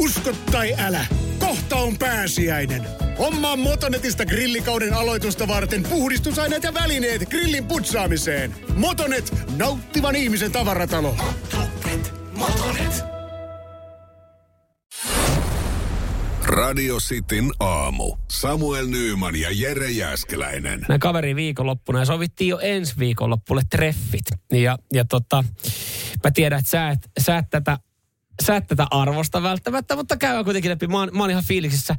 Usko 0.00 0.32
tai 0.52 0.74
älä, 0.78 1.06
kohta 1.38 1.76
on 1.76 1.98
pääsiäinen. 1.98 2.86
Hommaa 3.18 3.56
Motonetista 3.56 4.26
grillikauden 4.26 4.94
aloitusta 4.94 5.48
varten 5.48 5.82
puhdistusaineet 5.82 6.62
ja 6.62 6.74
välineet 6.74 7.28
grillin 7.28 7.64
putsaamiseen. 7.64 8.54
Motonet, 8.74 9.34
nauttivan 9.56 10.16
ihmisen 10.16 10.52
tavaratalo. 10.52 11.16
Motonet, 11.56 12.14
Motonet. 12.32 13.04
Radio 16.42 16.96
Cityn 16.96 17.50
aamu. 17.60 18.16
Samuel 18.30 18.86
Nyyman 18.86 19.36
ja 19.36 19.48
Jere 19.52 19.90
Jäskeläinen. 19.90 20.80
Näin 20.88 21.00
kaveri 21.00 21.36
viikonloppuna 21.36 21.98
ja 21.98 22.04
sovittiin 22.04 22.48
jo 22.48 22.58
ensi 22.58 22.94
viikonloppulle 22.98 23.62
treffit. 23.70 24.26
Ja, 24.52 24.78
ja 24.92 25.04
tota, 25.04 25.44
mä 26.24 26.30
tiedän, 26.30 26.58
että 26.58 26.70
sä 26.70 26.88
et, 26.88 27.10
sä 27.18 27.38
et 27.38 27.50
tätä 27.50 27.78
sä 28.40 28.56
et 28.56 28.66
tätä 28.66 28.86
arvosta 28.90 29.42
välttämättä, 29.42 29.96
mutta 29.96 30.16
käydään 30.16 30.44
kuitenkin 30.44 30.70
läpi. 30.70 30.86
Mä 30.86 30.98
oon, 30.98 31.10
mä 31.12 31.22
oon 31.22 31.30
ihan 31.30 31.44
fiiliksissä. 31.44 31.96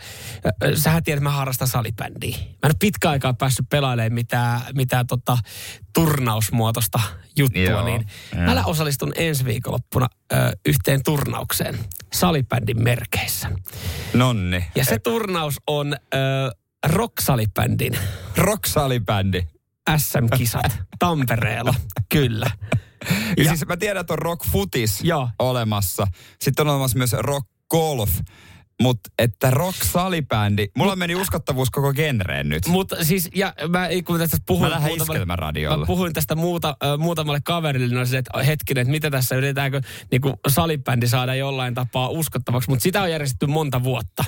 Sähän 0.76 1.04
tiedät, 1.04 1.18
että 1.18 1.30
mä 1.30 1.36
harrastan 1.36 1.68
salibändiä. 1.68 2.38
Mä 2.38 2.70
en 2.70 2.72
pitkä 2.80 3.10
aikaa 3.10 3.34
päässyt 3.34 3.66
pelailemaan 3.70 4.14
mitään, 4.14 4.62
mitään 4.76 5.08
tota, 5.08 5.38
turnausmuotoista 5.94 7.00
juttua, 7.38 7.62
Joo, 7.62 7.86
niin 7.86 8.06
joo. 8.36 8.44
mä 8.44 8.64
osallistun 8.66 9.12
ensi 9.16 9.46
viikonloppuna 9.46 10.08
ö, 10.34 10.36
yhteen 10.66 11.04
turnaukseen 11.04 11.80
salibändin 12.14 12.84
merkeissä. 12.84 13.52
Nonni. 14.14 14.66
Ja 14.76 14.86
se 14.86 15.00
turnaus 15.00 15.56
on 15.68 15.94
ö, 15.94 16.18
rock-salibändin 16.86 17.98
Rock-salibändi. 18.38 19.48
SM-kisat 19.98 20.80
Tampereella, 21.00 21.74
kyllä. 22.10 22.52
Ja, 23.38 23.44
Ja- 23.44 23.50
siis 23.50 23.68
mä 23.68 23.78
tiedän, 23.78 24.02
että 24.02 24.14
on 24.14 24.20
rock 24.20 24.46
footis 24.46 25.04
Joo. 25.04 25.30
olemassa. 25.40 26.08
Sitten 26.42 26.68
on 26.68 26.74
olemassa 26.74 26.98
myös 26.98 27.14
rock 27.14 27.48
golf. 27.70 28.10
Mutta 28.82 29.10
että 29.20 29.52
rock 29.52 29.84
salibändi, 29.84 30.68
mulla 30.78 30.96
meni 30.96 31.16
uskottavuus 31.16 31.70
koko 31.70 31.94
genreen 31.94 32.50
nyt. 32.50 32.68
Mutta 32.68 33.06
siis, 33.06 33.30
ja 33.36 33.54
mä 33.70 33.88
kun 34.06 34.20
tästä 34.20 34.38
puhuin... 34.46 34.72
Mä 35.26 35.36
radiolla. 35.36 35.78
Mä 35.78 35.86
puhuin 35.86 36.14
tästä 36.14 36.36
muuta, 36.36 36.78
äh, 36.84 36.98
muutamalle 37.00 37.40
kaverille, 37.44 37.88
niin 37.88 37.98
oli 37.98 38.08
se, 38.08 38.18
että 38.18 38.44
hetkinen, 38.44 38.82
että 38.82 38.92
mitä 38.92 39.12
tässä 39.12 39.36
yritetäänkö 39.36 39.82
niin 40.12 40.22
salibändi 40.48 41.08
saada 41.08 41.36
jollain 41.36 41.74
tapaa 41.74 42.10
uskottavaksi, 42.10 42.70
mutta 42.70 42.84
sitä 42.84 43.02
on 43.02 43.12
järjestetty 43.12 43.48
monta 43.48 43.84
vuotta. 43.84 44.26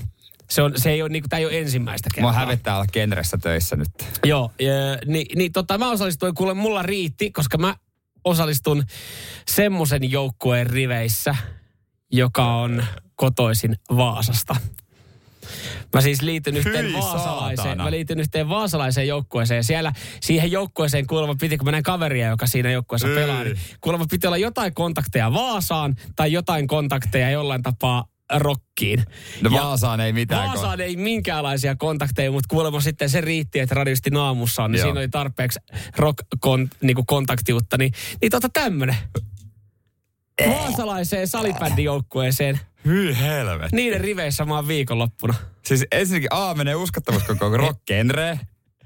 Se, 0.49 0.61
on, 0.61 0.73
se 0.75 0.91
ei 0.91 1.01
ole, 1.01 1.09
niin 1.09 1.23
kuin, 1.23 1.29
tämä 1.29 1.39
ei 1.39 1.45
ole 1.45 1.59
ensimmäistä 1.59 2.09
kertaa. 2.13 2.31
Mua 2.31 2.39
hävettää 2.39 2.75
olla 2.75 2.85
genressä 2.93 3.37
töissä 3.37 3.75
nyt. 3.75 3.89
Joo, 4.25 4.51
ja, 4.59 4.73
niin, 5.05 5.27
niin 5.37 5.51
tota, 5.51 5.77
mä 5.77 5.91
osallistuin, 5.91 6.35
kuule 6.35 6.53
mulla 6.53 6.83
riitti, 6.83 7.31
koska 7.31 7.57
mä 7.57 7.75
osallistun 8.25 8.83
semmoisen 9.47 10.11
joukkueen 10.11 10.67
riveissä, 10.67 11.35
joka 12.11 12.55
on 12.55 12.85
kotoisin 13.15 13.75
Vaasasta. 13.97 14.55
Mä 15.93 16.01
siis 16.01 16.21
liityn 16.21 16.57
yhteen 16.57 16.85
Hyi 16.85 16.93
vaasalaiseen, 16.93 17.57
saatana. 17.57 17.83
mä 17.83 17.91
liityn 17.91 18.19
yhteen 18.19 18.49
vaasalaiseen 18.49 19.07
joukkueeseen. 19.07 19.57
Ja 19.57 19.63
siellä 19.63 19.93
siihen 20.21 20.51
joukkueeseen 20.51 21.07
kuulemma 21.07 21.35
piti, 21.39 21.57
kun 21.57 21.65
mä 21.65 21.71
näin 21.71 21.83
kaveria, 21.83 22.27
joka 22.27 22.47
siinä 22.47 22.71
joukkueessa 22.71 23.07
pelaa, 23.07 23.43
niin 23.43 23.57
kuulemma 23.81 24.05
piti 24.09 24.27
olla 24.27 24.37
jotain 24.37 24.73
kontakteja 24.73 25.33
Vaasaan 25.33 25.95
tai 26.15 26.31
jotain 26.31 26.67
kontakteja 26.67 27.29
jollain 27.29 27.63
tapaa 27.63 28.05
rokkiin. 28.35 29.03
No 29.41 29.49
Ja- 29.55 29.61
Vaasaan 29.63 29.99
ei 29.99 30.13
mitään. 30.13 30.47
Vaasaan 30.47 30.81
ei 30.81 30.95
minkäänlaisia 30.95 31.75
kontakteja, 31.75 32.31
mutta 32.31 32.47
kuulemma 32.49 32.81
sitten 32.81 33.09
se 33.09 33.21
riitti, 33.21 33.59
että 33.59 33.75
radiosti 33.75 34.09
naamussa 34.09 34.63
on, 34.63 34.71
niin 34.71 34.79
Joo. 34.79 34.85
siinä 34.85 34.99
oli 34.99 35.09
tarpeeksi 35.09 35.59
rock-kontaktiutta. 35.97 37.77
Niin, 37.77 37.91
niin 38.21 38.31
tota 38.31 38.49
tämmönen. 38.53 38.95
Vaasalaiseen 40.47 41.27
salibändijoukkueeseen. 41.27 42.59
Hyi 42.85 43.19
helvetti. 43.19 43.75
Niiden 43.75 44.01
riveissä 44.01 44.45
mä 44.45 44.55
oon 44.55 44.67
viikonloppuna. 44.67 45.33
Siis 45.65 45.85
ensinnäkin 45.91 46.29
A 46.31 46.53
menee 46.53 46.75
uskottavuus 46.75 47.23
koko 47.23 47.57
rock. 47.57 47.79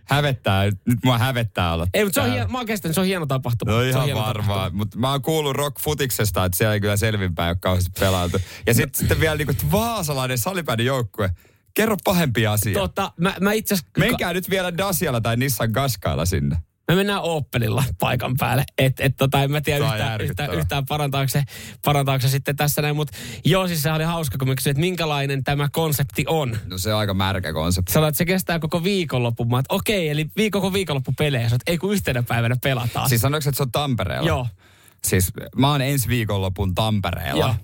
Hävettää, 0.10 0.66
nyt 0.66 1.00
mua 1.04 1.18
hävettää 1.18 1.74
olla 1.74 1.88
Ei, 1.94 2.04
mutta 2.04 2.22
se 2.22 2.28
on, 2.28 2.34
hieno, 2.34 2.48
mä 2.48 2.58
oon 2.58 2.66
kestänyt, 2.66 2.96
se 2.96 3.02
on 3.02 3.08
hieno 3.08 3.26
tapahtuma. 3.26 3.72
No 3.72 3.82
ihan 3.82 4.10
varmaan, 4.14 4.34
tapahtuma. 4.34 4.78
mutta 4.78 5.00
mä 5.00 5.12
oon 5.12 5.22
kuullut 5.22 5.56
rock 5.56 5.80
futiksesta, 5.80 6.46
että 6.46 6.58
siellä 6.58 6.74
ei 6.74 6.82
kyllä 6.82 6.98
selvinpäin 6.98 7.50
ole 7.50 7.58
kauheasti 7.60 7.92
pelailtu. 8.00 8.38
Ja 8.68 8.74
sitten 8.74 9.00
sitten 9.00 9.20
vielä 9.20 9.36
niinku 9.36 9.54
vaasalainen 9.72 10.38
salibändin 10.38 10.86
joukkue. 10.86 11.30
Kerro 11.74 11.96
pahempi 12.04 12.48
asia. 12.48 12.74
Tota, 12.80 13.12
mä, 13.20 13.36
mä 13.42 13.52
itse. 13.52 13.76
Menkää 13.98 14.34
nyt 14.34 14.50
vielä 14.50 14.78
Dasialla 14.78 15.22
tai 15.22 15.38
Nissan 15.38 15.72
Gaskailla 15.72 16.26
sinne. 16.26 16.58
Me 16.88 16.96
mennään 16.96 17.22
Opelilla 17.22 17.84
paikan 18.00 18.34
päälle. 18.38 18.64
Et, 18.78 19.00
et 19.00 19.16
tota, 19.18 19.44
en 19.44 19.52
mä 19.52 19.62
tiedä 19.62 19.86
yhtään, 19.86 20.22
yhtään, 20.22 20.54
yhtään 20.54 20.86
parantaako, 20.86 21.28
se, 21.28 21.44
parantaako 21.86 22.22
se 22.22 22.30
sitten 22.30 22.56
tässä 22.56 22.82
näin. 22.82 22.96
Mutta 22.96 23.18
joo, 23.46 23.68
siis 23.68 23.84
se 23.84 23.92
oli 23.92 24.04
hauska, 24.04 24.38
kun 24.38 24.48
mä 24.48 24.56
kysyin, 24.56 24.72
että 24.72 24.82
minkälainen 24.82 25.44
tämä 25.44 25.70
konsepti 25.72 26.24
on. 26.28 26.58
No 26.66 26.78
se 26.78 26.94
on 26.94 27.00
aika 27.00 27.14
märkä 27.14 27.54
konsepti. 27.54 27.94
Sanoit, 27.94 28.10
että 28.10 28.18
se 28.18 28.26
kestää 28.26 28.60
koko 28.60 28.84
viikonlopun. 28.84 29.50
Mä 29.50 29.60
että 29.60 29.74
okei, 29.76 30.10
eli 30.10 30.24
viik- 30.40 30.52
koko 30.52 30.74
viikonloppu 30.74 31.14
pelejä. 31.18 31.50
Sanoit, 31.50 31.62
ei 31.68 31.78
kun 31.78 31.94
yhtenä 31.94 32.24
päivänä 32.24 32.56
pelataan. 32.64 33.10
Siis 33.10 33.22
sanoiko, 33.22 33.50
että 33.50 33.58
se 33.58 33.64
on 33.64 33.72
Tampereella? 33.72 34.28
Joo. 34.28 34.48
Siis 35.08 35.32
mä 35.56 35.72
oon 35.72 35.82
ensi 35.82 36.08
viikonlopun 36.10 36.76
Tampereella. 36.76 37.46
Joo. 37.46 37.56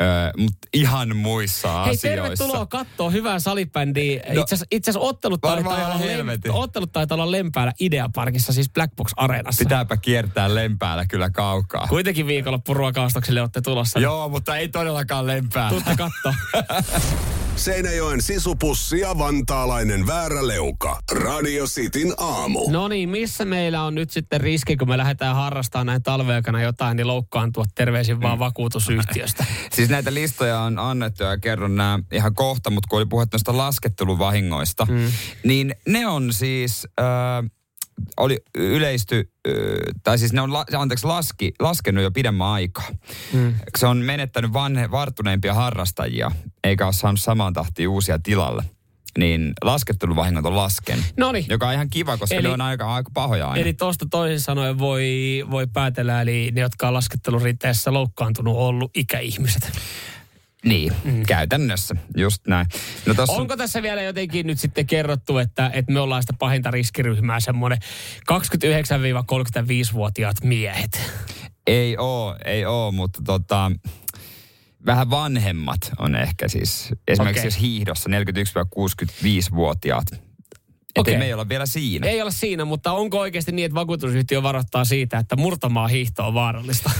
Öö, 0.00 0.30
mutta 0.38 0.68
ihan 0.72 1.16
muissa 1.16 1.68
Hei, 1.68 1.80
asioissa. 1.94 2.08
tervetuloa 2.08 2.66
katsoa 2.66 3.10
hyvää 3.10 3.38
salibändiä. 3.38 4.22
No, 4.34 4.44
itse 4.70 4.90
asiassa- 4.90 5.00
ottelut 5.00 5.40
taitaa, 5.40 5.86
olla 5.94 6.06
lem, 6.06 6.26
ottelut 6.52 6.92
taitaa 6.92 7.14
olla 7.16 7.30
Lempäällä 7.30 7.72
Ideaparkissa, 7.80 8.52
siis 8.52 8.70
Black 8.72 8.96
Box 8.96 9.10
Areenassa. 9.16 9.64
Pitääpä 9.64 9.96
kiertää 9.96 10.54
lempäällä 10.54 11.06
kyllä 11.06 11.30
kaukaa. 11.30 11.86
Kuitenkin 11.88 12.26
viikonloppu 12.26 12.74
ruokaostoksille 12.74 13.40
olette 13.40 13.60
tulossa. 13.60 13.98
Joo, 14.00 14.28
mutta 14.28 14.56
ei 14.56 14.68
todellakaan 14.68 15.26
lempää. 15.26 15.68
Tuutte 15.68 15.96
katto. 15.96 16.34
Seinäjoen 17.58 18.22
sisupussi 18.22 19.00
ja 19.00 19.18
vantaalainen 19.18 20.06
vääräleuka. 20.06 20.98
Radio 21.12 21.64
Cityn 21.66 22.14
aamu. 22.16 22.70
No 22.70 22.88
niin, 22.88 23.08
missä 23.08 23.44
meillä 23.44 23.82
on 23.82 23.94
nyt 23.94 24.10
sitten 24.10 24.40
riski, 24.40 24.76
kun 24.76 24.88
me 24.88 24.98
lähdetään 24.98 25.36
harrastamaan 25.36 25.86
näin 25.86 26.02
talveakana 26.02 26.62
jotain, 26.62 26.96
niin 26.96 27.06
loukkaantua 27.06 27.64
terveisin 27.74 28.16
Mm. 28.16 28.22
vaan 28.22 28.38
vakuutusyhtiöstä. 28.38 29.44
Siis 29.74 29.88
näitä 29.88 30.14
listoja 30.14 30.60
on 30.60 30.78
annettu 30.78 31.22
ja 31.22 31.38
kerron 31.38 31.76
nämä 31.76 31.98
ihan 32.12 32.34
kohta, 32.34 32.70
mutta 32.70 32.86
kun 32.90 32.98
oli 32.98 33.06
puhetta 33.06 33.34
noista 33.34 33.56
lasketteluvahingoista, 33.56 34.84
mm. 34.90 35.12
niin 35.44 35.74
ne 35.88 36.06
on 36.06 36.32
siis, 36.32 36.86
äh, 37.00 37.50
oli 38.16 38.38
yleisty, 38.54 39.32
tai 40.04 40.18
siis 40.18 40.32
ne 40.32 40.40
on, 40.40 40.52
la, 40.52 40.64
anteeksi, 40.76 41.06
laski, 41.06 41.52
laskenut 41.60 42.04
jo 42.04 42.10
pidemmän 42.10 42.46
aikaa. 42.46 42.88
Mm. 43.32 43.54
Se 43.78 43.86
on 43.86 43.96
menettänyt 43.96 44.52
vanhe, 44.52 44.90
varttuneimpia 44.90 45.54
harrastajia, 45.54 46.30
eikä 46.64 46.84
ole 46.84 46.92
saanut 46.92 47.20
samaan 47.20 47.52
tahtiin 47.52 47.88
uusia 47.88 48.18
tilalle. 48.18 48.64
Niin 49.18 49.52
lasketteluvahingot 49.64 50.46
on 50.46 50.56
laskenut. 50.56 51.04
Noniin. 51.16 51.46
Joka 51.48 51.68
on 51.68 51.74
ihan 51.74 51.90
kiva, 51.90 52.16
koska 52.16 52.34
Eli- 52.34 52.42
ne 52.42 52.48
on 52.48 52.60
aika, 52.60 52.94
aika 52.94 53.10
pahoja 53.14 53.48
aina. 53.48 53.62
Eli 53.62 53.72
tuosta 53.72 54.06
toisin 54.10 54.40
sanoen 54.40 54.78
voi, 54.78 55.44
voi 55.50 55.66
päätellä, 55.66 56.22
eli 56.22 56.50
ne, 56.54 56.60
jotka 56.60 56.88
on 56.88 56.94
laskettelurinteessä 56.94 57.92
loukkaantunut, 57.92 58.56
on 58.56 58.62
ollut 58.62 58.90
ikäihmiset. 58.94 59.72
Niin, 60.64 60.92
mm. 61.04 61.22
käytännössä, 61.26 61.96
just 62.16 62.46
näin. 62.46 62.66
No 63.06 63.14
tossa 63.14 63.32
on- 63.32 63.40
Onko 63.40 63.56
tässä 63.56 63.82
vielä 63.82 64.02
jotenkin 64.02 64.46
nyt 64.46 64.58
sitten 64.58 64.86
kerrottu, 64.86 65.38
että, 65.38 65.70
että 65.74 65.92
me 65.92 66.00
ollaan 66.00 66.22
sitä 66.22 66.32
pahinta 66.38 66.70
riskiryhmää, 66.70 67.40
semmoinen 67.40 67.78
29-35-vuotiaat 68.32 70.36
miehet? 70.44 71.00
Ei 71.66 71.96
oo, 71.98 72.36
ei 72.44 72.66
oo, 72.66 72.92
mutta 72.92 73.22
tota, 73.24 73.72
vähän 74.86 75.10
vanhemmat 75.10 75.80
on 75.98 76.16
ehkä 76.16 76.48
siis. 76.48 76.88
Esimerkiksi 77.08 77.40
Okei. 77.40 77.46
jos 77.46 77.60
hiihdossa 77.60 78.10
41-65-vuotiaat. 78.10 80.06
Okei. 81.00 81.12
okay. 81.12 81.18
me 81.18 81.24
ei 81.26 81.32
olla 81.32 81.48
vielä 81.48 81.66
siinä. 81.66 82.06
Ei 82.06 82.22
ole 82.22 82.30
siinä, 82.30 82.64
mutta 82.64 82.92
onko 82.92 83.18
oikeasti 83.18 83.52
niin, 83.52 83.66
että 83.66 83.74
vakuutusyhtiö 83.74 84.42
varoittaa 84.42 84.84
siitä, 84.84 85.18
että 85.18 85.36
murtamaa 85.36 85.88
hiihto 85.88 86.26
on 86.26 86.34
vaarallista? 86.34 86.90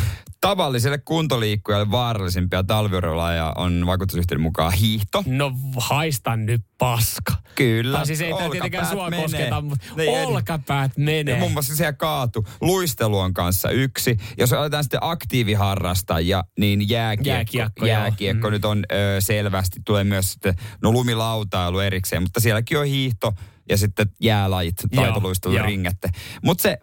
Tavalliselle 0.41 0.99
kuntoliikkujalle 0.99 1.91
vaarallisimpia 1.91 2.63
talviurheilulajeja 2.65 3.53
on 3.57 3.87
vakuutusyhtiön 3.87 4.41
mukaan 4.41 4.73
hiihto. 4.73 5.25
No 5.27 5.53
haista 5.77 6.37
nyt 6.37 6.63
paska. 6.79 7.33
Kyllä. 7.55 7.97
Tai 7.99 8.07
siis 8.07 8.21
ei 8.21 8.35
tämä 8.35 8.51
tietenkään 8.51 8.85
olkapäät 8.85 8.99
sua 8.99 9.11
menee. 9.11 9.23
kosketa, 9.23 9.61
mutta 9.61 9.87
ei- 9.99 10.09
olkapäät 10.27 10.93
Ja 10.97 11.05
menee. 11.05 11.39
muun 11.39 11.53
muassa 11.53 11.77
siellä 11.77 11.93
kaatu. 11.93 12.47
Luistelu 12.61 13.19
on 13.19 13.35
kanssa 13.35 13.71
yksi. 13.71 14.17
Jos 14.39 14.53
otetaan 14.53 14.85
sitten 14.85 15.01
aktiiviharrastajia, 15.03 16.45
niin 16.59 16.89
jääkiekko, 16.89 17.29
Jääkiekko, 17.31 17.87
jääkiekko 17.87 18.51
nyt 18.51 18.65
on 18.65 18.85
ö, 18.93 19.21
selvästi. 19.21 19.81
Tulee 19.85 20.05
myös 20.05 20.33
sitten, 20.33 20.55
no 20.83 20.93
lumilautailu 20.93 21.79
erikseen, 21.79 22.23
mutta 22.23 22.41
sielläkin 22.41 22.79
on 22.79 22.87
hiihto 22.87 23.33
ja 23.69 23.77
sitten 23.77 24.11
jäälajit, 24.21 24.77
taitoluistelu, 24.95 25.59
ringette. 25.63 26.09
Mutta 26.43 26.63
se 26.63 26.79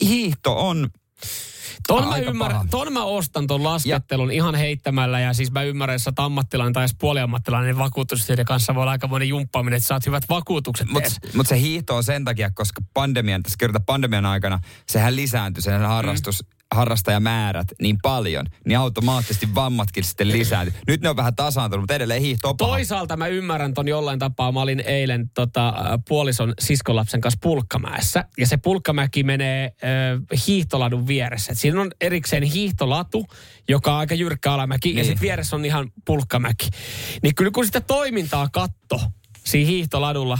hiihto 0.00 0.66
on, 0.68 0.90
Ton 1.86 2.08
mä, 2.08 2.16
ymmärrän, 2.16 2.58
paha. 2.58 2.68
ton 2.70 2.92
mä 2.92 3.04
ostan 3.04 3.46
ton 3.46 3.64
laskettelun 3.64 4.30
ihan 4.30 4.54
heittämällä 4.54 5.20
ja 5.20 5.32
siis 5.32 5.52
mä 5.52 5.62
ymmärrän, 5.62 5.98
että 6.08 6.24
ammattilainen 6.24 6.72
tai 6.72 6.82
edes 6.82 6.96
puoliammattilainen, 7.00 7.66
niin 7.68 7.78
vakuutusyhtiöiden 7.78 8.44
kanssa 8.44 8.74
voi 8.74 8.82
olla 8.82 8.90
aika 8.90 9.08
monen 9.08 9.28
jumppaaminen, 9.28 9.76
että 9.76 9.86
saat 9.86 10.06
hyvät 10.06 10.24
vakuutukset 10.28 10.88
mutta 10.88 11.10
mut 11.34 11.46
se 11.46 11.60
hiihto 11.60 11.96
on 11.96 12.04
sen 12.04 12.24
takia, 12.24 12.50
koska 12.50 12.82
pandemian, 12.94 13.42
tässä 13.42 13.56
kerrotaan 13.58 13.84
pandemian 13.84 14.26
aikana, 14.26 14.60
sehän 14.88 15.16
lisääntyi, 15.16 15.62
se 15.62 15.72
harrastus 15.72 16.44
harrastajamäärät 16.74 17.68
niin 17.82 17.98
paljon, 18.02 18.46
niin 18.66 18.78
automaattisesti 18.78 19.54
vammatkin 19.54 20.04
sitten 20.04 20.28
lisääntyy. 20.28 20.80
Nyt 20.86 21.00
ne 21.00 21.08
on 21.08 21.16
vähän 21.16 21.36
tasaantunut, 21.36 21.82
mutta 21.82 21.94
edelleen 21.94 22.22
hiihto 22.22 22.48
on 22.48 22.56
paha. 22.56 22.70
Toisaalta 22.70 23.16
mä 23.16 23.26
ymmärrän 23.26 23.74
ton 23.74 23.88
jollain 23.88 24.18
tapaa. 24.18 24.52
Mä 24.52 24.60
olin 24.60 24.80
eilen 24.80 25.30
tota, 25.34 25.74
puolison 26.08 26.54
siskolapsen 26.58 27.20
kanssa 27.20 27.38
Pulkkamäessä. 27.42 28.24
Ja 28.38 28.46
se 28.46 28.56
Pulkkamäki 28.56 29.22
menee 29.22 29.64
äh, 29.64 30.40
hiihtoladun 30.46 31.06
vieressä. 31.06 31.52
Et 31.52 31.58
siinä 31.58 31.80
on 31.80 31.90
erikseen 32.00 32.42
hiihtolatu, 32.42 33.26
joka 33.68 33.92
on 33.92 33.98
aika 33.98 34.14
jyrkkä 34.14 34.52
alamäki. 34.52 34.88
Niin. 34.88 34.98
Ja 34.98 35.04
sitten 35.04 35.22
vieressä 35.22 35.56
on 35.56 35.64
ihan 35.64 35.92
Pulkkamäki. 36.04 36.68
Niin 37.22 37.34
kyllä 37.34 37.50
kun 37.50 37.66
sitä 37.66 37.80
toimintaa 37.80 38.48
katto 38.52 39.00
siinä 39.44 39.70
hiihtoladulla, 39.70 40.38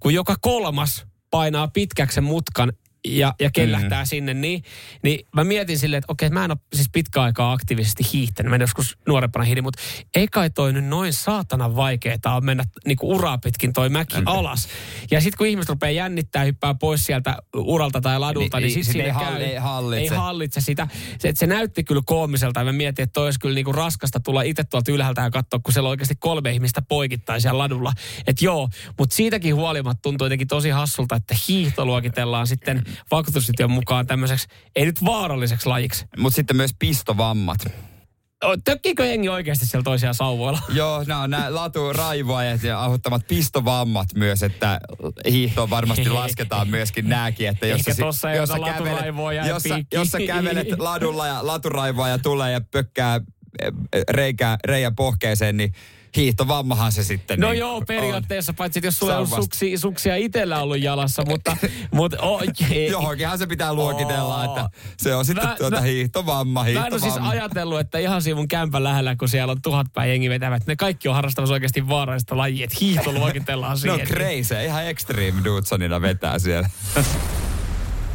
kun 0.00 0.14
joka 0.14 0.36
kolmas 0.40 1.06
painaa 1.30 1.68
pitkäksen 1.68 2.24
mutkan 2.24 2.72
ja, 3.04 3.34
ja 3.40 3.50
kellähtää 3.50 4.02
mm. 4.02 4.06
sinne, 4.06 4.34
niin, 4.34 4.62
niin 5.02 5.26
mä 5.34 5.44
mietin 5.44 5.78
silleen, 5.78 5.98
että 5.98 6.12
okei, 6.12 6.30
mä 6.30 6.44
en 6.44 6.50
ole 6.50 6.58
siis 6.74 6.88
pitkä 6.92 7.22
aikaa 7.22 7.52
aktiivisesti 7.52 8.04
hiihtänyt. 8.12 8.50
Mä 8.50 8.56
en 8.56 8.60
joskus 8.60 8.98
nuorempana 9.08 9.44
hiidin, 9.44 9.64
mutta 9.64 9.82
ei 10.14 10.28
kai 10.28 10.50
toi 10.50 10.72
nyt 10.72 10.84
noin 10.84 11.12
saatana 11.12 11.76
vaikeeta 11.76 12.32
on 12.32 12.44
mennä 12.44 12.64
niinku 12.86 13.10
uraa 13.10 13.38
pitkin 13.38 13.72
toi 13.72 13.88
mäki 13.88 14.16
mm. 14.16 14.26
alas. 14.26 14.68
Ja 15.10 15.20
sitten 15.20 15.38
kun 15.38 15.46
ihmiset 15.46 15.68
rupeaa 15.68 15.90
jännittää, 15.90 16.44
hyppää 16.44 16.74
pois 16.74 17.04
sieltä 17.06 17.36
uralta 17.56 18.00
tai 18.00 18.18
ladulta, 18.18 18.60
niin, 18.60 18.74
niin, 18.74 18.84
sitten 18.84 19.06
ei, 19.06 19.12
käy, 19.12 19.42
ei, 19.42 19.56
hallitse. 19.56 20.02
ei 20.02 20.08
hallitse 20.08 20.60
sitä. 20.60 20.88
Se, 21.18 21.32
se 21.34 21.46
näytti 21.46 21.84
kyllä 21.84 22.02
koomiselta 22.06 22.60
ja 22.60 22.64
mä 22.64 22.72
mietin, 22.72 23.02
että 23.02 23.12
toi 23.12 23.24
olisi 23.24 23.40
kyllä 23.40 23.54
niinku 23.54 23.72
raskasta 23.72 24.20
tulla 24.20 24.42
itse 24.42 24.64
tuolta 24.64 24.92
ylhäältä 24.92 25.20
ja 25.20 25.30
katsoa, 25.30 25.60
kun 25.62 25.72
siellä 25.72 25.86
on 25.86 25.90
oikeasti 25.90 26.14
kolme 26.18 26.50
ihmistä 26.50 26.82
poikittain 26.82 27.40
siellä 27.40 27.58
ladulla. 27.58 27.92
Että 28.26 28.44
joo, 28.44 28.68
mutta 28.98 29.16
siitäkin 29.16 29.54
huolimatta 29.54 30.02
tuntuu 30.02 30.24
jotenkin 30.24 30.48
tosi 30.48 30.70
hassulta, 30.70 31.16
että 31.16 31.36
hiihto 31.48 31.86
luokitellaan 31.86 32.46
sitten 32.46 32.84
vakuutusyhtiön 33.10 33.70
mukaan 33.70 34.06
tämmöiseksi, 34.06 34.48
ei 34.76 34.84
nyt 34.84 35.04
vaaralliseksi 35.04 35.68
lajiksi. 35.68 36.06
Mutta 36.18 36.36
sitten 36.36 36.56
myös 36.56 36.70
pistovammat. 36.78 37.58
Tökkiikö 38.64 39.06
jengi 39.06 39.28
oikeasti 39.28 39.66
siellä 39.66 39.84
toisia 39.84 40.12
sauvoilla? 40.12 40.60
Joo, 40.74 41.04
nämä 41.06 41.20
on 41.20 41.30
nämä 41.30 41.54
laturaivoajat 41.54 42.62
ja 42.62 42.80
aiheuttamat 42.80 43.26
pistovammat 43.28 44.08
myös, 44.14 44.42
että 44.42 44.80
hiihtoon 45.30 45.70
varmasti 45.70 46.08
lasketaan 46.20 46.68
myöskin 46.68 47.08
nääkin, 47.08 47.48
että 47.48 47.66
jos, 47.66 47.78
Ehkä 47.78 47.94
tossa 47.94 48.30
jos, 48.30 48.48
sä 48.48 48.54
kävelet, 48.64 49.46
jos, 49.46 49.62
sä, 49.62 49.84
jos 49.92 50.08
sä 50.08 50.18
kävelet 50.26 50.68
ladulla 50.78 51.26
ja 51.26 51.46
laturaivoaja 51.46 52.18
tulee 52.18 52.52
ja 52.52 52.60
pökkää 52.70 53.20
reikä, 54.10 54.58
reijän 54.64 54.96
pohkeeseen, 54.96 55.56
niin 55.56 55.72
hiihtovammahan 56.18 56.92
se 56.92 57.04
sitten 57.04 57.40
No 57.40 57.50
niin 57.50 57.58
joo, 57.58 57.80
periaatteessa, 57.80 58.52
on. 58.52 58.56
paitsi 58.56 58.80
jos 58.84 58.98
sulla 58.98 59.18
on 59.18 59.26
suksi, 59.26 59.76
suksia 59.76 60.16
itsellä 60.16 60.60
ollut 60.60 60.80
jalassa, 60.80 61.24
mutta... 61.24 61.56
mutta 61.92 62.16
oh, 62.20 62.42
Johonkinhan 62.90 63.38
se 63.38 63.46
pitää 63.46 63.74
luokitella, 63.74 64.36
oh. 64.36 64.44
että 64.44 64.70
se 64.96 65.14
on 65.14 65.24
sitten 65.24 65.48
mä, 65.48 65.56
tuota 65.58 65.76
mä, 65.76 65.82
hiihtovamma, 65.82 66.62
hiihtovamma. 66.62 66.98
Mä 66.98 67.06
en 67.06 67.12
siis 67.12 67.30
ajatellut, 67.30 67.80
että 67.80 67.98
ihan 67.98 68.22
siinä 68.22 68.36
mun 68.36 68.48
kämpän 68.48 68.84
lähellä, 68.84 69.16
kun 69.16 69.28
siellä 69.28 69.50
on 69.52 69.62
tuhat 69.62 69.86
päin 69.94 70.10
jengi 70.10 70.30
vetävät, 70.30 70.66
ne 70.66 70.76
kaikki 70.76 71.08
on 71.08 71.14
harrastamassa 71.14 71.54
oikeasti 71.54 71.88
vaarallista 71.88 72.36
lajia, 72.36 72.64
että 72.64 72.76
hiihto 72.80 73.12
luokitellaan 73.12 73.78
siihen. 73.78 73.98
no 73.98 74.04
crazy, 74.04 74.64
ihan 74.64 74.86
extreme 74.86 75.44
Dudesonina 75.44 76.00
vetää 76.00 76.38
siellä. 76.38 76.70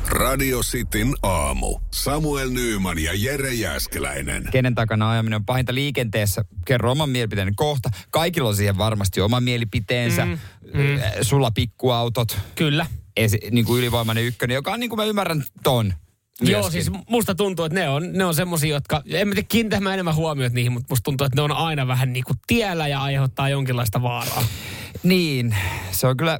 Radio 0.07 0.59
Cityn 0.59 1.13
aamu. 1.23 1.79
Samuel 1.91 2.49
Nyyman 2.49 2.99
ja 2.99 3.11
Jere 3.13 3.53
Jäskeläinen. 3.53 4.43
Kenen 4.51 4.75
takana 4.75 5.11
ajaminen 5.11 5.35
on 5.35 5.45
pahinta 5.45 5.73
liikenteessä? 5.73 6.45
Kerro 6.65 6.91
oman 6.91 7.09
mielipiteen 7.09 7.55
kohta. 7.55 7.89
Kaikilla 8.09 8.49
on 8.49 8.55
siihen 8.55 8.77
varmasti 8.77 9.21
oma 9.21 9.39
mielipiteensä. 9.39 10.25
Mm, 10.25 10.39
mm. 10.73 10.99
Sulla 11.21 11.51
pikkuautot. 11.51 12.37
Kyllä. 12.55 12.85
Esi, 13.17 13.39
niin 13.51 13.65
kuin 13.65 13.79
ylivoimainen 13.79 14.23
ykkönen, 14.23 14.55
joka 14.55 14.71
on 14.71 14.79
niin 14.79 14.89
kuin 14.89 14.97
mä 14.97 15.05
ymmärrän 15.05 15.43
ton. 15.63 15.85
Myöskin. 15.85 16.51
Joo, 16.51 16.71
siis 16.71 16.91
musta 17.09 17.35
tuntuu, 17.35 17.65
että 17.65 17.79
ne 17.79 17.89
on, 17.89 18.13
ne 18.13 18.25
on 18.25 18.35
semmosia, 18.35 18.75
jotka, 18.75 19.03
en 19.05 19.27
mä 19.27 19.33
tiedä 19.33 19.47
kiinnittämään 19.49 19.93
enemmän 19.93 20.15
huomiota 20.15 20.55
niihin, 20.55 20.71
mutta 20.71 20.87
musta 20.89 21.03
tuntuu, 21.03 21.25
että 21.25 21.35
ne 21.35 21.41
on 21.41 21.51
aina 21.51 21.87
vähän 21.87 22.13
niin 22.13 22.23
kuin 22.23 22.37
tiellä 22.47 22.87
ja 22.87 23.01
aiheuttaa 23.01 23.49
jonkinlaista 23.49 24.01
vaaraa. 24.01 24.43
Niin, 25.03 25.55
se 25.91 26.07
on 26.07 26.17
kyllä, 26.17 26.39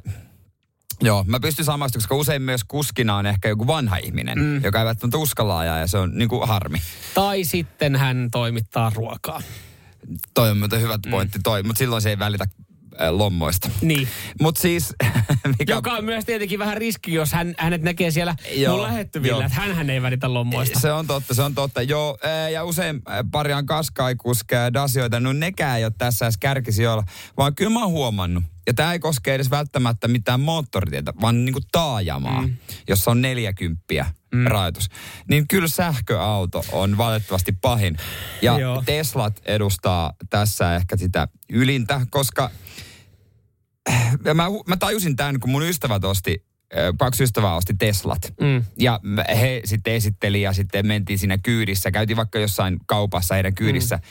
Joo, 1.06 1.24
mä 1.28 1.40
pystyn 1.40 1.66
samaistumaan, 1.66 2.02
koska 2.02 2.16
usein 2.16 2.42
myös 2.42 2.64
kuskina 2.64 3.16
on 3.16 3.26
ehkä 3.26 3.50
joku 3.50 3.68
vanha 3.68 3.98
ihminen, 3.98 4.40
mm. 4.40 4.64
joka 4.64 4.80
ei 4.80 4.86
välttämättä 4.86 5.18
uskalla 5.18 5.60
ajaa 5.60 5.80
ja 5.80 5.88
se 5.88 5.98
on 5.98 6.18
niin 6.18 6.30
kuin 6.30 6.48
harmi. 6.48 6.82
Tai 7.14 7.44
sitten 7.44 7.96
hän 7.96 8.28
toimittaa 8.32 8.92
ruokaa. 8.96 9.42
Toi 10.34 10.52
on 10.52 10.58
muuten 10.58 10.82
hyvä 10.82 11.00
pointti 11.12 11.40
toi, 11.44 11.64
mutta 11.64 11.80
silloin 11.80 12.02
se 12.02 12.10
ei 12.10 12.20
välitä 12.20 12.46
lommoista. 13.10 13.70
Niin. 13.82 14.08
Mut 14.42 14.58
siis... 14.58 14.94
Mikä... 15.60 15.74
Joka 15.74 15.92
on 15.92 16.06
myös 16.06 16.26
tietenkin 16.26 16.60
vähän 16.60 16.78
riski, 16.78 17.14
jos 17.14 17.32
hän, 17.32 17.56
hänet 17.58 17.82
näkee 17.82 18.12
siellä 18.12 18.36
joo, 18.56 18.76
mun 18.76 18.84
lähettyvillä, 18.84 19.46
että 19.46 19.62
hän 19.62 19.90
ei 19.90 20.02
välitä 20.02 20.34
lommoista. 20.34 20.80
Se 20.80 20.92
on 20.92 21.08
totta, 21.08 21.34
se 21.34 21.42
on 21.42 21.56
totta. 21.56 21.82
Joo, 21.82 22.18
ja 22.54 22.64
usein 22.64 23.02
pariaan 23.32 23.66
kaskaikuskeja 23.66 24.74
dasioita, 24.74 25.20
no 25.20 25.34
nekään 25.34 25.78
ei 25.78 25.86
ole 25.86 25.94
tässä 25.98 26.26
edes 26.26 26.38
kärkisijoilla, 26.38 27.04
vaan 27.38 27.56
kyllä 27.56 27.72
mä 27.72 27.80
oon 27.80 27.92
huomannut, 27.92 28.44
ja 28.68 28.74
tämä 28.74 28.94
ei 28.94 29.00
koske 29.00 29.34
edes 29.34 29.52
välttämättä 29.52 30.08
mitään 30.08 30.40
moottoritietä, 30.40 31.14
vaan 31.22 31.46
niin 31.46 31.54
kuin 31.54 31.64
taajamaa, 31.72 32.42
mm. 32.42 32.54
jossa 32.88 33.12
on 33.12 33.22
40 33.22 33.84
mm. 34.34 34.48
rajoitus. 34.48 34.90
Niin 35.30 35.48
kyllä 35.48 35.68
sähköauto 35.68 36.66
on 36.72 36.98
valitettavasti 36.98 37.52
pahin. 37.52 37.98
Ja 38.42 38.60
Joo. 38.60 38.84
Teslat 38.86 39.42
edustaa 39.46 40.14
tässä 40.30 40.76
ehkä 40.76 40.98
sitä 40.98 41.28
ylintä, 41.50 42.02
koska 42.10 42.50
ja 44.26 44.34
mä, 44.34 44.44
mä 44.68 44.78
tajusin 44.78 45.16
tämän, 45.16 45.40
kun 45.40 45.50
mun 45.50 45.64
ystävät 45.64 46.04
osti 46.04 46.46
kaksi 47.00 47.24
ystävää 47.24 47.56
osti 47.56 47.74
Teslat. 47.74 48.34
Mm. 48.42 48.64
Ja 48.80 49.00
he 49.40 49.62
sitten 49.66 49.94
esitteli 49.94 50.42
ja 50.42 50.54
sitten 50.54 50.88
mentiin 50.88 51.20
siinä 51.20 51.38
kyydissä. 51.38 51.92
Käytiin 51.92 52.18
vaikka 52.18 52.40
jossain 52.40 52.80
kaupassa 52.86 53.34
heidän 53.34 53.56
kyydissä. 53.56 53.96
Mm. 53.96 54.02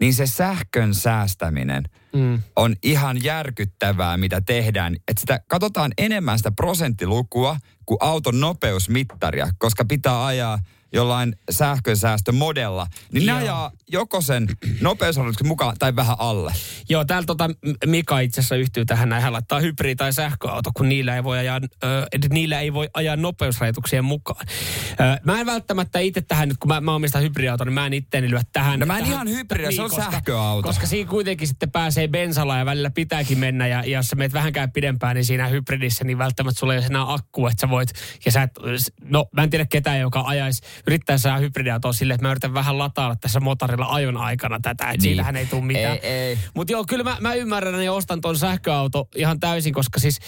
Niin 0.00 0.14
se 0.14 0.26
sähkön 0.26 0.94
säästäminen– 0.94 1.84
mm. 2.16 2.42
on 2.56 2.76
ihan 2.82 3.24
järkyttävää, 3.24 4.16
mitä 4.16 4.40
tehdään. 4.40 4.96
Että 5.08 5.20
sitä 5.20 5.40
katsotaan 5.48 5.92
enemmän 5.98 6.38
sitä 6.38 6.50
prosenttilukua 6.50 7.56
kuin 7.86 7.98
auton 8.00 8.40
nopeusmittaria, 8.40 9.48
koska 9.58 9.84
pitää 9.84 10.26
ajaa 10.26 10.58
jollain 10.92 11.36
sähkönsäästömodella, 11.50 12.86
niin 13.12 13.26
Joo. 13.26 13.36
ne 13.36 13.42
ajaa 13.42 13.70
joko 13.88 14.20
sen 14.20 14.46
nopeusrajoituksen 14.80 15.46
mukaan 15.46 15.76
tai 15.78 15.96
vähän 15.96 16.16
alle. 16.18 16.52
Joo, 16.88 17.04
täällä 17.04 17.26
tota 17.26 17.50
Mika 17.86 18.20
itse 18.20 18.40
asiassa 18.40 18.56
yhtyy 18.56 18.84
tähän 18.84 19.08
näin. 19.08 19.22
Hän 19.22 19.32
laittaa 19.32 19.60
hybridi- 19.60 19.96
tai 19.96 20.12
sähköauto, 20.12 20.70
kun 20.74 20.88
niillä 20.88 21.16
ei 21.16 21.24
voi 21.24 21.38
ajaa, 21.38 21.60
ö, 21.84 22.06
niillä 22.30 22.60
ei 22.60 22.72
voi 22.72 22.88
ajaa 22.94 23.16
nopeusrajoituksien 23.16 24.04
mukaan. 24.04 24.46
Ö, 24.90 25.20
mä 25.24 25.40
en 25.40 25.46
välttämättä 25.46 25.98
itse 25.98 26.20
tähän 26.20 26.48
nyt, 26.48 26.58
kun 26.58 26.68
mä, 26.68 26.80
mä 26.80 26.94
omistan 26.94 27.22
hybridiauton, 27.22 27.66
niin 27.66 27.74
mä 27.74 27.86
en 27.86 27.92
itteeni 27.92 28.30
lyö 28.30 28.40
tähän. 28.52 28.80
No 28.80 28.86
mä 28.86 28.98
en 28.98 29.04
tähän, 29.04 29.14
ihan 29.14 29.28
hybridi, 29.28 29.68
niin, 29.68 29.76
se 29.76 29.82
on 29.82 29.90
koska, 29.90 30.10
sähköauto. 30.10 30.68
Koska 30.68 30.86
siinä 30.86 31.10
kuitenkin 31.10 31.48
sitten 31.48 31.70
pääsee 31.70 32.08
bensalla 32.08 32.58
ja 32.58 32.66
välillä 32.66 32.90
pitääkin 32.90 33.38
mennä. 33.38 33.66
Ja, 33.66 33.82
ja 33.84 33.98
jos 33.98 34.06
sä 34.06 34.16
meet 34.16 34.32
vähänkään 34.32 34.72
pidempään, 34.72 35.16
niin 35.16 35.24
siinä 35.24 35.48
hybridissä, 35.48 36.04
niin 36.04 36.18
välttämättä 36.18 36.60
sulla 36.60 36.74
ei 36.74 36.78
ole 36.78 36.86
enää 36.86 37.12
akku, 37.12 37.46
että 37.46 37.60
sä 37.60 37.70
voit, 37.70 37.88
ja 38.24 38.32
sä 38.32 38.42
et, 38.42 38.50
no 39.04 39.26
mä 39.32 39.42
en 39.42 39.50
tiedä 39.50 39.66
ketään, 39.66 40.00
joka 40.00 40.20
ajaisi, 40.26 40.62
yrittää 40.86 41.18
saada 41.18 41.38
hybridiautoa 41.38 41.92
silleen, 41.92 42.14
että 42.14 42.26
mä 42.26 42.30
yritän 42.30 42.54
vähän 42.54 42.78
latailla 42.78 43.16
tässä 43.16 43.40
motorilla 43.40 43.86
ajon 43.86 44.16
aikana 44.16 44.58
tätä, 44.62 44.70
että 44.70 44.92
niin. 44.92 45.00
siitähän 45.00 45.36
ei 45.36 45.46
tule 45.46 45.64
mitään. 45.64 45.98
Ei, 46.02 46.10
ei. 46.10 46.38
Mutta 46.54 46.72
joo, 46.72 46.84
kyllä 46.88 47.04
mä, 47.04 47.16
mä 47.20 47.34
ymmärrän 47.34 47.84
ja 47.84 47.92
ostan 47.92 48.20
ton 48.20 48.38
sähköauto 48.38 49.08
ihan 49.16 49.40
täysin, 49.40 49.74
koska 49.74 50.00
siis 50.00 50.18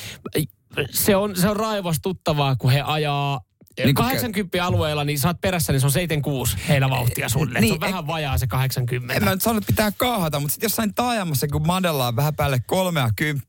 se 0.91 1.17
on, 1.17 1.37
se 1.37 1.49
on 1.49 1.57
raivostuttavaa, 1.57 2.57
kun 2.57 2.71
he 2.71 2.81
ajaa 2.81 3.41
niin 3.85 3.95
80 3.95 4.65
alueella, 4.65 5.05
niin 5.05 5.19
saat 5.19 5.41
perässä, 5.41 5.73
niin 5.73 5.81
se 5.81 5.87
on 5.87 5.93
76 5.93 6.57
heillä 6.69 6.91
vauhtia 6.91 7.29
sulle. 7.29 7.61
Niin, 7.61 7.69
se 7.69 7.75
on 7.75 7.81
vähän 7.81 8.07
vajaa 8.07 8.39
se 8.39 8.47
80. 8.47 9.15
En 9.15 9.25
mä 9.25 9.31
nyt 9.31 9.43
sano, 9.43 9.59
että 9.59 9.67
pitää 9.67 9.93
kaahata, 9.97 10.41
mutta 10.41 10.53
sitten 10.53 10.67
jossain 10.67 10.95
taajamassa, 10.95 11.49
kun 11.49 11.67
madellaan 11.67 12.17
vähän 12.17 12.37
päälle 12.37 12.59
30, 12.67 13.47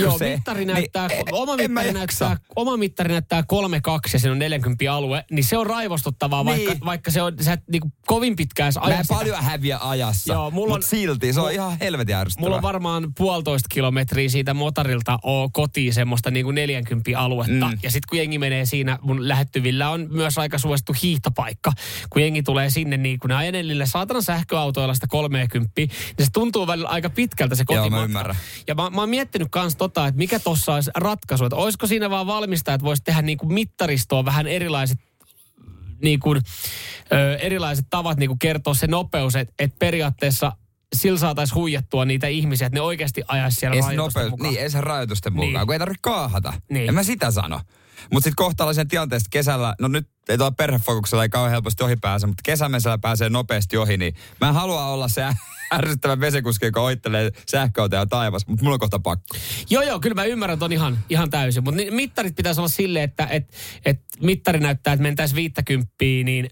Joo, 0.00 0.18
se, 0.18 0.34
mittari 0.34 0.64
niin 0.64 0.74
näyttää, 0.74 1.08
niin, 1.08 1.22
oma, 1.32 1.56
mittari 1.56 1.92
näyttää, 1.92 2.36
oma 2.56 2.76
mittari 2.76 3.08
näyttää 3.08 3.42
32 3.42 4.16
ja 4.16 4.20
siinä 4.20 4.32
on 4.32 4.38
40 4.38 4.94
alue, 4.94 5.24
niin 5.30 5.44
se 5.44 5.58
on 5.58 5.66
raivostuttavaa, 5.66 6.44
niin. 6.44 6.68
vaikka, 6.68 6.86
vaikka 6.86 7.10
se 7.10 7.22
on, 7.22 7.32
sä 7.40 7.52
et 7.52 7.60
niin 7.70 7.82
kovin 8.06 8.36
pitkään 8.36 8.72
Mä 8.88 9.02
paljon 9.08 9.44
häviä 9.44 9.78
ajassa, 9.80 10.32
Joo, 10.32 10.50
mulla 10.50 10.74
on, 10.74 10.82
silti 10.82 11.32
se 11.32 11.40
on 11.40 11.52
ihan 11.52 11.76
helvetin 11.80 12.14
ärsyttävää. 12.14 12.46
Mulla 12.46 12.56
on 12.56 12.62
varmaan 12.62 13.14
puolitoista 13.18 13.66
kilometriä 13.70 14.28
siitä 14.28 14.54
motorilta 14.54 15.18
oo 15.22 15.50
kotiin 15.52 15.94
semmoista 15.94 16.30
niin 16.30 16.44
kuin 16.44 16.54
40 16.54 17.10
aluetta. 17.16 17.66
Mm. 17.66 17.78
Ja 17.82 17.90
sitten 17.90 18.08
kun 18.08 18.18
jengi 18.18 18.38
menee 18.38 18.66
siinä, 18.66 18.98
mun 19.02 19.28
lähettyvillä 19.28 19.90
on 19.90 20.06
myös 20.10 20.38
aika 20.38 20.58
suosittu 20.58 20.94
hiihtopaikka. 21.02 21.72
Kun 22.10 22.22
jengi 22.22 22.42
tulee 22.42 22.70
sinne 22.70 22.96
niin 22.96 23.18
kuin 23.18 23.28
ne 23.28 23.34
ajenellille 23.34 23.86
saatana 23.86 24.20
sähköautoilla 24.20 24.94
sitä 24.94 25.06
30, 25.06 25.72
niin 25.76 25.90
se 26.18 26.26
tuntuu 26.32 26.66
välillä 26.66 26.88
aika 26.88 27.10
pitkältä 27.10 27.54
se 27.54 27.64
kotimatka. 27.64 27.96
Joo, 27.96 28.00
mä 28.00 28.04
ymmärrän. 28.04 28.36
Ja 28.66 28.74
mä, 28.74 28.90
mä 28.90 29.00
oon 29.00 29.08
miettinyt 29.08 29.48
kans 29.62 29.76
tota, 29.76 30.06
että 30.06 30.18
mikä 30.18 30.38
tuossa 30.38 30.74
olisi 30.74 30.90
ratkaisu. 30.94 31.44
Että 31.44 31.56
olisiko 31.56 31.86
siinä 31.86 32.10
vaan 32.10 32.26
valmistaa, 32.26 32.74
että 32.74 32.84
voisi 32.84 33.02
tehdä 33.02 33.22
niin 33.22 33.38
kuin 33.38 33.52
mittaristoon 33.52 34.24
vähän 34.24 34.46
erilaiset 34.46 34.98
niin 36.02 36.20
kuin, 36.20 36.40
ö, 37.12 37.36
erilaiset 37.36 37.86
tavat 37.90 38.18
niin 38.18 38.28
kuin 38.28 38.38
kertoa 38.38 38.74
se 38.74 38.86
nopeus, 38.86 39.36
että, 39.36 39.54
että 39.58 39.76
periaatteessa 39.78 40.52
sillä 40.94 41.18
saataisiin 41.18 41.54
huijattua 41.54 42.04
niitä 42.04 42.26
ihmisiä, 42.26 42.66
että 42.66 42.76
ne 42.76 42.80
oikeasti 42.80 43.22
ajaisi 43.28 43.56
siellä 43.56 43.80
rajoitusten 43.80 43.96
nopeus, 43.96 44.30
mukaan. 44.30 44.50
Niin, 44.50 44.62
ei 44.62 44.70
se 44.70 44.80
rajoitusten 44.80 45.32
mukaan, 45.32 45.52
niin. 45.52 45.66
kun 45.66 45.72
ei 45.72 45.78
tarvitse 45.78 46.00
kaahata. 46.02 46.52
Niin. 46.70 46.88
En 46.88 46.94
mä 46.94 47.02
sitä 47.02 47.30
sano. 47.30 47.60
Mutta 48.12 48.24
sitten 48.24 48.44
kohtalaisen 48.44 48.88
tilanteesta 48.88 49.28
kesällä, 49.30 49.74
no 49.80 49.88
nyt 49.88 50.08
ei 50.28 50.38
tuolla 50.38 50.54
perhefokuksella 50.56 51.22
ei 51.22 51.28
kauhean 51.28 51.50
helposti 51.50 51.84
ohi 51.84 51.96
pääse, 51.96 52.26
mutta 52.26 52.42
kesämesellä 52.44 52.98
pääsee 52.98 53.30
nopeasti 53.30 53.76
ohi, 53.76 53.96
niin 53.96 54.14
mä 54.40 54.48
en 54.48 54.54
halua 54.54 54.86
olla 54.86 55.08
se 55.08 55.24
ärsyttävä 55.74 56.20
vesikuski, 56.20 56.66
joka 56.66 56.80
oittelee 56.80 57.30
sähköautoja 57.50 58.06
taivas, 58.06 58.46
mutta 58.46 58.64
mulla 58.64 58.74
on 58.74 58.80
kohta 58.80 58.98
pakko. 58.98 59.36
Joo, 59.70 59.82
joo, 59.82 60.00
kyllä 60.00 60.14
mä 60.14 60.24
ymmärrän 60.24 60.58
ton 60.58 60.72
ihan, 60.72 60.98
ihan 61.08 61.30
täysin. 61.30 61.64
Mutta 61.64 61.80
mittarit 61.90 62.36
pitäisi 62.36 62.60
olla 62.60 62.68
silleen, 62.68 63.04
että 63.04 63.26
et, 63.30 63.52
et 63.84 64.00
mittari 64.20 64.60
näyttää, 64.60 64.92
että 64.92 65.02
mentäisiin 65.02 65.36
50, 65.36 65.94
niin 66.00 66.50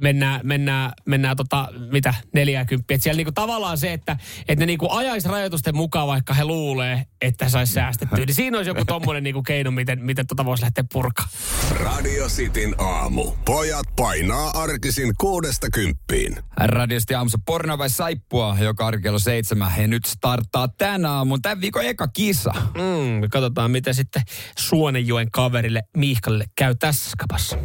mennään, 0.00 0.40
mennään, 0.44 0.92
mennään 1.06 1.36
tota, 1.36 1.68
mitä, 1.90 2.14
40. 2.34 2.94
Että 2.94 3.02
siellä 3.02 3.16
niinku 3.16 3.32
tavallaan 3.32 3.78
se, 3.78 3.92
että, 3.92 4.16
että 4.48 4.62
ne 4.62 4.66
niinku 4.66 4.88
ajaisi 4.90 5.28
rajoitusten 5.28 5.76
mukaan, 5.76 6.08
vaikka 6.08 6.34
he 6.34 6.44
luulee, 6.44 7.04
että 7.20 7.48
saisi 7.48 7.72
säästettyä. 7.72 8.24
Niin 8.26 8.34
siinä 8.34 8.56
olisi 8.56 8.70
joku 8.70 8.84
tommonen 8.84 9.22
niinku 9.22 9.42
keino, 9.42 9.70
miten, 9.70 10.04
miten 10.04 10.26
tota 10.26 10.44
voisi 10.44 10.62
lähteä 10.62 10.84
purkaa. 10.92 11.26
Radio 11.70 12.28
Cityn 12.28 12.74
aamu. 12.78 13.32
Pojat 13.44 13.86
painaa 13.96 14.50
arkisin 14.50 15.12
kuudesta 15.20 15.70
kymppiin. 15.70 16.36
Radiosti 16.56 17.14
aamussa 17.14 17.38
porno 17.46 17.78
vai 17.78 17.90
saippua, 17.90 18.56
joka 18.60 18.86
on 18.86 19.02
kello 19.02 19.18
seitsemän. 19.18 19.72
Ja 19.78 19.88
nyt 19.88 20.04
starttaa 20.04 20.68
tänä 20.68 21.10
aamun 21.10 21.42
tämän 21.42 21.60
viikon 21.60 21.84
eka 21.84 22.08
kisa. 22.08 22.52
Mm, 22.54 23.30
katsotaan, 23.30 23.70
miten 23.70 23.94
sitten 23.94 24.22
Suonenjoen 24.58 25.30
kaverille 25.30 25.82
Miihkalle 25.96 26.44
käy 26.56 26.74
tässä 26.74 27.10
skapassa. 27.10 27.56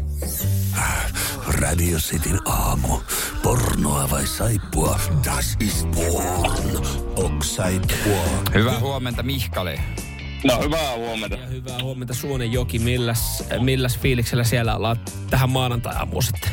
Radio 1.59 1.97
Cityn 1.97 2.39
aamu. 2.45 2.99
Pornoa 3.43 4.09
vai 4.11 4.27
saippua? 4.27 4.99
Das 5.25 5.57
ist 5.59 5.87
porn. 5.91 6.85
Ok 7.15 7.43
saippua. 7.43 8.23
Hyvää 8.53 8.79
huomenta 8.79 9.23
Mihkali. 9.23 9.75
No 10.43 10.59
hyvää 10.63 10.95
huomenta. 10.97 11.37
Ja 11.37 11.47
hyvää 11.47 11.83
huomenta 11.83 12.13
Suonenjoki. 12.13 12.79
Milläs, 12.79 13.43
milläs 13.59 13.99
fiiliksellä 13.99 14.43
siellä 14.43 14.75
ollaan 14.75 14.99
tähän 15.29 15.49
maanantai-aamuun 15.49 16.23
sitten? 16.23 16.51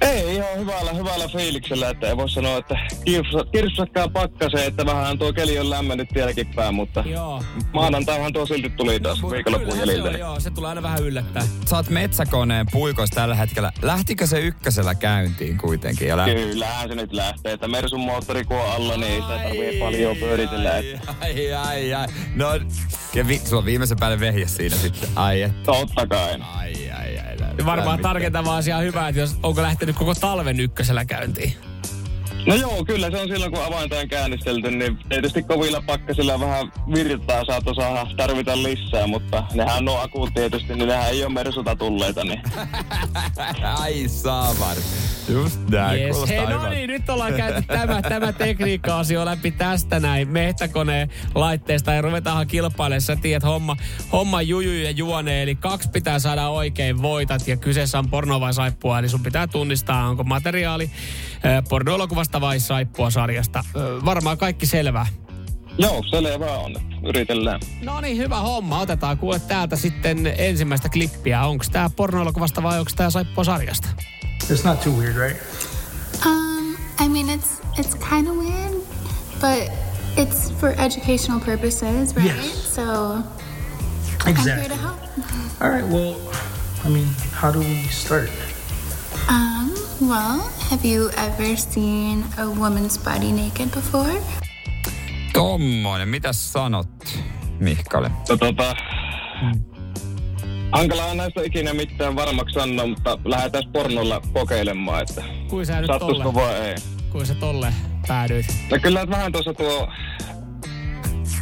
Ei 0.00 0.34
ihan 0.34 0.58
hyvällä, 0.58 0.92
hyvällä 0.92 1.28
fiiliksellä, 1.28 1.88
että 1.90 2.06
ei 2.08 2.16
voi 2.16 2.30
sanoa, 2.30 2.56
että 2.58 2.74
kirssakkaa 3.52 4.08
pakkaseen, 4.08 4.66
että 4.66 4.86
vähän 4.86 5.18
tuo 5.18 5.32
keli 5.32 5.58
on 5.58 5.70
lämmennyt 5.70 6.14
vieläkin 6.14 6.46
päin, 6.54 6.74
mutta 6.74 7.04
Joo. 7.06 7.42
maanantaihan 7.72 8.32
tuo 8.32 8.46
silti 8.46 8.70
tuli 8.70 9.00
taas 9.00 9.20
Kyllä 9.44 9.72
se 9.72 9.78
jäljiltä. 9.78 10.08
on, 10.08 10.18
joo, 10.18 10.40
se 10.40 10.50
tulee 10.50 10.68
aina 10.68 10.82
vähän 10.82 11.02
yllättää. 11.02 11.42
Sä 11.70 11.76
oot 11.76 11.88
metsäkoneen 11.88 12.66
puikoissa 12.72 13.14
tällä 13.14 13.34
hetkellä. 13.34 13.72
Lähtikö 13.82 14.26
se 14.26 14.40
ykkösellä 14.40 14.94
käyntiin 14.94 15.58
kuitenkin? 15.58 16.16
Lähti? 16.16 16.34
Kyllähän 16.34 16.88
se 16.88 16.94
nyt 16.94 17.12
lähtee, 17.12 17.52
että 17.52 17.68
Mersun 17.68 18.00
moottori 18.00 18.44
kun 18.44 18.56
on 18.56 18.72
alla, 18.72 18.96
niin 18.96 19.22
sitä 19.22 19.38
tarvii 19.42 19.78
paljon 19.80 20.16
pyöritellä. 20.16 20.76
Että 20.78 21.14
Ai, 21.20 21.52
ai, 21.52 21.94
ai. 21.94 22.06
No, 22.34 22.48
ja 23.14 23.28
vi, 23.28 23.38
sulla 23.44 23.58
on 23.58 23.64
viimeisen 23.64 23.98
päälle 24.00 24.20
vehjä 24.20 24.46
siinä 24.46 24.76
sitten. 24.76 25.08
Ai, 25.16 25.42
et. 25.42 25.62
totta 25.62 26.06
kai. 26.06 26.34
Ai, 26.40 26.85
Varmaan 27.64 27.98
tarkentavaa 27.98 28.56
asiaa 28.56 28.80
hyvä, 28.80 29.08
että 29.08 29.20
jos 29.20 29.36
onko 29.42 29.62
lähtenyt 29.62 29.96
koko 29.96 30.14
talven 30.14 30.60
ykkösellä 30.60 31.04
käyntiin. 31.04 31.65
No 32.46 32.54
joo, 32.54 32.84
kyllä 32.84 33.10
se 33.10 33.20
on 33.20 33.28
silloin 33.28 33.52
kun 33.52 33.64
avainta 33.64 33.96
on 33.96 34.08
käynnistelty, 34.08 34.70
niin 34.70 34.98
tietysti 35.08 35.42
kovilla 35.42 35.82
pakkasilla 35.86 36.40
vähän 36.40 36.72
virtaa 36.94 37.44
saatto 37.44 37.74
saada 37.74 38.06
tarvita 38.16 38.62
lisää, 38.62 39.06
mutta 39.06 39.44
nehän 39.54 39.88
on 39.88 40.02
akuut 40.02 40.34
tietysti, 40.34 40.74
niin 40.74 40.88
nehän 40.88 41.10
ei 41.10 41.24
ole 41.24 41.32
Mersuta 41.32 41.76
tulleita, 41.76 42.24
niin 42.24 42.42
Ai 43.80 44.08
saavar. 44.08 44.76
Just 45.28 45.68
näin. 45.68 46.02
Yes. 46.02 46.28
Hei, 46.28 46.46
no 46.46 46.68
niin, 46.68 46.90
nyt 46.90 47.08
ollaan 47.08 47.34
käyty 47.34 47.62
tämä, 47.62 48.02
tämä 48.02 48.32
tekniikka-asio 48.32 49.24
läpi 49.24 49.50
tästä 49.50 50.00
näin 50.00 50.28
mehtäkoneen 50.28 51.10
laitteesta 51.34 51.92
ja 51.92 52.02
ruvetaanhan 52.02 52.46
kilpailemaan. 52.46 53.00
Sä 53.00 53.16
tiedät 53.16 53.42
homma, 53.42 53.76
homma 54.12 54.42
juju 54.42 54.70
ja 54.70 54.90
juone, 54.90 55.42
eli 55.42 55.54
kaksi 55.54 55.88
pitää 55.90 56.18
saada 56.18 56.48
oikein 56.48 57.02
voitat 57.02 57.48
ja 57.48 57.56
kyseessä 57.56 57.98
on 57.98 58.10
porno 58.10 58.40
vai 58.40 58.54
saippua, 58.54 58.98
eli 58.98 59.08
sun 59.08 59.22
pitää 59.22 59.46
tunnistaa, 59.46 60.08
onko 60.08 60.24
materiaali 60.24 60.90
pornoelokuvasta 61.68 62.40
vai 62.40 62.60
saippua 62.60 63.10
sarjasta. 63.10 63.58
Äh, 63.58 64.04
varmaan 64.04 64.38
kaikki 64.38 64.66
selvää. 64.66 65.06
joo, 65.78 66.02
selvä 66.10 66.52
on, 66.52 66.76
yritellään. 67.08 67.60
No 67.82 68.00
niin, 68.00 68.16
hyvä 68.16 68.36
homma. 68.40 68.80
Otetaan 68.80 69.18
kuule 69.18 69.38
täältä 69.40 69.76
sitten 69.76 70.34
ensimmäistä 70.38 70.88
klippiä. 70.88 71.42
Onko 71.46 71.64
tämä 71.72 71.90
pornoelokuvasta 71.90 72.62
vai 72.62 72.78
onko 72.78 72.90
tämä 72.96 73.10
saippua 73.10 73.44
sarjasta? 73.44 73.88
It's 74.44 74.64
not 74.64 74.80
too 74.80 74.92
weird, 74.92 75.16
right? 75.16 75.42
Um, 76.26 76.76
I 77.04 77.08
mean, 77.08 77.38
it's 77.40 77.62
it's 77.78 77.94
kind 78.10 78.28
of 78.28 78.36
weird, 78.36 78.72
but 79.40 79.72
it's 80.16 80.52
for 80.60 80.68
educational 80.78 81.40
purposes, 81.40 82.16
right? 82.16 82.36
Yes. 82.36 82.74
So 82.74 82.82
I'm 82.82 83.24
here 84.24 84.30
Exactly. 84.30 84.68
to 84.68 84.74
help. 84.82 84.96
All 85.60 85.70
right. 85.70 85.84
Well, 85.88 86.14
I 86.84 86.88
mean, 86.88 87.06
how 87.32 87.52
do 87.52 87.58
we 87.58 87.88
start? 87.90 88.30
Um, 89.28 89.65
well, 90.02 90.40
have 90.70 90.84
you 90.84 91.08
ever 91.10 91.56
seen 91.56 92.24
a 92.38 92.42
woman's 92.44 92.98
body 93.04 93.32
naked 93.32 93.68
before? 93.74 94.22
Tommonen, 95.32 96.08
mitäs 96.08 96.52
sanot, 96.52 96.88
Mihkale? 97.60 98.10
No, 98.28 98.36
tota, 98.36 98.74
hankalaa 100.72 101.14
näistä 101.14 101.42
ikinä 101.42 101.74
mitään 101.74 102.16
varmaksi 102.16 102.54
sanoa, 102.54 102.86
mutta 102.86 103.18
lähdetään 103.24 103.64
pornolla 103.72 104.20
kokeilemaan, 104.32 105.02
että 105.02 105.22
Kuin 105.48 105.66
sä 105.66 105.80
nyt 105.80 105.86
sattuisiko 105.86 106.32
tolle, 106.32 106.46
vai 106.46 106.54
ei. 106.60 106.74
kuin 107.12 107.26
sä 107.26 107.34
tolle 107.34 107.72
päädyit? 108.08 108.46
No 108.70 108.78
kyllä 108.82 109.08
vähän 109.08 109.32
tuossa 109.32 109.54
tuo 109.54 109.88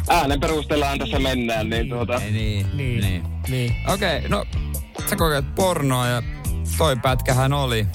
äänen 0.09 0.39
perusteellaan 0.39 0.99
tässä 0.99 1.19
mennään, 1.19 1.69
niin 1.69 1.89
tuota, 1.89 2.19
Niin, 2.19 2.67
Niin. 2.77 3.01
niin. 3.01 3.23
Niin. 3.47 3.75
Okei, 3.93 4.17
okay, 4.17 4.29
no 4.29 4.45
sä 5.09 5.15
kokeat 5.15 5.55
pornoa 5.55 6.07
ja 6.07 6.23
toi 6.77 6.95
pätkähän 6.95 7.53
oli 7.53 7.87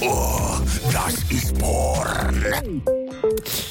Oh, 0.00 0.60
das 0.92 1.14
ist 1.30 1.58
porn. 1.58 2.82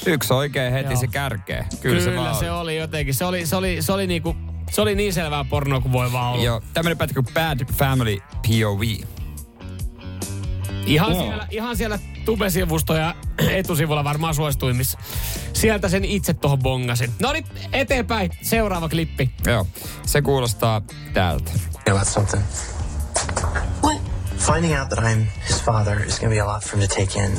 yksi 0.06 0.32
oikein 0.34 0.72
heti 0.72 0.92
Joo. 0.92 1.00
se 1.00 1.06
kärkee. 1.06 1.66
Kyllä, 1.80 2.04
se 2.04 2.16
vaan 2.16 2.34
se 2.34 2.50
oli. 2.50 2.60
oli 2.60 2.76
jotenkin. 2.76 3.14
Se 3.14 3.24
oli, 3.24 3.46
se 3.46 3.56
oli, 3.56 3.82
se 3.82 3.92
oli 3.92 4.06
niinku, 4.06 4.36
se 4.70 4.80
oli 4.80 4.94
niin 4.94 5.12
selvää 5.12 5.44
pornoa 5.44 5.80
kuin 5.80 5.92
voi 5.92 6.12
vaan 6.12 6.32
olla. 6.32 6.44
Joo, 6.44 6.62
tämmönen 6.74 6.98
pätkä 6.98 7.22
kuin 7.22 7.34
Bad 7.34 7.72
Family 7.72 8.18
POV. 8.18 8.82
Ihan, 10.86 11.10
Joo. 11.12 11.20
siellä, 11.22 11.46
ihan 11.50 11.76
siellä 11.76 11.98
tubesivusto 12.24 12.94
ja 12.94 13.14
etusivulla 13.50 14.04
varmaan 14.04 14.34
suosituimmissa. 14.34 14.98
Sieltä 15.52 15.88
sen 15.88 16.04
itse 16.04 16.34
tuohon 16.34 16.58
bongasin. 16.58 17.10
No 17.22 17.32
niin, 17.32 17.46
eteenpäin. 17.72 18.30
Seuraava 18.42 18.88
klippi. 18.88 19.30
Joo, 19.46 19.66
se 20.06 20.22
kuulostaa 20.22 20.82
tältä. 21.14 21.50
about 21.90 22.08
something. 22.08 22.42
Finding 24.46 24.72
out 24.72 24.90
that 24.90 25.00
I'm 25.00 25.24
his 25.46 25.60
father 25.60 25.98
is 26.04 26.18
going 26.18 26.30
to 26.30 26.34
be 26.34 26.38
a 26.38 26.44
lot 26.44 26.62
for 26.62 26.76
him 26.76 26.82
to 26.82 26.88
take 26.88 27.16
in. 27.16 27.32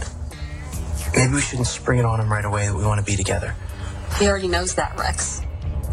Maybe 1.16 1.34
we 1.36 1.42
shouldn't 1.42 1.68
spring 1.68 2.00
it 2.00 2.06
on 2.06 2.20
him 2.20 2.30
right 2.30 2.44
away 2.44 2.68
that 2.68 2.76
we 2.76 2.84
want 2.84 3.00
to 3.00 3.06
be 3.06 3.16
together. 3.16 3.56
He 4.20 4.28
already 4.28 4.50
knows 4.50 4.76
that, 4.76 4.92
Rex. 5.00 5.42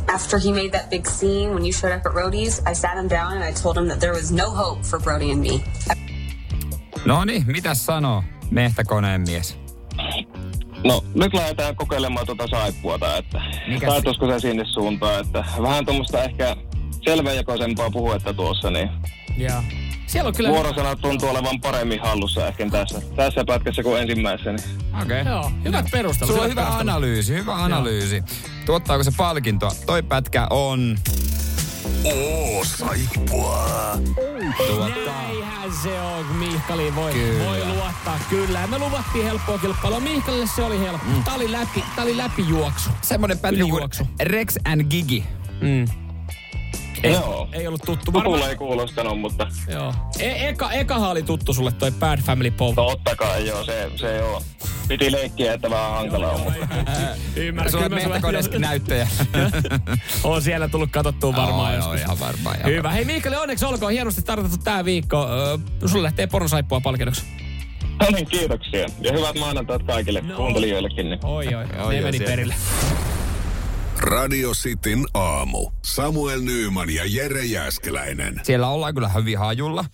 After 0.08 0.38
he 0.38 0.50
made 0.52 0.72
that 0.72 0.90
big 0.90 1.06
scene 1.06 1.54
when 1.54 1.64
you 1.64 1.72
showed 1.72 1.92
up 1.92 2.04
at 2.04 2.12
Rhodey's, 2.12 2.60
I 2.66 2.72
sat 2.74 2.96
him 2.96 3.08
down 3.08 3.34
and 3.34 3.44
I 3.44 3.52
told 3.52 3.78
him 3.78 3.86
that 3.88 4.00
there 4.00 4.12
was 4.12 4.32
no 4.32 4.50
hope 4.50 4.84
for 4.84 4.98
Brody 4.98 5.30
and 5.30 5.40
me. 5.40 5.62
No 7.06 7.24
niin, 7.24 7.44
mitäs 7.46 7.86
sanoo 7.86 8.24
mehtäkoneen 8.50 9.20
mies? 9.20 9.56
no 10.84 11.04
nyt 11.14 11.34
lähdetään 11.34 11.76
kokeilemaan 11.76 12.26
tuota 12.26 12.46
saippuota, 12.46 13.16
että 13.16 13.42
Mikä 13.68 13.86
taituisiko 13.86 14.26
se 14.26 14.40
sinne 14.40 14.64
suuntaan, 14.66 15.20
että 15.20 15.44
vähän 15.62 15.84
tuommoista 15.84 16.22
ehkä 16.22 16.56
selväjakoisempaa 17.04 17.90
puhetta 17.90 18.34
tuossa, 18.34 18.70
niin 18.70 18.90
Ja 19.36 19.62
siellä 20.06 20.28
on 20.28 20.34
kyllä... 20.34 20.50
vuorosanat 20.50 21.00
tuntuu 21.00 21.28
olevan 21.28 21.60
paremmin 21.60 22.00
hallussa 22.00 22.46
ehkä 22.46 22.70
tässä, 22.70 23.02
tässä 23.16 23.44
pätkässä 23.46 23.82
kuin 23.82 24.00
ensimmäisessä. 24.00 24.52
Niin. 24.52 24.84
Okei. 25.02 25.20
Okay. 25.20 25.32
Joo, 25.32 25.50
hyvät 25.64 25.86
perustelut. 25.92 26.30
Sulla 26.30 26.44
on 26.44 26.50
hyvä 26.50 26.60
perustelut. 26.60 26.88
analyysi, 26.88 27.34
hyvä 27.34 27.54
analyysi. 27.54 28.22
Tuottaako 28.66 29.04
se 29.04 29.10
palkintoa? 29.16 29.70
Toi 29.86 30.02
pätkä 30.02 30.46
on... 30.50 30.98
Oh, 32.04 32.66
saippua. 32.66 33.98
Tuottaa. 34.66 35.22
Näinhän 35.22 35.72
se 35.82 36.00
on, 36.00 36.26
Mihkali 36.26 36.94
voi, 36.94 37.12
Kyllä. 37.12 37.44
voi 37.44 37.64
luottaa. 37.66 38.18
Kyllä, 38.30 38.66
me 38.66 38.78
luvattiin 38.78 39.24
helppoa 39.24 39.58
kilpailua. 39.58 40.00
Mihkalille 40.00 40.46
se 40.46 40.62
oli 40.62 40.78
helppo. 40.80 41.06
Mm. 41.06 41.24
Tää 41.24 41.34
oli 41.34 41.52
läpi, 41.52 41.84
tää 41.96 42.04
oli 42.04 42.16
läpijuoksu. 42.16 42.90
Semmonen 43.02 43.38
pätkä 43.38 43.64
kuin. 43.64 44.08
Rex 44.20 44.56
and 44.64 44.84
Gigi. 44.84 45.24
Mm. 45.60 46.03
Ei, 47.04 47.12
Joo. 47.12 47.48
ei 47.52 47.66
ollut 47.66 47.82
tuttu. 47.86 48.12
Varmaan, 48.12 48.48
ei 48.50 48.56
kuulostanut, 48.56 49.20
mutta 49.20 49.46
joo. 49.72 49.94
E- 50.18 50.48
eka, 50.48 50.72
ekahan 50.72 51.10
oli 51.10 51.22
tuttu 51.22 51.54
sulle 51.54 51.72
toi 51.72 51.90
Bad 51.90 52.18
Family 52.20 52.50
Pop. 52.50 52.74
totta 52.74 53.16
kai 53.16 53.46
joo, 53.46 53.64
se, 53.64 53.90
se 53.96 54.22
on. 54.22 54.42
Piti 54.88 55.12
leikkiä, 55.12 55.52
että 55.54 55.70
vähän 55.70 55.90
hankalaa 55.90 56.32
on, 56.32 56.40
mutta 56.40 56.66
Ymmärrän. 57.36 57.72
Sulla 57.72 57.84
on 57.84 57.94
mehtäkoneessakin 57.94 58.60
näyttöjä. 58.60 59.08
on 60.24 60.42
siellä 60.42 60.68
tullut 60.68 60.90
katsottua 60.90 61.36
varmaan 61.36 61.70
Oo, 61.70 61.76
joskus. 61.76 61.94
joo, 61.94 62.04
ihan 62.04 62.20
varmaan. 62.20 62.56
Ihan 62.58 62.70
Hyvä. 62.70 62.90
Hei 62.90 63.04
Miikali, 63.04 63.36
onneksi 63.36 63.64
olkoon. 63.64 63.92
Hienosti 63.92 64.22
tarkoitettu 64.22 64.64
tää 64.64 64.84
viikko. 64.84 65.26
Sulle 65.86 66.02
lähtee 66.02 66.26
pornosaippua 66.26 66.80
palkinnoksi. 66.80 67.22
no 68.00 68.06
niin, 68.14 68.26
kiitoksia. 68.26 68.86
Ja 69.00 69.12
hyvät 69.12 69.38
maanantaat 69.38 69.82
kaikille 69.82 70.20
No. 70.20 70.36
kuuntelijoillekin. 70.36 71.10
Niin. 71.10 71.20
Oi, 71.24 71.46
oi, 71.46 71.54
Oi, 71.54 71.66
ne 71.68 71.82
oi, 71.82 72.00
meni 72.00 72.20
perille. 72.20 72.54
Radio 74.04 74.52
Cityn 74.52 75.04
aamu. 75.14 75.70
Samuel 75.84 76.40
Nyyman 76.40 76.90
ja 76.90 77.02
Jere 77.06 77.44
Jäskeläinen. 77.44 78.40
Siellä 78.42 78.68
ollaan 78.68 78.94
kyllä 78.94 79.08
hyvin 79.08 79.38
hajulla 79.38 79.84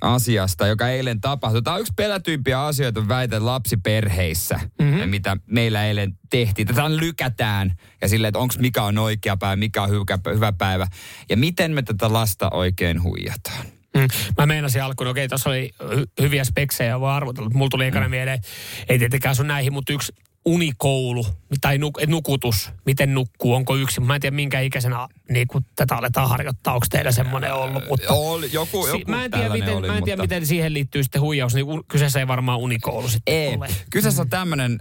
asiasta, 0.00 0.66
joka 0.66 0.88
eilen 0.88 1.20
tapahtui. 1.20 1.62
Tämä 1.62 1.74
on 1.74 1.80
yksi 1.80 1.92
pelätyimpiä 1.96 2.62
asioita 2.62 3.08
väitän 3.08 3.46
lapsiperheissä, 3.46 4.60
mm-hmm. 4.78 5.08
mitä 5.08 5.36
meillä 5.46 5.86
eilen 5.86 6.18
tehtiin. 6.30 6.66
Tätä 6.66 6.96
lykätään 6.96 7.72
ja 8.00 8.08
silleen, 8.08 8.28
että 8.28 8.38
onko 8.38 8.54
mikä 8.58 8.82
on 8.82 8.98
oikea 8.98 9.36
päivä, 9.36 9.56
mikä 9.56 9.82
on 9.82 9.90
hyvä, 9.90 10.34
hyvä 10.34 10.52
päivä. 10.52 10.86
Ja 11.30 11.36
miten 11.36 11.72
me 11.72 11.82
tätä 11.82 12.12
lasta 12.12 12.50
oikein 12.50 13.02
huijataan. 13.02 13.66
Mm. 13.96 14.08
Mä 14.38 14.46
meinasin 14.46 14.82
alkuun, 14.82 15.10
okei, 15.10 15.28
tuossa 15.28 15.50
oli 15.50 15.70
hy- 15.82 16.22
hyviä 16.22 16.44
speksejä, 16.44 17.00
vaan 17.00 17.16
arvotella. 17.16 17.50
Mulla 17.54 17.68
tuli 17.70 17.86
ekana 17.86 18.06
mm. 18.06 18.10
mieleen, 18.10 18.40
ei 18.88 18.98
tietenkään 18.98 19.36
sun 19.36 19.46
näihin, 19.46 19.72
mutta 19.72 19.92
yksi 19.92 20.12
unikoulu 20.46 21.26
tai 21.60 21.78
nuk, 21.78 21.98
nukutus, 22.06 22.70
miten 22.86 23.14
nukkuu, 23.14 23.54
onko 23.54 23.76
yksi. 23.76 24.00
Mä 24.00 24.14
en 24.14 24.20
tiedä 24.20 24.36
minkä 24.36 24.60
ikäisenä 24.60 25.08
niin 25.30 25.48
kun 25.48 25.64
tätä 25.76 25.96
aletaan 25.96 26.28
harjoittaa, 26.28 26.74
onko 26.74 26.86
teillä 26.90 27.12
semmoinen 27.12 27.54
ollut. 27.54 27.88
Mutta 27.88 28.12
oli, 28.12 28.48
joku, 28.52 28.86
joku 28.86 28.98
si- 28.98 29.04
mä 29.10 29.24
en 29.24 29.30
tiedä, 29.30 29.48
miten, 29.48 29.76
oli, 29.76 29.86
mä 29.86 29.96
en 29.96 30.04
tiedä 30.04 30.22
mutta... 30.22 30.34
miten 30.34 30.46
siihen 30.46 30.74
liittyy 30.74 31.02
sitten 31.02 31.20
huijaus. 31.20 31.54
Niin 31.54 31.64
un- 31.66 31.84
kyseessä 31.88 32.20
ei 32.20 32.28
varmaan 32.28 32.58
unikoulu 32.58 33.08
sitten 33.08 33.34
Ei. 33.34 33.56
ole. 33.56 33.68
Kyseessä 33.90 34.22
on 34.22 34.30
tämmöinen, 34.30 34.78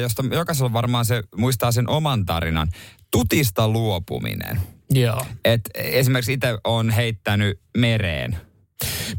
josta 0.00 0.24
jokaisella 0.32 0.72
varmaan 0.72 1.04
se 1.04 1.22
muistaa 1.36 1.72
sen 1.72 1.88
oman 1.88 2.26
tarinan. 2.26 2.68
Tutista 3.10 3.68
luopuminen. 3.68 4.60
Joo. 4.90 5.26
Et 5.44 5.60
esimerkiksi 5.74 6.32
itse 6.32 6.58
on 6.64 6.90
heittänyt 6.90 7.60
mereen. 7.76 8.36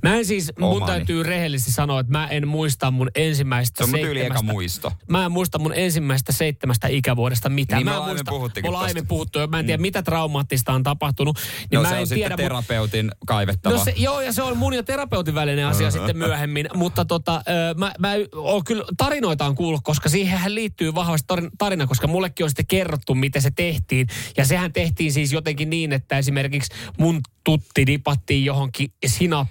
Mä 0.04 0.16
en 0.16 0.26
siis, 0.26 0.52
mun 0.60 0.70
Omani. 0.70 0.92
täytyy 0.92 1.24
rehellisesti 1.24 1.72
sanoa, 1.72 2.00
että 2.00 2.12
mä 2.12 2.28
en 2.28 2.48
muista 2.48 2.92
mun 2.92 3.10
ensimmäistä 3.16 3.78
Se 3.78 3.84
on 3.84 3.90
mun 3.90 4.00
eka 4.00 4.08
seitsemästä- 4.14 4.44
muisto. 4.52 4.92
Mä 5.08 5.26
en 5.26 5.32
muista 5.32 5.60
mun 5.60 5.74
ensimmäistä 5.74 6.32
seitsemästä 6.32 6.88
ikävuodesta 6.88 7.50
mitään. 7.50 7.78
Niin 7.80 7.86
mä 7.86 7.92
en 7.92 7.98
aiemmin 8.02 8.26
muista, 8.30 8.62
tosta. 8.62 8.80
aiemmin 8.80 9.08
puhuttu, 9.08 9.40
mä 9.48 9.60
en 9.60 9.66
tiedä 9.66 9.82
mitä 9.82 10.04
traumaattista 10.04 10.74
on 10.74 10.84
tapahtunut. 10.84 11.38
Niin 11.60 11.68
No 11.78 11.82
mä 11.82 11.90
se 11.90 11.96
en 11.96 12.02
on 12.02 12.08
tiedä, 12.08 12.30
sitten 12.30 12.38
terapeutin 12.46 13.12
kaivettava. 13.26 13.76
No 13.76 13.84
se, 13.84 13.94
joo, 13.98 14.22
ja 14.22 14.34
se 14.34 14.44
on 14.44 14.58
mun 14.58 14.74
ja 14.74 14.84
terapeutin 14.84 15.36
välinen 15.36 15.66
asia 15.68 15.92
sitten 15.92 16.18
myöhemmin. 16.18 16.70
Mutta 16.76 17.06
tota, 17.06 17.42
mä, 17.78 17.94
mä 18.00 18.14
oon 18.36 18.64
kyllä 18.64 18.84
tarinoita 18.98 19.46
on 19.46 19.56
kuullut, 19.56 19.82
koska 19.84 20.10
siihen 20.10 20.56
liittyy 20.56 20.96
vahvasti 20.96 21.26
tarin- 21.34 21.50
tarina, 21.58 21.88
koska 21.88 22.08
mullekin 22.08 22.44
on 22.44 22.50
sitten 22.50 22.68
kerrottu, 22.68 23.16
miten 23.16 23.42
se 23.42 23.52
tehtiin. 23.52 24.08
Ja 24.38 24.46
sehän 24.46 24.74
tehtiin 24.74 25.14
siis 25.14 25.32
jotenkin 25.34 25.70
niin, 25.70 25.94
että 25.94 26.18
esimerkiksi 26.18 26.74
mun 26.98 27.20
tutti 27.44 27.86
dipattiin 27.88 28.46
johonkin 28.46 28.92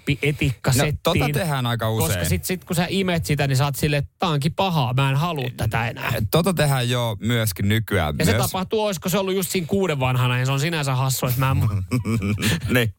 sinappi 0.07 0.53
No, 0.77 0.93
tota 1.03 1.27
tehdään 1.33 1.67
aika 1.67 1.91
usein. 1.91 2.11
Koska 2.11 2.25
sit, 2.29 2.45
sit 2.45 2.65
kun 2.65 2.77
sä 2.77 2.87
imet 2.89 3.27
sitä, 3.27 3.47
niin 3.47 3.57
sä 3.57 3.65
oot 3.65 3.77
silleen, 3.77 3.99
että 3.99 4.15
tää 4.19 4.29
onkin 4.29 4.55
pahaa, 4.55 4.95
mä 4.95 5.11
en 5.11 5.17
halua 5.17 5.49
tätä 5.57 5.89
enää. 5.89 6.13
Tota 6.31 6.55
tehdään 6.55 6.91
jo 6.91 7.17
myöskin 7.21 7.69
nykyään. 7.69 8.15
Ja 8.19 8.25
se 8.25 8.33
myös. 8.33 8.43
tapahtuu, 8.43 8.85
olisiko 8.85 9.09
se 9.09 9.19
ollut 9.19 9.35
just 9.35 9.51
siinä 9.51 9.67
kuuden 9.67 10.01
vanhana, 10.01 10.39
ja 10.39 10.47
se 10.47 10.53
on 10.53 10.61
sinänsä 10.61 10.95
hassu, 10.95 11.27
että 11.27 11.41
mä 11.41 11.51
en... 11.51 11.59
niin. 12.75 12.95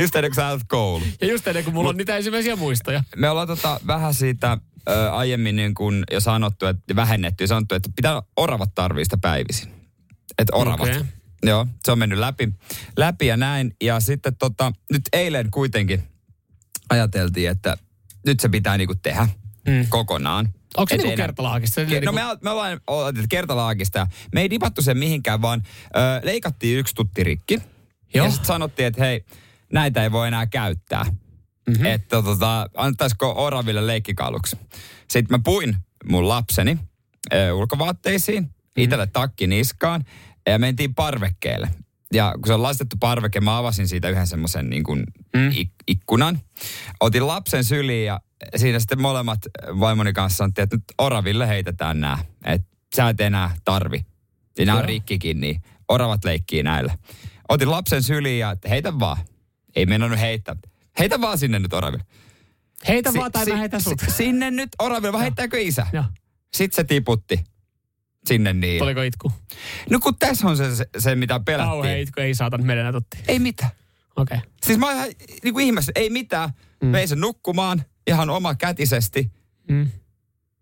Just 0.00 0.16
ennen 0.16 0.32
kuin 0.34 0.34
sä 0.34 0.58
koulu. 0.68 1.04
Ja 1.20 1.26
just 1.26 1.46
ennen 1.46 1.64
kuin 1.64 1.74
mulla 1.74 1.88
on 1.88 1.96
niitä 1.96 2.16
ensimmäisiä 2.16 2.56
muistoja. 2.56 3.04
Me 3.16 3.30
ollaan 3.30 3.48
tota 3.48 3.80
vähän 3.86 4.14
siitä 4.14 4.58
ö, 4.88 5.12
aiemmin 5.12 5.56
niin 5.56 5.74
kuin 5.74 6.04
jo 6.12 6.20
sanottu, 6.20 6.66
että 6.66 6.96
vähennetty 6.96 7.44
ja 7.44 7.48
sanottu, 7.48 7.74
että 7.74 7.90
pitää 7.96 8.22
oravat 8.36 8.74
tarvii 8.74 9.04
sitä 9.04 9.16
päivisin. 9.16 9.72
Että 10.38 10.56
oravat. 10.56 10.88
Okei. 10.88 11.02
Joo, 11.42 11.66
se 11.84 11.92
on 11.92 11.98
mennyt 11.98 12.18
läpi, 12.18 12.48
läpi 12.96 13.26
ja 13.26 13.36
näin. 13.36 13.76
Ja 13.80 14.00
sitten 14.00 14.36
tota, 14.36 14.72
nyt 14.92 15.02
eilen 15.12 15.50
kuitenkin 15.50 16.02
ajateltiin, 16.90 17.50
että 17.50 17.76
nyt 18.26 18.40
se 18.40 18.48
pitää 18.48 18.76
niinku 18.78 18.94
tehdä 18.94 19.28
mm. 19.68 19.86
kokonaan. 19.88 20.48
Onko 20.76 20.88
se 20.90 20.96
niinku 20.96 21.16
kertalaakista? 21.16 21.80
Ke- 21.80 21.86
niinku- 21.86 22.06
No 22.06 22.12
me, 22.12 22.22
me 22.42 22.50
ollaan 22.50 22.80
kertalaakista. 23.28 24.06
Me 24.34 24.40
ei 24.40 24.50
dipattu 24.50 24.82
sen 24.82 24.98
mihinkään, 24.98 25.42
vaan 25.42 25.62
ö, 25.96 25.98
leikattiin 26.22 26.78
yksi 26.78 26.94
tutti 26.94 27.24
rikki. 27.24 27.62
Joo. 28.14 28.24
Ja 28.26 28.30
sitten 28.30 28.46
sanottiin, 28.46 28.86
että 28.86 29.04
hei, 29.04 29.24
näitä 29.72 30.02
ei 30.02 30.12
voi 30.12 30.28
enää 30.28 30.46
käyttää. 30.46 31.04
Mm-hmm. 31.68 31.84
Että 31.86 32.22
tota, 32.22 32.70
antaisiko 32.76 33.34
oraville 33.36 33.86
leikkikaluksi. 33.86 34.56
Sitten 35.10 35.38
mä 35.38 35.42
puin 35.44 35.76
mun 36.04 36.28
lapseni 36.28 36.78
ö, 37.32 37.54
ulkovaatteisiin, 37.54 38.42
mm-hmm. 38.42 38.82
itselle 38.84 39.06
takki 39.06 39.46
niskaan 39.46 40.04
ja 40.46 40.58
mentiin 40.58 40.94
parvekkeelle. 40.94 41.70
Ja 42.12 42.32
kun 42.34 42.46
se 42.46 42.52
on 42.54 42.62
lastettu 42.62 42.96
parveke, 43.00 43.40
mä 43.40 43.58
avasin 43.58 43.88
siitä 43.88 44.08
yhden 44.08 44.26
semmoisen 44.26 44.70
niin 44.70 44.82
kuin 44.84 45.04
mm. 45.36 45.50
ik- 45.50 45.84
ikkunan. 45.88 46.40
Otin 47.00 47.26
lapsen 47.26 47.64
syliin 47.64 48.06
ja 48.06 48.20
siinä 48.56 48.78
sitten 48.78 49.02
molemmat 49.02 49.38
vaimoni 49.80 50.12
kanssa 50.12 50.36
sanottiin, 50.36 50.62
että 50.62 50.76
nyt 50.76 50.84
oraville 50.98 51.48
heitetään 51.48 52.00
nämä. 52.00 52.18
Että 52.44 52.68
sä 52.96 53.08
et 53.08 53.20
enää 53.20 53.56
tarvi. 53.64 54.06
Ja 54.58 54.66
nämä 54.66 54.78
on 54.78 54.84
rikkikin, 54.84 55.40
niin 55.40 55.62
oravat 55.88 56.24
leikkii 56.24 56.62
näillä. 56.62 56.98
Otin 57.48 57.70
lapsen 57.70 58.02
syliin 58.02 58.38
ja 58.38 58.56
heitä 58.68 58.98
vaan. 58.98 59.16
Ei 59.76 59.86
mennä 59.86 60.16
heittää. 60.16 60.56
Heitä 60.98 61.20
vaan 61.20 61.38
sinne 61.38 61.58
nyt 61.58 61.72
oraville. 61.72 62.04
Heitä 62.88 63.12
Si- 63.12 63.18
vaan 63.18 63.32
tai 63.32 63.44
mä 63.46 63.54
si- 63.54 63.58
heitän 63.60 63.80
sut. 63.80 64.00
si- 64.00 64.10
Sinne 64.10 64.50
nyt 64.50 64.68
oraville, 64.78 65.12
vai 65.12 65.22
heittääkö 65.22 65.60
isä? 65.60 65.86
Joo. 65.92 66.04
Sitten 66.56 66.76
se 66.76 66.84
tiputti 66.84 67.44
sinne 68.26 68.52
niin. 68.52 68.78
Tuliko 68.78 69.02
itku? 69.02 69.32
No 69.90 70.00
kun 70.00 70.16
tässä 70.18 70.48
on 70.48 70.56
se, 70.56 70.76
se, 70.76 70.86
se 70.98 71.14
mitä 71.14 71.40
Kauhea 71.46 71.58
pelättiin. 71.58 71.98
itku, 71.98 72.20
ei 72.20 72.34
saatan 72.34 72.70
enää 72.70 72.92
totti. 72.92 73.18
Ei 73.28 73.38
mitään. 73.38 73.70
Okei. 74.16 74.36
Okay. 74.38 74.50
Siis 74.62 74.78
mä 74.78 74.86
oon 74.86 74.94
ihan 74.96 75.08
niin 75.42 75.54
kuin 75.54 75.66
ihmeessä, 75.66 75.92
ei 75.94 76.10
mitään. 76.10 76.50
Mm. 76.82 76.92
Vein 76.92 77.08
sen 77.08 77.20
nukkumaan 77.20 77.82
ihan 78.06 78.30
oma 78.30 78.54
kätisesti. 78.54 79.30
Mm. 79.70 79.90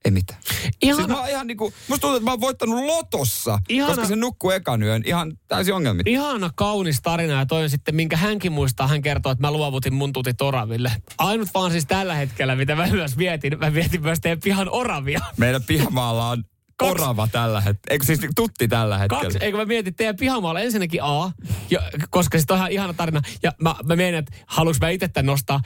Ei 0.04 0.10
mitään. 0.10 0.40
Ihana, 0.82 0.96
Siis 0.96 1.08
mä 1.08 1.20
oon 1.20 1.28
ihan 1.28 1.46
niinku, 1.46 1.72
musta 1.88 2.00
tuntuu, 2.00 2.16
että 2.16 2.24
mä 2.24 2.30
oon 2.30 2.40
voittanut 2.40 2.84
lotossa, 2.84 3.58
Ihana- 3.68 3.88
koska 3.94 4.06
se 4.08 4.16
nukkuu 4.16 4.50
ekan 4.50 4.82
yön 4.82 5.02
ihan 5.06 5.32
täysin 5.48 5.74
ongelmit. 5.74 6.06
ihana 6.06 6.50
kaunis 6.54 7.02
tarina 7.02 7.32
ja 7.32 7.46
toi 7.46 7.62
on 7.62 7.70
sitten, 7.70 7.94
minkä 7.94 8.16
hänkin 8.16 8.52
muistaa, 8.52 8.86
hän 8.86 9.02
kertoo, 9.02 9.32
että 9.32 9.46
mä 9.46 9.50
luovutin 9.50 9.94
mun 9.94 10.12
tutit 10.12 10.42
oraville. 10.42 10.92
Ainut 11.18 11.48
vaan 11.54 11.70
siis 11.70 11.86
tällä 11.86 12.14
hetkellä, 12.14 12.56
mitä 12.56 12.74
mä 12.74 12.86
myös 12.86 13.18
vietin, 13.18 13.58
mä 13.58 13.74
vietin 13.74 14.02
myös 14.02 14.20
teidän 14.20 14.40
pihan 14.44 14.68
oravia. 14.70 15.20
Meidän 15.36 15.62
pihamaalla 15.62 16.28
on 16.28 16.44
Kaksi- 16.80 17.02
orava 17.02 17.28
tällä 17.32 17.60
hetkellä. 17.60 17.92
Eikö 17.92 18.04
siis 18.04 18.20
tutti 18.36 18.68
tällä 18.68 18.98
hetkellä? 18.98 19.22
Kaksi, 19.22 19.38
eikö 19.40 19.58
mä 19.58 19.64
mietin 19.64 19.94
teidän 19.94 20.16
pihamaalla 20.16 20.60
ensinnäkin 20.60 21.00
A, 21.02 21.32
ja, 21.70 21.80
koska 22.10 22.38
sitten 22.38 22.54
on 22.54 22.58
ihan 22.58 22.72
ihana 22.72 22.92
tarina. 22.92 23.20
Ja 23.42 23.52
mä, 23.62 23.74
mä 23.84 23.96
mietin, 23.96 24.18
että 24.18 24.32
haluanko 24.46 24.78
mä 24.80 24.88
itse 24.90 25.22
nostaa. 25.22 25.60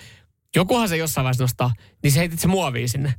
Jokuhan 0.57 0.88
se 0.88 0.96
jossain 0.96 1.24
vaiheessa 1.24 1.44
nostaa, 1.44 1.72
niin 2.03 2.12
se 2.12 2.18
heitit 2.18 2.40
se 2.40 2.48
muoviin 2.48 2.88
sinne. 2.88 3.14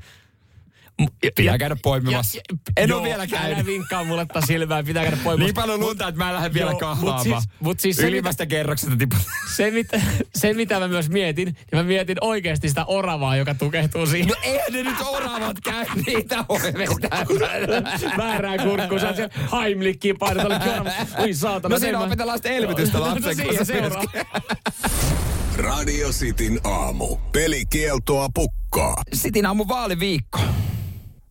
Ja- 0.99 1.31
Pitää 1.35 1.53
ja- 1.53 1.57
käydä 1.57 1.75
poimimassa. 1.83 2.39
En 2.77 2.91
oo 2.93 3.03
vielä 3.03 3.27
käynyt. 3.27 3.57
Älä 3.57 3.65
vinkkaa 3.65 4.03
mulle 4.03 4.25
taas 4.25 4.45
silmää, 4.47 4.83
pitää 4.83 5.03
käydä 5.03 5.17
poimimassa. 5.23 5.45
Niin 5.45 5.55
paljon 5.55 5.79
lunta, 5.79 6.07
että 6.07 6.17
mä 6.17 6.29
en 6.29 6.35
lähde 6.35 6.53
vielä 6.53 6.71
Joo, 6.71 6.79
kahlaamaan. 6.79 7.27
Mut 7.27 7.39
siis, 7.43 7.49
mut 7.59 7.79
siis 7.79 7.95
se, 7.95 8.07
Ylimmästä 8.07 8.45
kerroksesta 8.45 8.95
tiput. 8.97 9.19
se, 9.55 9.71
mitä, 9.71 10.01
se, 10.35 10.53
mitä 10.53 10.79
mä 10.79 10.87
myös 10.87 11.09
mietin, 11.09 11.45
niin 11.45 11.57
mä 11.73 11.83
mietin 11.83 12.17
oikeasti 12.21 12.69
sitä 12.69 12.85
oravaa, 12.85 13.35
joka 13.35 13.55
tukehtuu 13.55 14.05
siihen. 14.05 14.27
No 14.27 14.35
eihän 14.43 14.73
ne 14.73 14.83
nyt 14.83 14.97
oravat 15.07 15.57
käy, 15.63 15.85
niitä 16.07 16.45
voi 16.49 16.59
vetää. 16.63 17.25
Väärään 18.17 18.59
kurkkuun, 18.69 18.99
sä 19.01 19.13
siellä 19.15 19.33
olet 20.45 20.61
orava. 20.61 20.91
Oi 21.17 21.33
saatana. 21.33 21.75
No 21.75 21.79
siinä 21.79 21.99
opetellaan 21.99 22.37
sitten 22.37 22.53
elvytystä 22.53 22.99
lapsen 23.01 23.37
No 23.37 23.43
kanssa 23.45 23.65
seuraa. 23.65 24.03
Radio 25.57 26.09
Cityn 26.09 26.59
aamu. 26.63 27.17
Pelikieltoa 27.31 28.29
pukkaa. 28.33 29.01
Sitin 29.13 29.45
aamu 29.45 29.67
vaaliviikko. 29.67 30.39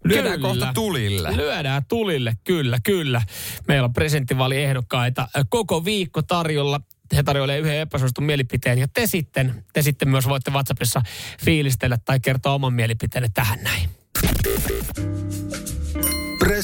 Lyödään 0.05 0.35
Kyllä. 0.35 0.49
kohta 0.49 0.73
tulille. 0.75 1.37
Lyödään 1.37 1.83
tulille, 1.89 2.33
kyllä, 2.45 2.79
kyllä. 2.85 3.23
Meillä 3.69 3.85
on 3.85 3.93
presidenttivaaliehdokkaita 3.93 5.29
koko 5.49 5.85
viikko 5.85 6.23
tarjolla. 6.23 6.81
He 7.17 7.23
tarjoilee 7.23 7.59
yhden 7.59 7.79
epäsuositun 7.79 8.25
mielipiteen 8.25 8.79
ja 8.79 8.89
te 8.89 9.07
sitten, 9.07 9.65
te 9.73 9.83
sitten 9.83 10.09
myös 10.09 10.29
voitte 10.29 10.51
WhatsAppissa 10.51 11.03
fiilistellä 11.45 11.99
tai 12.05 12.21
kertoa 12.21 12.53
oman 12.53 12.73
mielipiteenne 12.73 13.29
tähän 13.35 13.59
näin. 13.63 13.89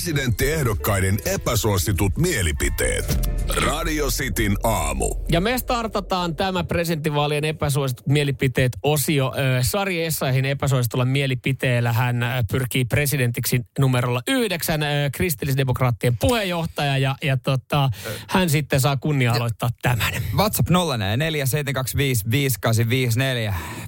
Presidenttiehdokkaiden 0.00 1.18
epäsuositut 1.24 2.18
mielipiteet. 2.18 3.28
Radio 3.56 4.06
Cityn 4.08 4.56
aamu. 4.62 5.14
Ja 5.28 5.40
me 5.40 5.58
startataan 5.58 6.36
tämä 6.36 6.64
presidenttivaalien 6.64 7.44
epäsuositut 7.44 8.06
mielipiteet 8.06 8.72
osio. 8.82 9.32
Sari 9.62 10.04
Essayahin 10.04 10.44
epäsuositulla 10.44 11.04
mielipiteellä 11.04 11.92
hän 11.92 12.24
pyrkii 12.50 12.84
presidentiksi 12.84 13.60
numerolla 13.78 14.22
yhdeksän, 14.28 14.80
kristillisdemokraattien 15.12 16.16
puheenjohtaja 16.16 16.98
ja, 16.98 17.16
ja 17.22 17.36
tota, 17.36 17.90
hän 18.28 18.50
sitten 18.50 18.80
saa 18.80 18.96
kunnia 18.96 19.32
aloittaa 19.32 19.70
tämän. 19.82 20.12
WhatsApp 20.36 20.68
04 20.70 21.46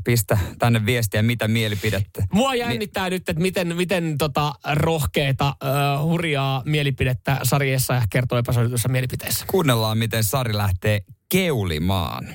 Pistä 0.04 0.38
tänne 0.58 0.86
viestiä, 0.86 1.22
mitä 1.22 1.48
mielipidettä. 1.48 2.24
Mua 2.32 2.54
jännittää 2.54 3.10
nyt, 3.10 3.28
että 3.28 3.42
miten, 3.42 3.76
miten 3.76 4.18
tota 4.18 4.52
rohkeita, 4.74 5.56
hurjaa 6.02 6.62
mielipidettä 6.64 7.38
Sari 7.42 7.72
Essayah 7.72 8.06
kertoo 8.10 8.38
epäsuositussa 8.38 8.88
mielipiteessä. 8.88 9.44
Kuunnellaan, 9.48 9.98
miten 9.98 10.24
Sari 10.24 10.56
lähtee 10.56 11.00
keulimaan. 11.28 12.28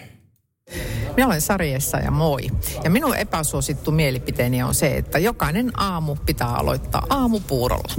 Minä 1.15 1.27
olen 1.27 1.41
Sari 1.41 1.73
ja 2.03 2.12
moi. 2.12 2.47
Ja 2.84 2.89
minun 2.89 3.15
epäsuosittu 3.15 3.91
mielipiteeni 3.91 4.63
on 4.63 4.75
se, 4.75 4.97
että 4.97 5.19
jokainen 5.19 5.80
aamu 5.80 6.15
pitää 6.15 6.47
aloittaa 6.47 7.06
aamupuurolla. 7.10 7.93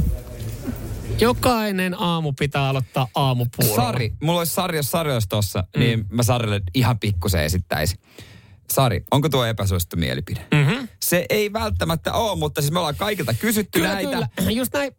Jokainen 1.20 2.00
aamu 2.00 2.32
pitää 2.32 2.68
aloittaa 2.68 3.08
aamupuurolla. 3.14 3.82
Sari, 3.82 4.12
mulla 4.22 4.38
olisi 4.38 4.54
Sari, 4.54 4.76
jos 4.76 4.90
Sari 4.90 5.12
olisi 5.12 5.28
tossa, 5.28 5.64
mm. 5.76 5.80
niin 5.80 6.04
mä 6.10 6.22
Sarille 6.22 6.60
ihan 6.74 6.98
pikkusen 6.98 7.44
esittäisin. 7.44 7.98
Sari, 8.70 9.04
onko 9.10 9.28
tuo 9.28 9.44
epäsuosittu 9.44 9.96
mielipide? 9.96 10.40
Mm-hmm. 10.54 10.88
Se 11.02 11.26
ei 11.30 11.52
välttämättä 11.52 12.12
ole, 12.12 12.38
mutta 12.38 12.60
siis 12.60 12.72
me 12.72 12.78
ollaan 12.78 12.96
kaikilta 12.96 13.34
kysytty 13.34 13.78
Kyllä, 13.78 13.94
näitä. 13.94 14.28
kyllä. 14.36 14.50
Just 14.50 14.72
näin. 14.72 14.92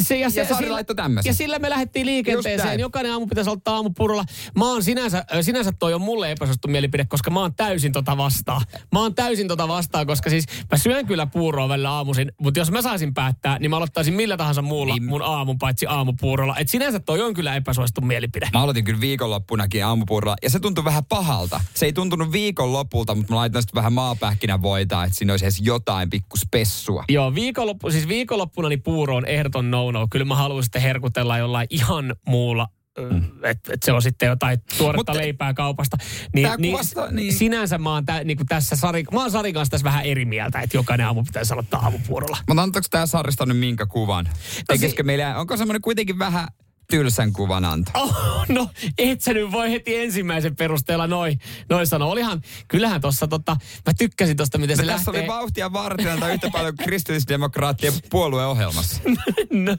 Se, 0.00 0.18
Ja 0.18 0.30
Sari 0.30 0.46
sillä, 0.56 0.72
laittoi 0.72 0.96
tämmösen. 0.96 1.30
Ja 1.30 1.34
sillä 1.34 1.58
me 1.58 1.70
lähdettiin 1.70 2.06
liikenteeseen. 2.06 2.80
Jokainen 2.80 3.12
aamu 3.12 3.26
pitäisi 3.26 3.50
aloittaa 3.50 3.74
aamupurolla. 3.74 4.24
Mä 4.58 4.66
oon 4.68 4.82
sinänsä, 4.82 5.24
sinänsä 5.40 5.72
toi 5.78 5.94
on 5.94 6.00
mulle 6.00 6.30
epäsuosittu 6.30 6.68
mielipide, 6.68 7.04
koska 7.04 7.30
mä 7.30 7.40
oon 7.40 7.54
täysin 7.54 7.92
tota 7.92 8.16
vastaan. 8.16 8.62
Mä 8.92 9.00
oon 9.00 9.14
täysin 9.14 9.48
tota 9.48 9.68
vastaan, 9.68 10.06
koska 10.06 10.30
siis 10.30 10.44
mä 10.72 10.78
syön 10.78 11.06
kyllä 11.06 11.26
puuroa 11.26 11.68
välillä 11.68 11.90
aamuisin, 11.90 12.32
mutta 12.40 12.60
jos 12.60 12.70
mä 12.70 12.82
saisin 12.82 13.14
päättää, 13.14 13.58
niin 13.58 13.70
mä 13.70 13.76
aloittaisin 13.76 14.14
millä 14.14 14.36
tahansa 14.36 14.62
muulla 14.62 14.94
Niin. 14.94 15.04
mun 15.04 15.22
aamun 15.22 15.58
paitsi 15.58 15.86
aamupuurolla. 15.86 16.56
Et 16.56 16.68
sinänsä 16.68 17.00
toi 17.00 17.20
on 17.22 17.34
kyllä 17.34 17.56
epäsuosittu 17.56 18.00
mielipide. 18.00 18.48
Mä 18.52 18.62
aloitin 18.62 18.84
kyllä 18.84 19.00
viikonloppunakin 19.00 19.84
aamupuurolla 19.84 20.36
ja 20.42 20.50
se 20.50 20.60
tuntui 20.60 20.84
vähän 20.84 21.04
pahalta. 21.04 21.60
Se 21.74 21.86
ei 21.86 21.92
tuntunut 21.92 22.32
viikonlopulta, 22.32 23.14
mutta 23.14 23.32
mä 23.32 23.36
laitan 23.36 23.62
sitten 23.62 23.76
vähän 23.76 23.92
maapähkinävoitaa, 23.92 25.04
että 25.04 25.16
siinä 25.18 25.32
olisi 25.32 25.44
edes 25.44 25.60
jotain 25.60 26.10
pikku 26.10 26.36
spessua. 26.36 27.04
Joo, 27.08 27.34
viikonloppu, 27.34 27.90
siis 27.90 28.08
viikonloppuna 28.08 28.68
niin 28.68 28.82
puuro 28.82 29.16
on 29.16 29.26
ehdoton 29.26 29.70
no-no. 29.92 30.06
Kyllä 30.10 30.24
mä 30.24 30.34
haluan 30.36 30.62
sitten 30.62 30.82
herkutella 30.82 31.38
jollain 31.38 31.66
ihan 31.70 32.16
muulla 32.26 32.68
mm. 32.98 33.22
että 33.44 33.72
et 33.74 33.82
se 33.82 33.92
on 33.92 34.02
sitten 34.02 34.26
jotain 34.26 34.58
tuoretta 34.78 34.96
Mutta- 35.12 35.16
leipää 35.22 35.54
kaupasta. 35.54 35.96
Niin, 36.34 36.46
Tää 36.48 36.56
niin, 36.56 36.72
kuvastaa- 36.72 37.10
niin. 37.10 37.32
Sinänsä 37.32 37.78
mä 37.78 37.90
oon, 37.92 38.06
tä, 38.06 38.24
niin 38.24 38.36
kuin 38.36 38.46
tässä 38.46 38.76
Sari, 38.76 39.04
mä 39.12 39.20
oon 39.20 39.30
Sarin 39.30 39.54
kanssa 39.54 39.70
tässä 39.70 39.84
vähän 39.84 40.04
eri 40.04 40.24
mieltä, 40.24 40.60
että 40.60 40.76
jokainen 40.76 41.06
aamu 41.06 41.22
pitäisi 41.24 41.52
aloittaa 41.52 41.80
aamupuurolla. 41.80 42.38
Mutta 42.48 42.62
antaako 42.62 42.86
tää 42.90 43.06
Sarista 43.06 43.46
nyt 43.46 43.58
minkä 43.58 43.86
kuvan? 43.86 44.28
Tekisikö 44.66 45.02
meillä, 45.02 45.38
onko 45.38 45.56
semmoinen 45.56 45.82
kuitenkin 45.82 46.18
vähän 46.18 46.48
tylsän 46.96 47.32
kuvan 47.32 47.64
anto? 47.64 47.90
Oh, 47.94 48.16
no, 48.48 48.68
et 48.98 49.20
sä 49.20 49.32
nyt 49.34 49.52
voi 49.52 49.70
heti 49.72 49.96
ensimmäisen 49.96 50.56
perusteella 50.56 51.06
noin 51.06 51.40
noi 51.68 51.86
sanoa. 51.86 52.08
Olihan, 52.08 52.42
kyllähän 52.68 53.00
tossa 53.00 53.28
tota, 53.28 53.56
mä 53.86 53.92
tykkäsin 53.98 54.36
tosta, 54.36 54.58
miten 54.58 54.76
se 54.76 54.82
No, 54.82 54.88
tässä 54.92 55.12
lähtee. 55.12 55.20
oli 55.32 55.38
vauhtia 55.38 55.72
vartioita 55.72 56.32
yhtä 56.32 56.50
paljon 56.50 56.76
kuin 56.76 56.86
kristillisdemokraattien 56.86 57.92
puolueohjelmassa. 58.10 59.00
no, 59.50 59.76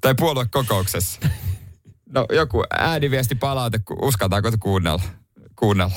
Tai 0.00 0.14
puoluekokouksessa. 0.18 1.20
No 2.14 2.26
joku 2.32 2.64
ääniviesti 2.78 3.34
palaute, 3.34 3.78
ku- 3.78 3.98
uskaltaako 4.02 4.50
te 4.50 4.56
kuunnella? 4.56 5.02
kuunnella. 5.56 5.94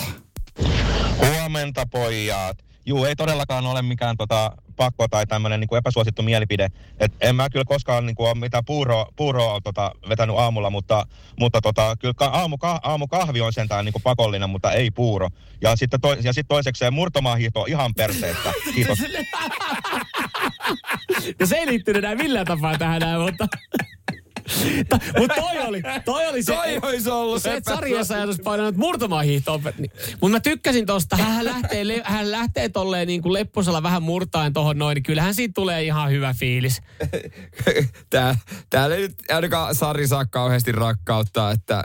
Huomenta 1.18 1.86
pojat. 1.92 2.58
Juu, 2.86 3.06
ei 3.06 3.16
todellakaan 3.16 3.66
ole 3.66 3.82
mikään 3.82 4.18
tota, 4.18 4.52
pakko 4.76 5.08
tai 5.08 5.28
tämmöinen 5.28 5.60
niin 5.60 5.78
epäsuosittu 5.78 6.22
mielipide. 6.22 6.68
Et 7.00 7.14
en 7.22 7.36
mä 7.36 7.50
kyllä 7.50 7.66
koskaan 7.66 8.06
niin 8.06 8.16
kuin, 8.16 8.28
ole 8.28 8.40
mitään 8.40 8.66
puuroa, 8.66 9.12
puuroa 9.16 9.62
tota, 9.62 9.92
vetänyt 10.10 10.36
aamulla, 10.38 10.70
mutta, 10.70 11.08
mutta 11.40 11.62
tota, 11.62 11.96
kyllä 12.00 12.14
ka, 12.14 12.26
aamu, 12.26 12.58
ka, 12.58 12.80
aamukahvi 12.84 13.42
on 13.42 13.54
sentään 13.54 13.86
niin 13.86 13.94
kuin 13.94 14.04
pakollinen, 14.04 14.50
mutta 14.50 14.72
ei 14.72 14.92
puuro. 14.92 15.30
Ja 15.62 15.76
sitten 15.76 16.02
toi, 16.02 16.18
ja 16.22 16.34
sit 16.34 16.48
toisekseen 16.48 16.94
murtomaahiihto 16.94 17.66
ihan 17.66 17.94
perseestä. 17.94 18.54
Kiitos. 18.76 18.98
no 21.40 21.46
se 21.46 21.56
ei 21.56 21.68
liittynyt 21.68 22.04
enää 22.04 22.16
millään 22.16 22.46
tapaa 22.46 22.78
tähän 22.78 23.02
näin, 23.02 23.22
mutta... 23.22 23.48
Mutta 25.20 25.36
toi 25.36 25.60
oli, 25.60 25.82
toi 26.06 26.28
oli 26.28 26.44
se, 26.44 26.54
Toi 26.54 26.80
olisi 26.82 27.10
ollut 27.10 27.42
se, 27.42 27.56
että 27.56 27.76
sarjassa 27.76 28.16
ajatus 28.16 28.40
painanut 28.44 28.76
murtomahiihtoon. 28.78 29.62
Mutta 30.22 30.28
mä 30.30 30.40
tykkäsin 30.40 30.86
tosta, 30.86 31.18
hän 31.18 31.46
lähtee, 31.46 31.88
le- 31.88 32.02
hän 32.04 32.32
lähtee 32.32 32.70
tolleen 32.70 33.08
niin 33.08 33.22
kuin 33.22 33.34
lepposella 33.34 33.84
vähän 33.84 34.04
murtaen 34.04 34.54
tohon 34.54 34.78
noin, 34.78 34.96
niin 34.96 35.04
kyllähän 35.04 35.34
siitä 35.34 35.52
tulee 35.54 35.84
ihan 35.84 36.12
hyvä 36.12 36.34
fiilis. 36.34 36.82
Tää, 38.10 38.36
täällä 38.70 38.96
ei 38.96 39.02
nyt 39.02 39.16
ainakaan 39.30 39.76
Sari 39.76 40.08
saa 40.08 40.26
kauheasti 40.26 40.72
rakkautta, 40.72 41.52
että 41.52 41.84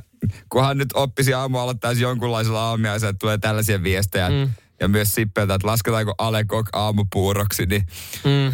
kunhan 0.48 0.78
nyt 0.78 0.88
oppisi 0.94 1.34
aamu 1.34 1.58
aloittaisi 1.58 2.02
jonkunlaisella 2.02 2.62
aamiaisella, 2.62 3.10
että 3.10 3.18
tulee 3.18 3.38
tällaisia 3.38 3.82
viestejä. 3.82 4.30
Mm. 4.30 4.50
Ja 4.80 4.88
myös 4.88 5.12
Sippeltä, 5.12 5.54
että 5.54 5.66
lasketaanko 5.66 6.14
Ale 6.18 6.44
Kok 6.44 6.68
aamupuuroksi, 6.72 7.66
niin 7.66 7.86
Mm. 8.24 8.52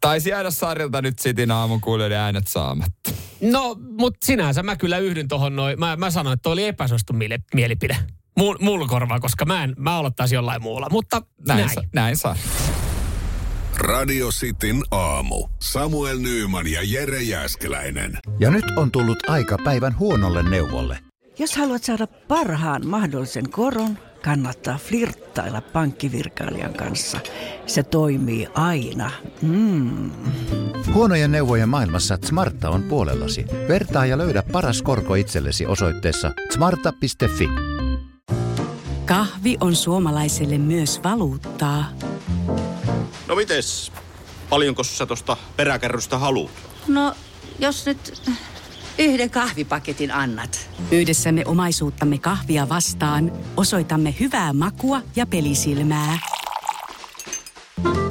Taisi 0.00 0.30
jäädä 0.30 0.50
Sarilta 0.50 1.02
nyt 1.02 1.18
sitin 1.18 1.50
aamukuulijoiden 1.50 2.18
äänet 2.18 2.46
saamatta. 2.48 3.10
No, 3.40 3.76
mutta 3.98 4.26
sinänsä 4.26 4.62
mä 4.62 4.76
kyllä 4.76 4.98
yhdyn 4.98 5.28
tohon 5.28 5.56
noin. 5.56 5.78
Mä, 5.78 5.96
mä 5.96 6.10
sanoin, 6.10 6.34
että 6.34 6.42
toi 6.42 6.52
oli 6.52 6.64
epäsuosittu 6.64 7.12
miele- 7.12 7.42
mielipide. 7.54 7.96
Mul, 8.36 8.56
mulla 8.60 8.86
korvaa, 8.86 9.20
koska 9.20 9.44
mä, 9.44 9.64
en, 9.64 9.74
mä 9.78 9.96
aloittaisin 9.96 10.36
jollain 10.36 10.62
muulla. 10.62 10.88
Mutta 10.90 11.22
Näin, 11.48 11.58
näin. 11.58 11.70
Sa- 11.74 11.82
näin 11.94 12.16
saa. 12.16 12.36
Radio 13.76 14.28
Cityn 14.28 14.82
aamu. 14.90 15.48
Samuel 15.62 16.18
Nyyman 16.18 16.66
ja 16.66 16.80
Jere 16.82 17.22
Jäskeläinen. 17.22 18.18
Ja 18.40 18.50
nyt 18.50 18.64
on 18.76 18.90
tullut 18.90 19.30
aika 19.30 19.56
päivän 19.64 19.98
huonolle 19.98 20.42
neuvolle. 20.50 20.98
Jos 21.38 21.56
haluat 21.56 21.84
saada 21.84 22.06
parhaan 22.06 22.86
mahdollisen 22.86 23.50
koron, 23.50 23.98
kannattaa 24.22 24.78
flirttailla 24.78 25.60
pankkivirkailijan 25.60 26.74
kanssa. 26.74 27.20
Se 27.66 27.82
toimii 27.82 28.48
aina. 28.54 29.10
Mm. 29.42 30.10
Huonojen 30.94 31.32
neuvojen 31.32 31.68
maailmassa 31.68 32.18
Smarta 32.24 32.70
on 32.70 32.82
puolellasi. 32.82 33.44
Vertaa 33.68 34.06
ja 34.06 34.18
löydä 34.18 34.42
paras 34.52 34.82
korko 34.82 35.14
itsellesi 35.14 35.66
osoitteessa 35.66 36.32
smarta.fi. 36.50 37.48
Kahvi 39.06 39.56
on 39.60 39.76
suomalaiselle 39.76 40.58
myös 40.58 41.00
valuuttaa. 41.04 41.84
No 43.28 43.34
mites? 43.36 43.92
Paljonko 44.50 44.84
sä 44.84 45.06
tosta 45.06 45.36
peräkärrystä 45.56 46.18
haluat? 46.18 46.50
No, 46.88 47.14
jos 47.58 47.86
nyt 47.86 48.22
yhden 49.04 49.30
kahvipaketin 49.30 50.14
annat. 50.14 50.70
Yhdessämme 50.90 51.42
omaisuuttamme 51.46 52.18
kahvia 52.18 52.68
vastaan 52.68 53.32
osoitamme 53.56 54.14
hyvää 54.20 54.52
makua 54.52 55.02
ja 55.16 55.26
pelisilmää. 55.26 56.18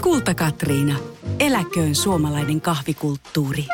Kulta 0.04 0.36
Katriina. 0.36 0.96
Eläköön 1.40 1.96
suomalainen 1.96 2.62
kahvikulttuuri. 2.62 3.66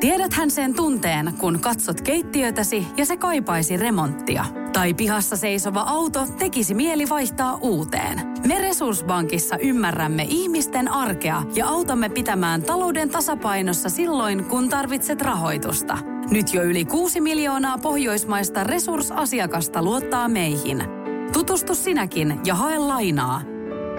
Tiedäthän 0.00 0.50
sen 0.50 0.74
tunteen, 0.74 1.32
kun 1.38 1.60
katsot 1.60 2.00
keittiötäsi 2.00 2.86
ja 2.96 3.06
se 3.06 3.16
kaipaisi 3.16 3.76
remonttia. 3.76 4.59
Tai 4.72 4.94
pihassa 4.94 5.36
seisova 5.36 5.80
auto 5.80 6.26
tekisi 6.38 6.74
mieli 6.74 7.08
vaihtaa 7.08 7.54
uuteen. 7.54 8.20
Me 8.46 8.58
Resurssbankissa 8.58 9.56
ymmärrämme 9.58 10.26
ihmisten 10.28 10.88
arkea 10.88 11.42
ja 11.54 11.66
autamme 11.68 12.08
pitämään 12.08 12.62
talouden 12.62 13.10
tasapainossa 13.10 13.88
silloin, 13.88 14.44
kun 14.44 14.68
tarvitset 14.68 15.22
rahoitusta. 15.22 15.98
Nyt 16.30 16.54
jo 16.54 16.62
yli 16.62 16.84
6 16.84 17.20
miljoonaa 17.20 17.78
pohjoismaista 17.78 18.64
resursasiakasta 18.64 19.82
luottaa 19.82 20.28
meihin. 20.28 20.84
Tutustu 21.32 21.74
sinäkin 21.74 22.40
ja 22.44 22.54
hae 22.54 22.78
lainaa. 22.78 23.42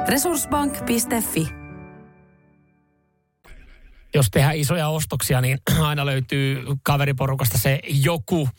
Resurssbank.fi 0.08 1.62
jos 4.14 4.30
tehdään 4.32 4.56
isoja 4.56 4.88
ostoksia, 4.88 5.42
niin 5.42 5.58
aina 5.90 6.06
löytyy 6.06 6.64
kaveriporukasta 6.84 7.58
se 7.58 7.80
joku 7.88 8.50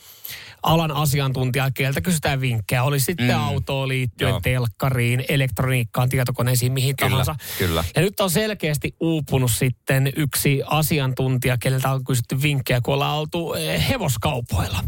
alan 0.62 0.90
asiantuntija, 0.90 1.70
keltä 1.74 2.00
kysytään 2.00 2.40
vinkkejä. 2.40 2.82
Oli 2.82 3.00
sitten 3.00 3.26
Mm. 3.26 3.34
autoon 3.44 3.88
liittyen, 3.88 4.28
Joo. 4.30 4.40
telkkariin, 4.40 5.24
elektroniikkaan, 5.28 6.08
tietokoneisiin, 6.08 6.72
mihin 6.72 6.96
Kyllä, 6.96 7.10
tahansa. 7.10 7.34
kyllä. 7.58 7.84
Ja 7.96 8.02
nyt 8.02 8.20
on 8.20 8.30
selkeästi 8.30 8.96
uupunut 9.00 9.50
sitten 9.50 10.12
yksi 10.16 10.62
asiantuntija, 10.66 11.58
keneltä 11.58 11.92
on 11.92 12.04
kysytty 12.04 12.42
vinkkejä, 12.42 12.80
kun 12.80 12.94
ollaan 12.94 13.18
oltu 13.18 13.54
eh, 13.54 13.88
hevoskaupoilla. 13.88 14.84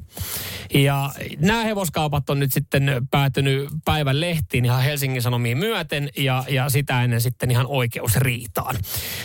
Ja 0.74 1.10
nämä 1.38 1.64
hevoskaupat 1.64 2.30
on 2.30 2.38
nyt 2.40 2.52
sitten 2.52 3.06
päätynyt 3.10 3.68
päivän 3.84 4.20
lehtiin 4.20 4.64
ihan 4.64 4.82
Helsingin 4.82 5.22
Sanomiin 5.22 5.58
myöten 5.58 6.10
ja, 6.16 6.44
ja 6.48 6.68
sitä 6.70 7.04
ennen 7.04 7.20
sitten 7.20 7.50
ihan 7.50 7.66
oikeusriitaan. 7.66 8.76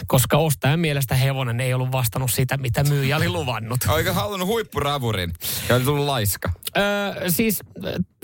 Koska 0.08 0.38
ostajan 0.38 0.80
mielestä 0.80 1.16
hevonen 1.16 1.60
ei 1.60 1.74
ollut 1.74 1.92
vastannut 1.92 2.32
sitä, 2.32 2.58
mitä 2.58 2.84
myyjä 2.84 3.18
oli 3.18 3.30
luvannut. 3.30 3.80
Oiko 3.88 4.14
halunnut 4.14 4.48
huippuravurin 4.48 5.34
ja 5.70 5.76
oli 5.76 5.84
tullut 5.84 6.06
laiska? 6.06 6.39
Öö, 6.78 7.30
siis 7.30 7.60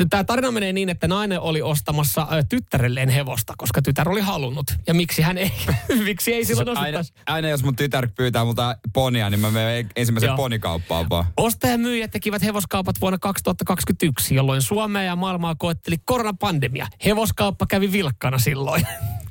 tämä 0.10 0.24
tarina 0.24 0.52
menee 0.52 0.74
niin, 0.74 0.90
että 0.90 1.08
nainen 1.08 1.40
oli 1.40 1.62
ostamassa 1.62 2.28
ö, 2.32 2.44
tyttärelleen 2.50 3.10
hevosta, 3.10 3.54
koska 3.58 3.82
tytär 3.82 4.10
oli 4.10 4.22
halunnut. 4.22 4.66
Ja 4.88 4.94
miksi 4.94 5.22
hän 5.22 5.38
ei, 5.38 5.52
miksi 6.06 6.34
ei 6.34 6.46
silloin 6.46 6.68
aina, 6.68 6.82
ostettaisi? 6.82 7.14
aina 7.26 7.50
jos 7.50 7.64
mun 7.64 7.76
tytär 7.76 8.08
pyytää 8.16 8.46
multa 8.46 8.78
ponia, 8.94 9.30
niin 9.30 9.40
mä 9.40 9.52
menen 9.52 9.90
ensimmäisen 9.96 10.28
Joo. 10.28 10.38
ponikauppaan 10.38 11.10
vaan. 11.10 11.26
Ostaja 11.38 11.72
ja 11.72 11.78
myyjät 11.78 12.12
tekivät 12.12 12.42
hevoskaupat 12.42 13.02
vuonna 13.02 13.18
2021, 13.18 14.36
jolloin 14.36 14.62
Suomea 14.62 15.04
ja 15.04 15.16
maailmaa 15.16 15.56
koetteli 15.56 15.98
koronapandemia. 16.06 16.88
Hevoskauppa 17.06 17.66
kävi 17.70 17.92
vilkkana 17.92 18.38
silloin. 18.38 18.88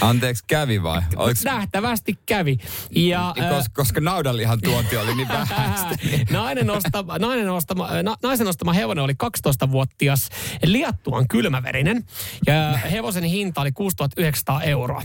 Anteeksi, 0.00 0.44
kävi 0.46 0.82
vai? 0.82 1.02
Oliks, 1.16 1.44
Nähtävästi 1.44 2.18
kävi. 2.26 2.58
Ja, 2.90 3.34
ö, 3.38 3.48
koska, 3.48 3.72
koska 3.74 4.00
naudanlihan 4.00 4.60
tuonti 4.60 4.96
oli 4.96 5.14
niin 5.14 5.28
vähäistä. 5.28 5.96
nainen 6.30 6.70
ostama, 6.70 7.18
nainen 7.18 7.50
ostama, 7.50 7.88
na, 8.02 8.16
naisen 8.22 8.46
ostama 8.46 8.72
hevonen 8.72 9.04
oli 9.04 9.12
12-vuotias 9.12 10.28
liattuan 10.64 11.28
kylmäverinen 11.28 12.04
ja 12.46 12.72
hevosen 12.72 13.24
hinta 13.24 13.60
oli 13.60 13.72
6900 13.72 14.62
euroa. 14.62 15.02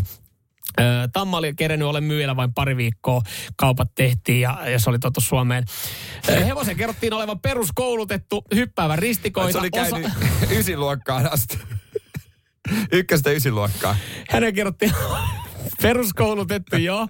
Tamma 1.14 1.38
oli 1.38 1.54
kerennyt 1.56 1.88
ole 1.88 2.02
myyjällä 2.02 2.36
vain 2.36 2.54
pari 2.54 2.78
viikkoa. 2.78 3.22
Kaupat 3.56 3.96
tehtiin 3.96 4.42
ja, 4.42 4.70
ja 4.70 4.80
se 4.80 4.90
oli 4.90 5.00
totu 5.00 5.22
Suomeen. 5.22 5.66
Hevosen 6.46 6.76
kerrottiin 6.76 7.14
olevan 7.14 7.40
peruskoulutettu, 7.40 8.44
hyppäävä 8.56 8.96
ristikoita. 8.96 9.52
Se 9.52 9.58
oli 9.58 9.72
käynyt 9.72 10.12
ysiluokkaan 10.52 11.32
asti. 11.32 11.60
Ykköstä 12.92 13.32
ysiluokkaa. 13.32 13.96
Hänen 14.30 14.54
kerrottiin 14.54 14.92
peruskoulutettu, 15.82 16.76
joo. 16.78 17.08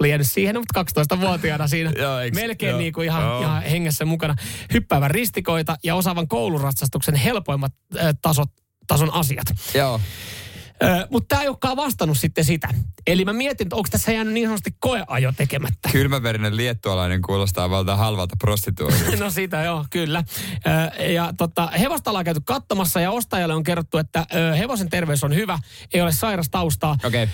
Oli 0.00 0.08
jäänyt 0.08 0.26
siihen, 0.30 0.56
mutta 0.58 0.84
12-vuotiaana 1.14 1.68
siinä 1.68 1.92
Joo, 1.98 2.20
eiks- 2.20 2.34
melkein 2.34 2.70
joo. 2.70 2.78
niin 2.78 2.92
kuin 2.92 3.04
ihan, 3.04 3.22
Joo. 3.22 3.40
ihan 3.40 3.62
hengessä 3.62 4.04
mukana. 4.04 4.34
Hyppäävän 4.72 5.10
ristikoita 5.10 5.76
ja 5.84 5.94
osaavan 5.94 6.28
kouluratsastuksen 6.28 7.14
helpoimmat 7.14 7.72
äh, 7.98 8.14
tasot, 8.22 8.50
tason 8.86 9.14
asiat. 9.14 9.46
Joo. 9.74 10.00
Mutta 11.10 11.26
tämä 11.28 11.42
ei 11.42 11.48
olekaan 11.48 11.76
vastannut 11.76 12.18
sitten 12.18 12.44
sitä. 12.44 12.68
Eli 13.12 13.24
mä 13.24 13.32
mietin, 13.32 13.64
että 13.64 13.76
onko 13.76 13.88
tässä 13.90 14.12
jäänyt 14.12 14.34
niin 14.34 14.46
sanotusti 14.46 14.74
koeajo 14.80 15.32
tekemättä. 15.36 15.88
Kylmäverinen 15.92 16.56
liettualainen 16.56 17.22
kuulostaa 17.22 17.70
valta 17.70 17.96
halvalta 17.96 18.36
prostituoilta. 18.40 19.00
No 19.20 19.30
siitä 19.30 19.62
joo, 19.62 19.84
kyllä. 19.90 20.24
Ja 21.14 21.34
tota, 21.38 21.66
hevosta 21.66 22.10
ollaan 22.10 22.24
käyty 22.24 22.40
katsomassa 22.44 23.00
ja 23.00 23.10
ostajalle 23.10 23.54
on 23.54 23.62
kerrottu, 23.62 23.98
että 23.98 24.26
hevosen 24.58 24.90
terveys 24.90 25.24
on 25.24 25.34
hyvä, 25.34 25.58
ei 25.94 26.00
ole 26.00 26.12
sairastaustaa. 26.12 26.96
Ö, 27.04 27.28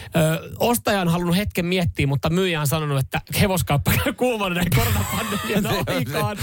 Ostaja 0.58 1.00
on 1.00 1.08
halunnut 1.08 1.36
hetken 1.36 1.66
miettiä, 1.66 2.06
mutta 2.06 2.30
myyjä 2.30 2.60
on 2.60 2.66
sanonut, 2.66 2.98
että 2.98 3.20
hevoskauppa 3.40 3.92
käy 4.04 4.12
kuumana 4.22 4.54
näin 4.54 4.70
koronapandemian 4.76 5.66
aikaan. 5.96 6.36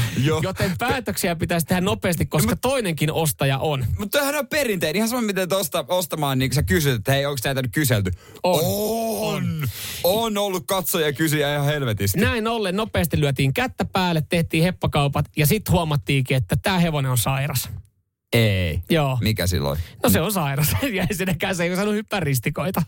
Joten 0.44 0.72
päätöksiä 0.80 1.36
pitäisi 1.36 1.66
tehdä 1.66 1.82
nopeasti, 1.82 2.26
koska 2.26 2.56
toinenkin 2.56 3.12
ostaja 3.12 3.58
on. 3.58 3.86
Mutta 4.00 4.18
tämähän 4.18 4.40
on 4.40 4.48
perinteinen. 4.48 4.96
Ihan 4.96 5.10
sama, 5.10 5.22
miten 5.22 5.54
osta, 5.54 5.86
ostamaan, 5.88 6.40
niin 6.40 6.50
kun 6.50 6.56
sä 6.56 6.64
kysyt, 6.64 6.96
että 6.96 7.12
hei, 7.12 7.26
onko 7.26 7.40
näitä 7.44 7.62
nyt 7.62 7.72
kyselty? 7.72 8.12
On. 8.44 8.60
On. 9.24 9.68
On 10.04 10.38
ollut 10.38 10.64
katsoja 10.68 11.14
kysyjä 11.14 11.54
ihan 11.54 11.66
helvetisti. 11.66 12.20
Näin 12.20 12.48
ollen 12.48 12.76
nopeasti 12.76 13.20
lyötiin 13.20 13.54
kättä 13.54 13.86
päälle, 13.86 14.24
tehtiin 14.30 14.64
heppakaupat 14.64 15.26
ja 15.38 15.46
sitten 15.48 15.72
huomattiinkin, 15.72 16.38
että 16.38 16.56
tämä 16.64 16.80
hevonen 16.80 17.12
on 17.12 17.18
sairas. 17.18 17.70
Ei. 18.34 18.82
Joo. 18.90 19.18
Mikä 19.22 19.48
silloin? 19.48 19.80
No 20.04 20.10
se 20.10 20.22
on 20.22 20.32
sairas. 20.32 20.68
Ja 20.94 21.06
ei 21.10 21.16
sinäkään 21.16 21.56
se 21.56 21.64
ei 21.64 21.74
osannut 21.74 21.96
hyppää 21.96 22.20
ristikoita. 22.20 22.84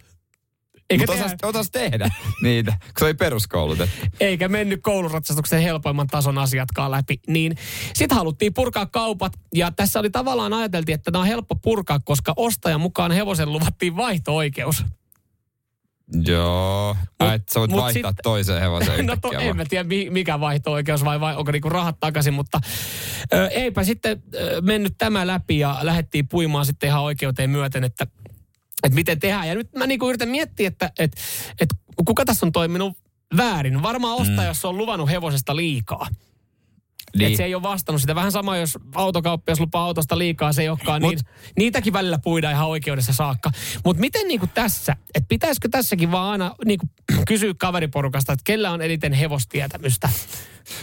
Eikä, 0.90 1.02
Mutta 1.08 1.26
osas, 1.26 1.36
osas 1.44 1.72
tehdä 1.72 2.10
niitä, 2.44 2.72
kun 2.72 2.92
se 3.00 3.06
oli 3.06 3.14
peruskoulutettu. 3.14 4.06
eikä 4.20 4.48
mennyt 4.48 4.80
kouluratsastuksen 4.84 5.62
helpoimman 5.62 6.08
tason 6.08 6.38
asiatkaan 6.38 6.92
läpi. 6.92 7.20
Niin 7.28 7.58
sitten 7.94 8.18
haluttiin 8.18 8.54
purkaa 8.54 8.86
kaupat. 8.86 9.34
Ja 9.54 9.72
tässä 9.72 10.00
oli 10.00 10.10
tavallaan 10.10 10.54
ajateltiin, 10.54 10.96
että 10.96 11.12
nämä 11.12 11.22
on 11.22 11.28
helppo 11.28 11.56
purkaa, 11.56 12.00
koska 12.00 12.34
ostajan 12.36 12.82
mukaan 12.82 13.12
hevosen 13.12 13.54
luvattiin 13.54 13.96
vaihto-oikeus. 13.96 14.86
Joo. 16.26 16.96
Mut, 17.20 17.34
että 17.34 17.54
sä 17.54 17.60
voit 17.60 17.72
mut 17.72 17.82
vaihtaa 17.82 18.12
sit- 18.12 18.20
toiseen 18.24 18.62
hevoseen 18.62 19.06
No 19.08 19.16
to, 19.22 19.32
en 19.32 19.56
mä 19.58 19.66
tiedä 19.70 19.84
mi- 19.84 20.10
mikä 20.10 20.40
vaihto-oikeus 20.40 21.04
vai, 21.06 21.20
vai 21.20 21.36
onko 21.36 21.52
niinku 21.52 21.70
rahat 21.70 22.00
takaisin, 22.00 22.34
mutta 22.34 22.60
ö, 23.34 23.48
eipä 23.48 23.84
sitten 23.84 24.24
ö, 24.36 24.62
mennyt 24.62 24.94
tämä 24.98 25.28
läpi 25.28 25.60
ja 25.60 25.78
lähdettiin 25.82 26.28
puimaan 26.28 26.66
sitten 26.66 26.88
ihan 26.88 27.02
oikeuteen 27.04 27.50
myöten, 27.50 27.84
että, 27.84 28.08
että 28.84 28.96
miten 28.96 29.20
tehdään. 29.20 29.48
Ja 29.48 29.56
nyt 29.56 29.74
mä 29.76 29.88
niinku 29.88 30.10
yritän 30.10 30.30
miettiä, 30.30 30.68
että, 30.68 30.92
että, 31.00 31.22
että 31.62 31.76
kuka 32.06 32.26
tässä 32.26 32.46
on 32.46 32.52
toiminut 32.52 32.98
väärin. 33.38 33.82
Varmaan 33.84 34.16
ostaja, 34.18 34.48
jos 34.48 34.66
on 34.66 34.78
luvannut 34.78 35.10
hevosesta 35.10 35.56
liikaa. 35.56 36.08
Niin. 37.18 37.28
Että 37.28 37.38
se 37.38 37.44
ei 37.44 37.56
ole 37.56 37.64
vastannut 37.64 38.02
sitä. 38.02 38.16
Vähän 38.16 38.32
sama, 38.32 38.58
jos 38.58 38.78
autokauppias 38.96 39.60
lupaa 39.60 39.86
autosta 39.86 40.18
liikaa, 40.18 40.54
se 40.54 40.62
ei 40.62 40.70
olekaan 40.70 41.02
Mut- 41.02 41.10
niin. 41.10 41.20
Niitäkin 41.58 41.94
välillä 41.94 42.20
puidaan 42.24 42.54
ihan 42.54 42.68
oikeudessa 42.68 43.14
saakka. 43.14 43.52
Mutta 43.86 44.02
miten 44.02 44.28
niinku 44.28 44.48
tässä, 44.48 44.96
että 45.16 45.28
pitäisikö 45.28 45.70
tässäkin 45.72 46.12
vaan 46.12 46.32
aina 46.32 46.56
niinku 46.66 46.86
kysyä 47.28 47.54
kaveriporukasta, 47.60 48.34
että 48.34 48.44
kellä 48.44 48.72
on 48.72 48.82
eniten 48.82 49.14
hevostietämystä? 49.14 50.10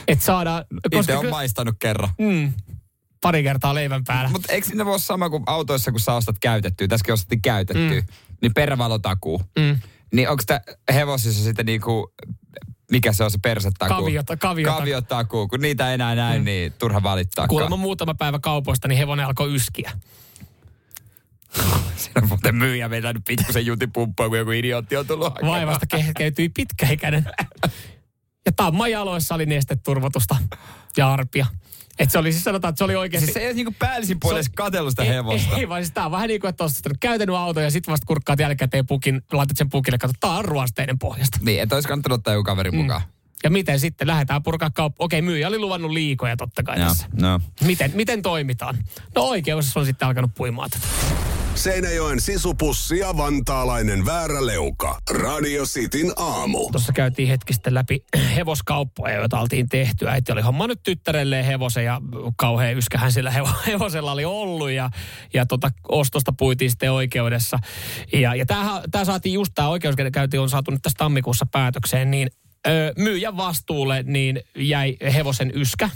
Että 0.08 0.24
saadaan, 0.24 0.64
Itse 0.92 1.16
on 1.16 1.24
ky- 1.24 1.30
maistanut 1.30 1.74
kerran. 1.78 2.10
mm, 2.18 2.52
pari 3.20 3.42
kertaa 3.42 3.74
leivän 3.74 4.04
päällä. 4.04 4.30
Mutta 4.30 4.52
eikö 4.52 4.66
siinä 4.66 4.84
voi 4.84 5.00
sama 5.00 5.30
kuin 5.30 5.42
autoissa, 5.46 5.90
kun 5.90 6.00
sä 6.00 6.14
ostat 6.14 6.36
käytettyä, 6.40 6.88
tässäkin 6.88 7.12
ostettiin 7.12 7.42
käytettyä, 7.42 8.00
mm. 8.00 8.06
niin 8.42 8.54
perävalotakuu. 8.54 9.42
Mm. 9.58 9.78
Niin 10.14 10.28
onko 10.28 10.42
tämä 10.46 10.60
hevosissa 10.94 11.44
sitten 11.44 11.66
niinku, 11.66 12.12
mikä 12.92 13.12
se 13.12 13.24
on 13.24 13.30
se 13.30 13.38
persetakuu? 13.42 13.96
Kaviota- 13.96 14.36
kaviota- 14.36 14.76
Kaviotakuu, 14.76 15.48
kun 15.48 15.60
niitä 15.60 15.88
ei 15.88 15.94
enää 15.94 16.14
näy, 16.14 16.38
mm. 16.38 16.44
niin 16.44 16.72
turha 16.78 17.02
valittaa. 17.02 17.48
Kuulemma 17.48 17.76
muutama 17.76 18.14
päivä 18.14 18.38
kaupoista, 18.38 18.88
niin 18.88 18.98
hevonen 18.98 19.26
alkoi 19.26 19.54
yskiä. 19.54 19.92
Siinä 21.96 22.22
on 22.22 22.28
muuten 22.28 22.54
myyjä 22.54 22.90
vetänyt 22.90 23.22
pikkusen 23.26 23.66
jutipumppua, 23.66 24.28
kun 24.28 24.38
joku 24.38 24.50
idiootti 24.50 24.96
on 24.96 25.06
tullut 25.06 25.26
hakemaan. 25.26 25.56
Vaivasta 25.56 25.86
kehkeytyi 25.86 26.48
pitkäikäinen. 26.48 27.24
Ja 28.46 28.52
tamman 28.56 28.90
jaloissa 28.90 29.34
oli 29.34 29.46
nesteturvotusta 29.46 30.36
ja 30.96 31.12
arpia. 31.12 31.46
Et 32.02 32.10
se 32.10 32.18
oli 32.18 32.32
siis 32.32 32.44
sanotaan, 32.44 32.70
että 32.70 32.78
se 32.78 32.84
oli 32.84 32.96
oikeasti... 32.96 33.26
Siis 33.26 33.34
se 33.34 33.40
ei 33.40 33.46
ole 33.46 33.54
niinku 33.54 33.74
päällisin 33.78 34.20
puolin 34.20 34.36
edes 34.36 34.50
katsellut 34.54 34.90
sitä 34.90 35.02
ei, 35.02 35.08
hevosta. 35.08 35.56
Ei, 35.56 35.68
vaan 35.68 35.82
siis 35.82 35.94
tää 35.94 36.04
on 36.06 36.12
vähän 36.12 36.28
niin 36.28 36.40
kuin, 36.40 36.48
että 36.48 36.64
olet 36.64 36.96
käytänyt 37.00 37.36
auto 37.36 37.60
ja 37.60 37.70
sitten 37.70 37.92
vasta 37.92 38.06
kurkkaat 38.06 38.38
jälkikäteen 38.38 38.86
pukin, 38.86 39.22
laitat 39.32 39.56
sen 39.56 39.70
pukille, 39.70 39.98
katso, 39.98 40.14
tää 40.20 40.30
on 40.30 40.44
ruosteinen 40.44 40.98
pohjasta. 40.98 41.38
Niin, 41.42 41.62
että 41.62 41.74
olisi 41.74 41.88
kannattanut 41.88 42.18
ottaa 42.18 42.34
joku 42.34 42.44
kaveri 42.44 42.70
mukaan. 42.70 43.02
Ja 43.44 43.50
miten 43.50 43.80
sitten 43.80 44.06
lähdetään 44.06 44.42
purkaa 44.42 44.70
kauppa? 44.70 45.04
Okei, 45.04 45.22
myyjä 45.22 45.48
oli 45.48 45.58
luvannut 45.58 45.90
liikoja 45.90 46.36
totta 46.36 46.62
kai 46.62 46.78
Joo, 46.78 46.88
tässä. 46.88 47.06
no. 47.20 47.40
Miten, 47.64 47.90
miten 47.94 48.22
toimitaan? 48.22 48.78
No 49.14 49.22
oikeus 49.22 49.76
on 49.76 49.86
sitten 49.86 50.08
alkanut 50.08 50.30
puimaan 50.34 50.70
tätä. 50.70 50.86
Seinäjoen 51.54 52.20
sisupussi 52.20 52.98
ja 52.98 53.16
vantaalainen 53.16 54.06
vääräleuka. 54.06 54.98
Radio 55.10 55.64
Cityn 55.64 56.12
aamu. 56.16 56.70
Tuossa 56.72 56.92
käytiin 56.92 57.28
hetki 57.28 57.52
sitten 57.52 57.74
läpi 57.74 58.04
hevoskauppoja, 58.36 59.14
joita 59.14 59.40
oltiin 59.40 59.68
tehty. 59.68 60.08
Äiti 60.08 60.32
oli 60.32 60.40
hommannut 60.40 60.82
tyttärelleen 60.82 61.44
hevosen 61.44 61.84
ja 61.84 62.00
kauhean 62.36 62.76
yskähän 62.76 63.12
sillä 63.12 63.30
hevo- 63.30 63.62
hevosella 63.70 64.12
oli 64.12 64.24
ollut. 64.24 64.70
Ja, 64.70 64.90
ja 65.34 65.46
tota, 65.46 65.70
ostosta 65.88 66.32
puitiin 66.38 66.70
sitten 66.70 66.92
oikeudessa. 66.92 67.58
Ja, 68.12 68.34
ja 68.34 68.46
tämä 68.90 69.04
saatiin 69.04 69.32
just 69.32 69.52
tämä 69.54 69.68
oikeuskäynti 69.68 70.38
on 70.38 70.50
saatu 70.50 70.70
nyt 70.70 70.82
tässä 70.82 70.98
tammikuussa 70.98 71.46
päätökseen, 71.52 72.10
niin 72.10 72.30
ö, 72.66 72.92
myyjän 72.98 73.36
vastuulle 73.36 74.02
niin 74.02 74.40
jäi 74.56 74.96
hevosen 75.14 75.52
yskä. 75.54 75.90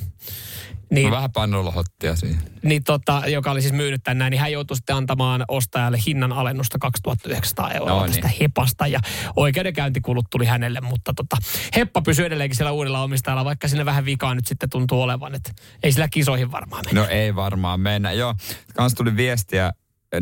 Niin, 0.91 1.11
Vähän 1.11 1.33
pannulohottia 1.33 2.17
siinä. 2.17 2.41
niin 2.63 2.85
tota, 2.85 3.23
joka 3.27 3.51
oli 3.51 3.63
siis 3.63 3.73
myynyt 3.75 4.01
tän 4.05 4.19
näin, 4.19 4.31
niin 4.31 4.41
hän 4.41 4.53
joutui 4.53 4.77
sitten 4.77 4.97
antamaan 4.97 5.45
ostajalle 5.49 5.99
hinnan 6.07 6.33
alennusta 6.33 6.79
2900 6.79 7.73
euroa 7.73 8.01
No 8.01 8.07
tästä 8.07 8.29
niin. 8.29 8.37
hepasta. 8.41 8.87
Ja 8.87 9.01
oikeudenkäyntikulut 9.37 10.27
tuli 10.31 10.47
hänelle, 10.47 10.81
mutta 10.81 11.13
tota, 11.15 11.37
heppa 11.77 12.03
pysyy 12.03 12.27
edelleenkin 12.27 12.57
siellä 12.57 12.73
uudella 12.73 13.03
omistajalla, 13.03 13.45
vaikka 13.45 13.69
sinne 13.69 13.85
vähän 13.85 14.05
vikaa 14.05 14.35
nyt 14.35 14.47
sitten 14.47 14.71
tuntuu 14.71 15.03
olevan, 15.03 15.35
että 15.35 15.53
ei 15.83 15.93
sillä 15.93 16.09
kisoihin 16.09 16.53
varmaan 16.53 16.83
mene. 16.87 17.01
No 17.01 17.07
ei 17.07 17.35
varmaan 17.37 17.81
mennä. 17.81 18.13
Joo, 18.13 18.35
kans 18.75 18.95
tuli 18.95 19.17
viestiä 19.17 19.73
0447255854. 20.15 20.19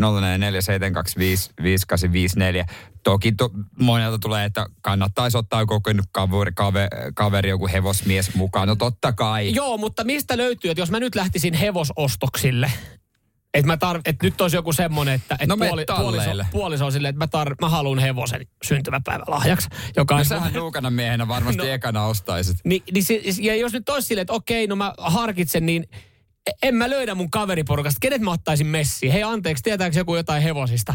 Toki 3.02 3.32
to, 3.32 3.50
monelta 3.80 4.18
tulee, 4.18 4.44
että 4.44 4.66
kannattaisi 4.80 5.38
ottaa 5.38 5.60
joku 5.60 5.80
kaveri, 6.12 6.52
kaveri, 6.52 6.88
kaveri, 7.14 7.48
joku 7.48 7.68
hevosmies 7.68 8.34
mukaan. 8.34 8.68
No 8.68 8.76
totta 8.76 9.12
kai. 9.12 9.54
Joo, 9.54 9.78
mutta 9.78 10.04
mistä 10.04 10.36
löytyy, 10.36 10.70
että 10.70 10.80
jos 10.80 10.90
mä 10.90 11.00
nyt 11.00 11.14
lähtisin 11.14 11.54
hevosostoksille, 11.54 12.72
että 13.54 13.66
mä 13.66 13.74
tar- 13.74 14.00
että 14.04 14.26
nyt 14.26 14.40
olisi 14.40 14.56
joku 14.56 14.72
semmoinen, 14.72 15.14
että, 15.14 15.34
että 15.34 15.46
No 15.46 15.56
puoli, 15.56 15.84
puoliso, 15.96 16.30
puoliso 16.50 16.86
on 16.86 16.92
silleen, 16.92 17.14
että 17.20 17.38
mä, 17.38 17.44
tar- 17.44 17.54
mä 17.60 17.68
haluan 17.68 17.98
hevosen 17.98 18.46
syntymäpäivän 18.64 19.24
lahjaksi. 19.28 19.68
Joka 19.96 20.18
No 20.18 20.24
sähän 20.24 20.52
nuukana 20.52 20.90
miehenä 20.90 21.28
varmasti 21.28 21.62
No. 21.62 21.68
ekana 21.68 22.04
ostaisit. 22.04 22.56
Niin, 22.64 22.82
niin 22.92 23.04
ja 23.40 23.54
jos 23.56 23.72
nyt 23.72 23.88
olisi 23.88 24.08
silleen, 24.08 24.22
että 24.22 24.32
okei, 24.32 24.66
no 24.66 24.76
mä 24.76 24.94
harkitsen, 24.98 25.66
niin 25.66 25.88
en 26.62 26.74
mä 26.74 26.90
löydä 26.90 27.14
mun 27.14 27.30
kaveriporukasta. 27.30 27.98
Kenet 28.00 28.22
mä 28.22 28.30
ottaisin 28.30 28.66
messiin? 28.66 29.12
Hei 29.12 29.22
anteeksi, 29.22 29.62
tietääkö 29.62 29.98
joku 29.98 30.16
jotain 30.16 30.42
hevosista? 30.42 30.94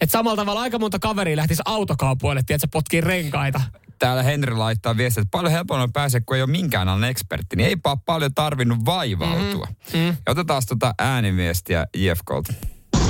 Että 0.00 0.12
samalla 0.12 0.36
tavalla 0.36 0.60
aika 0.60 0.78
monta 0.78 0.98
kaveria 0.98 1.36
lähtisi 1.36 1.62
autokaupoille, 1.64 2.40
että 2.40 2.58
se 2.58 2.66
potkii 2.66 3.00
renkaita. 3.00 3.60
Täällä 3.98 4.22
Henri 4.22 4.54
laittaa 4.54 4.96
viestiä, 4.96 5.20
että 5.20 5.30
paljon 5.30 5.52
helpommin 5.52 5.92
pääsee, 5.92 6.20
kun 6.20 6.36
ei 6.36 6.42
ole 6.42 6.50
minkään 6.50 6.88
alan 6.88 7.04
ekspertti. 7.04 7.56
Niin 7.56 7.68
eipä 7.68 7.90
ole 7.90 7.98
paljon 8.06 8.34
tarvinnut 8.34 8.84
vaivautua. 8.84 9.68
Mm. 9.92 10.06
Ja 10.06 10.14
otetaan 10.26 10.62
tota 10.68 10.94
ääniviestiä 10.98 11.86
IFKlta. 11.94 12.52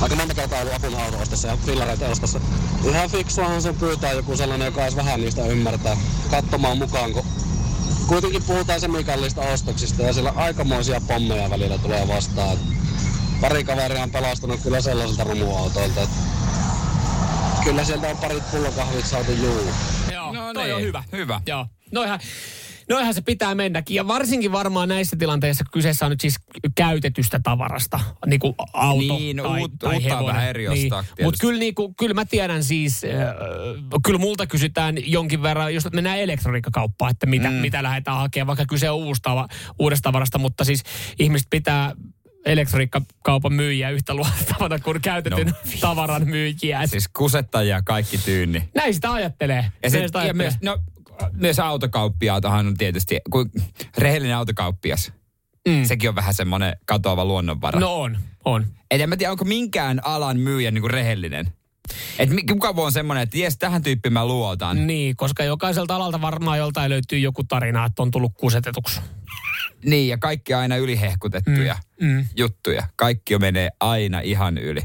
aika 0.00 0.16
monta 0.16 0.34
kertaa 0.34 0.60
ollut 0.60 0.74
apuna 0.74 1.04
auto-ostossa 1.04 1.48
ja 1.48 1.56
fillareita 1.56 2.08
ostossa. 2.08 2.40
Ihan 2.84 3.10
fiksuahan 3.10 3.62
se 3.62 3.72
pyytää 3.72 4.12
joku 4.12 4.36
sellainen, 4.36 4.66
joka 4.66 4.82
edes 4.82 4.96
vähän 4.96 5.20
niistä 5.20 5.46
ymmärtää 5.46 5.96
katsomaan 6.30 6.78
mukaan, 6.78 7.12
kun 7.12 7.24
kuitenkin 8.08 8.42
puhutaan 8.42 8.80
semikallista 8.80 9.40
ostoksista 9.40 10.02
ja 10.02 10.12
siellä 10.12 10.32
aikamoisia 10.36 11.00
pommeja 11.00 11.50
välillä 11.50 11.78
tulee 11.78 12.08
vastaan. 12.08 12.52
Et 12.52 12.58
Pari 13.40 13.64
kaveria 13.64 14.02
on 14.02 14.10
pelastunut 14.10 14.60
kyllä 14.62 14.80
sellaiselta 14.80 15.24
rumuautoilta, 15.24 16.00
että 16.02 16.16
kyllä 17.64 17.84
sieltä 17.84 18.08
on 18.10 18.16
parit 18.16 18.50
pullokahvit 18.50 19.06
saatu 19.06 19.32
juu. 19.32 19.70
Joo, 20.12 20.32
No 20.32 20.54
toi 20.54 20.64
niin, 20.64 20.74
on 20.74 20.82
hyvä. 20.82 21.04
hyvä. 21.12 21.40
Joo. 21.46 21.66
No 21.92 22.02
ihan, 22.02 22.20
Noihän 22.88 23.14
se 23.14 23.20
pitää 23.20 23.54
mennäkin. 23.54 23.94
Ja 23.94 24.08
varsinkin 24.08 24.52
varmaan 24.52 24.88
näissä 24.88 25.16
tilanteissa, 25.16 25.64
kun 25.64 25.70
kyseessä 25.72 26.06
on 26.06 26.10
nyt 26.10 26.20
siis 26.20 26.36
käytetystä 26.74 27.40
tavarasta, 27.42 28.00
niin 28.26 28.40
kuin 28.40 28.54
auto 28.72 29.18
Niin, 29.18 29.36
tai, 29.36 29.60
uut- 29.60 29.72
tai 29.78 29.94
uutta 29.94 30.08
hevonen. 30.08 30.26
vähän 30.26 30.48
eri 30.48 30.68
niin. 30.68 30.92
Mutta 30.92 31.04
tietysti. 31.16 31.46
kyllä, 31.46 31.58
niin 31.58 31.74
kuin, 31.74 31.94
kyllä 31.94 32.14
mä 32.14 32.24
tiedän 32.24 32.64
siis, 32.64 33.04
äh, 33.04 33.10
kyllä 34.04 34.18
multa 34.18 34.46
kysytään 34.46 34.96
jonkin 35.06 35.42
verran, 35.42 35.74
jos 35.74 35.88
mennään 35.92 36.18
elektroniikkakauppaan, 36.18 37.10
että 37.10 37.26
mitä, 37.26 37.50
mm. 37.50 37.54
mitä 37.56 37.82
lähdetään 37.82 38.16
hakemaan, 38.16 38.46
vaikka 38.46 38.66
kyse 38.66 38.90
on 38.90 38.96
uudesta, 38.96 39.48
uudesta 39.78 40.02
tavarasta, 40.02 40.38
mutta 40.38 40.64
siis 40.64 40.82
ihmiset 41.18 41.46
pitää 41.50 41.94
elektroniikkakaupan 42.44 43.52
myyjiä 43.52 43.90
yhtä 43.90 44.14
luotettavana 44.14 44.78
kuin 44.78 45.00
käytetyn 45.00 45.46
no. 45.46 45.52
tavaran 45.80 46.28
myyjiä. 46.28 46.86
Siis 46.86 47.08
kusettajia 47.08 47.82
kaikki 47.82 48.18
tyynni. 48.18 48.68
Näin 48.74 48.94
sitä 48.94 49.12
ajattelee. 49.12 49.72
Ja, 49.82 49.90
se, 49.90 50.06
sitä 50.06 50.18
ja 50.18 50.22
ajattelee. 50.22 50.32
myös, 50.32 50.54
no, 50.62 50.78
myös 51.32 51.58
autokauppiaatahan 51.58 52.66
on 52.66 52.76
tietysti, 52.76 53.20
kun 53.30 53.50
rehellinen 53.98 54.36
autokauppias, 54.36 55.12
mm. 55.68 55.84
sekin 55.84 56.08
on 56.08 56.14
vähän 56.14 56.34
semmoinen 56.34 56.76
katoava 56.84 57.24
luonnonvara. 57.24 57.80
No 57.80 58.00
on, 58.00 58.18
on. 58.44 58.66
Et 58.90 59.00
en 59.00 59.08
mä 59.08 59.16
tiedä, 59.16 59.30
onko 59.30 59.44
minkään 59.44 60.00
alan 60.04 60.38
myyjä 60.38 60.70
niin 60.70 60.82
kuin 60.82 60.90
rehellinen. 60.90 61.52
Et 62.18 62.28
kuka 62.50 62.76
voi 62.76 62.84
on 62.84 62.92
semmoinen, 62.92 63.22
että 63.22 63.38
jes, 63.38 63.58
tähän 63.58 63.82
tyyppiin 63.82 64.12
mä 64.12 64.26
luotan. 64.26 64.86
Niin, 64.86 65.16
koska 65.16 65.44
jokaiselta 65.44 65.96
alalta 65.96 66.20
varmaan 66.20 66.58
joltain 66.58 66.90
löytyy 66.90 67.18
joku 67.18 67.44
tarina, 67.44 67.84
että 67.84 68.02
on 68.02 68.10
tullut 68.10 68.32
kusetetuksi. 68.36 69.00
Niin, 69.84 70.08
ja 70.08 70.18
kaikki 70.18 70.54
aina 70.54 70.76
ylihehkutettuja 70.76 71.76
Mm, 72.00 72.08
mm. 72.08 72.26
juttuja. 72.36 72.88
Kaikki 72.96 73.34
jo 73.34 73.38
menee 73.38 73.70
aina 73.80 74.20
ihan 74.20 74.58
yli. 74.58 74.80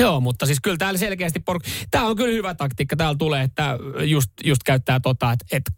Joo, 0.00 0.20
mutta 0.20 0.46
siis 0.46 0.60
kyllä 0.62 0.76
täällä 0.76 0.98
selkeästi 0.98 1.40
por... 1.40 1.58
Tämä 1.90 2.06
on 2.06 2.16
kyllä 2.16 2.32
hyvä 2.32 2.54
taktiikka. 2.54 2.96
Täällä 2.96 3.18
tulee, 3.18 3.42
että 3.42 3.78
just, 4.04 4.30
just 4.44 4.62
käyttää 4.62 5.00
tota, 5.00 5.32
että, 5.32 5.46
että 5.56 5.72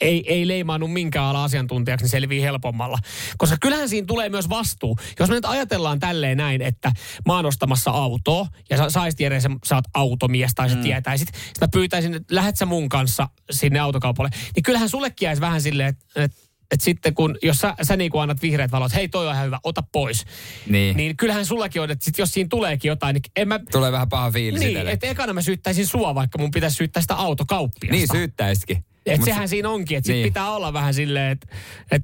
ei, 0.00 0.24
ei 0.32 0.48
leimaannut 0.48 0.92
minkään 0.92 1.26
ala 1.26 1.44
asiantuntijaksi, 1.44 2.04
niin 2.04 2.10
selvii 2.10 2.42
helpommalla. 2.42 2.98
Koska 3.38 3.56
kyllähän 3.60 3.88
siinä 3.88 4.06
tulee 4.06 4.28
myös 4.28 4.48
vastuu. 4.48 4.98
Jos 5.20 5.28
me 5.28 5.34
nyt 5.34 5.44
ajatellaan 5.44 6.00
tälleen 6.00 6.36
näin, 6.36 6.62
että 6.62 6.92
mä 7.26 7.36
oon 7.36 7.46
ostamassa 7.46 7.90
autoa, 7.90 8.46
ja 8.70 8.76
sä 8.76 8.90
saisit 8.90 9.20
Jere, 9.20 9.40
sä, 9.40 9.50
sä 9.64 9.74
oot 9.74 9.84
automies 9.94 10.50
tai 10.54 10.70
sä 10.70 10.76
mm. 10.76 10.82
tietäisit, 10.82 11.28
sit 11.28 11.60
mä 11.60 11.68
pyytäisin, 11.72 12.14
että 12.14 12.34
lähet 12.34 12.56
sä 12.56 12.66
mun 12.66 12.88
kanssa 12.88 13.28
sinne 13.50 13.78
autokaupalle, 13.78 14.30
niin 14.54 14.62
kyllähän 14.62 14.88
sullekin 14.88 15.26
jäisi 15.26 15.40
vähän 15.40 15.62
silleen, 15.62 15.88
että, 15.88 16.24
että 16.24 16.36
et 16.74 16.80
sitten 16.80 17.14
kun, 17.14 17.38
jos 17.42 17.58
sä, 17.58 17.74
sä 17.82 17.96
niin 17.96 18.10
annat 18.20 18.42
vihreät 18.42 18.72
valot, 18.72 18.94
hei 18.94 19.08
toi 19.08 19.26
on 19.26 19.34
ihan 19.34 19.46
hyvä, 19.46 19.58
ota 19.64 19.82
pois. 19.92 20.24
Niin. 20.68 20.96
Niin 20.96 21.16
kyllähän 21.16 21.46
sullakin 21.46 21.82
on, 21.82 21.90
että 21.90 22.04
sit 22.04 22.18
jos 22.18 22.32
siinä 22.32 22.48
tuleekin 22.50 22.88
jotain, 22.88 23.14
niin 23.14 23.22
en 23.36 23.48
mä... 23.48 23.60
Tulee 23.72 23.92
vähän 23.92 24.08
paha 24.08 24.30
fiilis 24.30 24.60
Niin, 24.60 24.88
että 24.88 25.06
ekana 25.06 25.32
mä 25.32 25.42
syyttäisin 25.42 25.86
sua, 25.86 26.14
vaikka 26.14 26.38
mun 26.38 26.50
pitäisi 26.50 26.76
syyttää 26.76 27.00
sitä 27.00 27.14
autokauppiasta. 27.14 27.96
Niin 27.96 28.08
syyttäisikin. 28.12 28.84
Et 29.06 29.18
Mut 29.18 29.24
sehän 29.24 29.48
siinä 29.48 29.68
onkin, 29.68 29.98
että 29.98 30.06
sit 30.06 30.16
niin. 30.16 30.26
pitää 30.26 30.50
olla 30.50 30.72
vähän 30.72 30.94
silleen, 30.94 31.30
että 31.30 31.46
et 31.90 32.02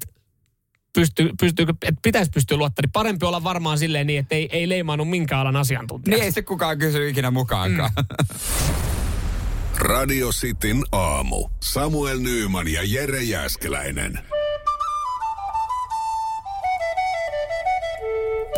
pystyy, 0.93 1.29
pystyy, 1.39 1.65
et 1.81 1.95
pitäisi 2.01 2.31
pystyä 2.31 2.57
luottamaan. 2.57 2.85
Niin 2.85 2.91
parempi 2.91 3.25
olla 3.25 3.43
varmaan 3.43 3.77
silleen 3.77 4.07
niin, 4.07 4.19
että 4.19 4.35
ei, 4.35 4.49
ei 4.51 4.69
leimaannut 4.69 5.09
minkään 5.09 5.41
alan 5.41 5.55
asiantuntijaksi. 5.55 6.19
Niin 6.19 6.25
ei 6.25 6.31
se 6.31 6.41
kukaan 6.41 6.77
kysy 6.77 7.09
ikinä 7.09 7.31
mukaankaan. 7.31 7.91
Mm. 7.95 8.05
Radio 9.77 10.29
Cityn 10.29 10.83
aamu. 10.91 11.49
Samuel 11.59 12.19
Nyyman 12.19 12.67
ja 12.67 12.81
Jere 12.83 13.23
Jäskeläinen. 13.23 14.19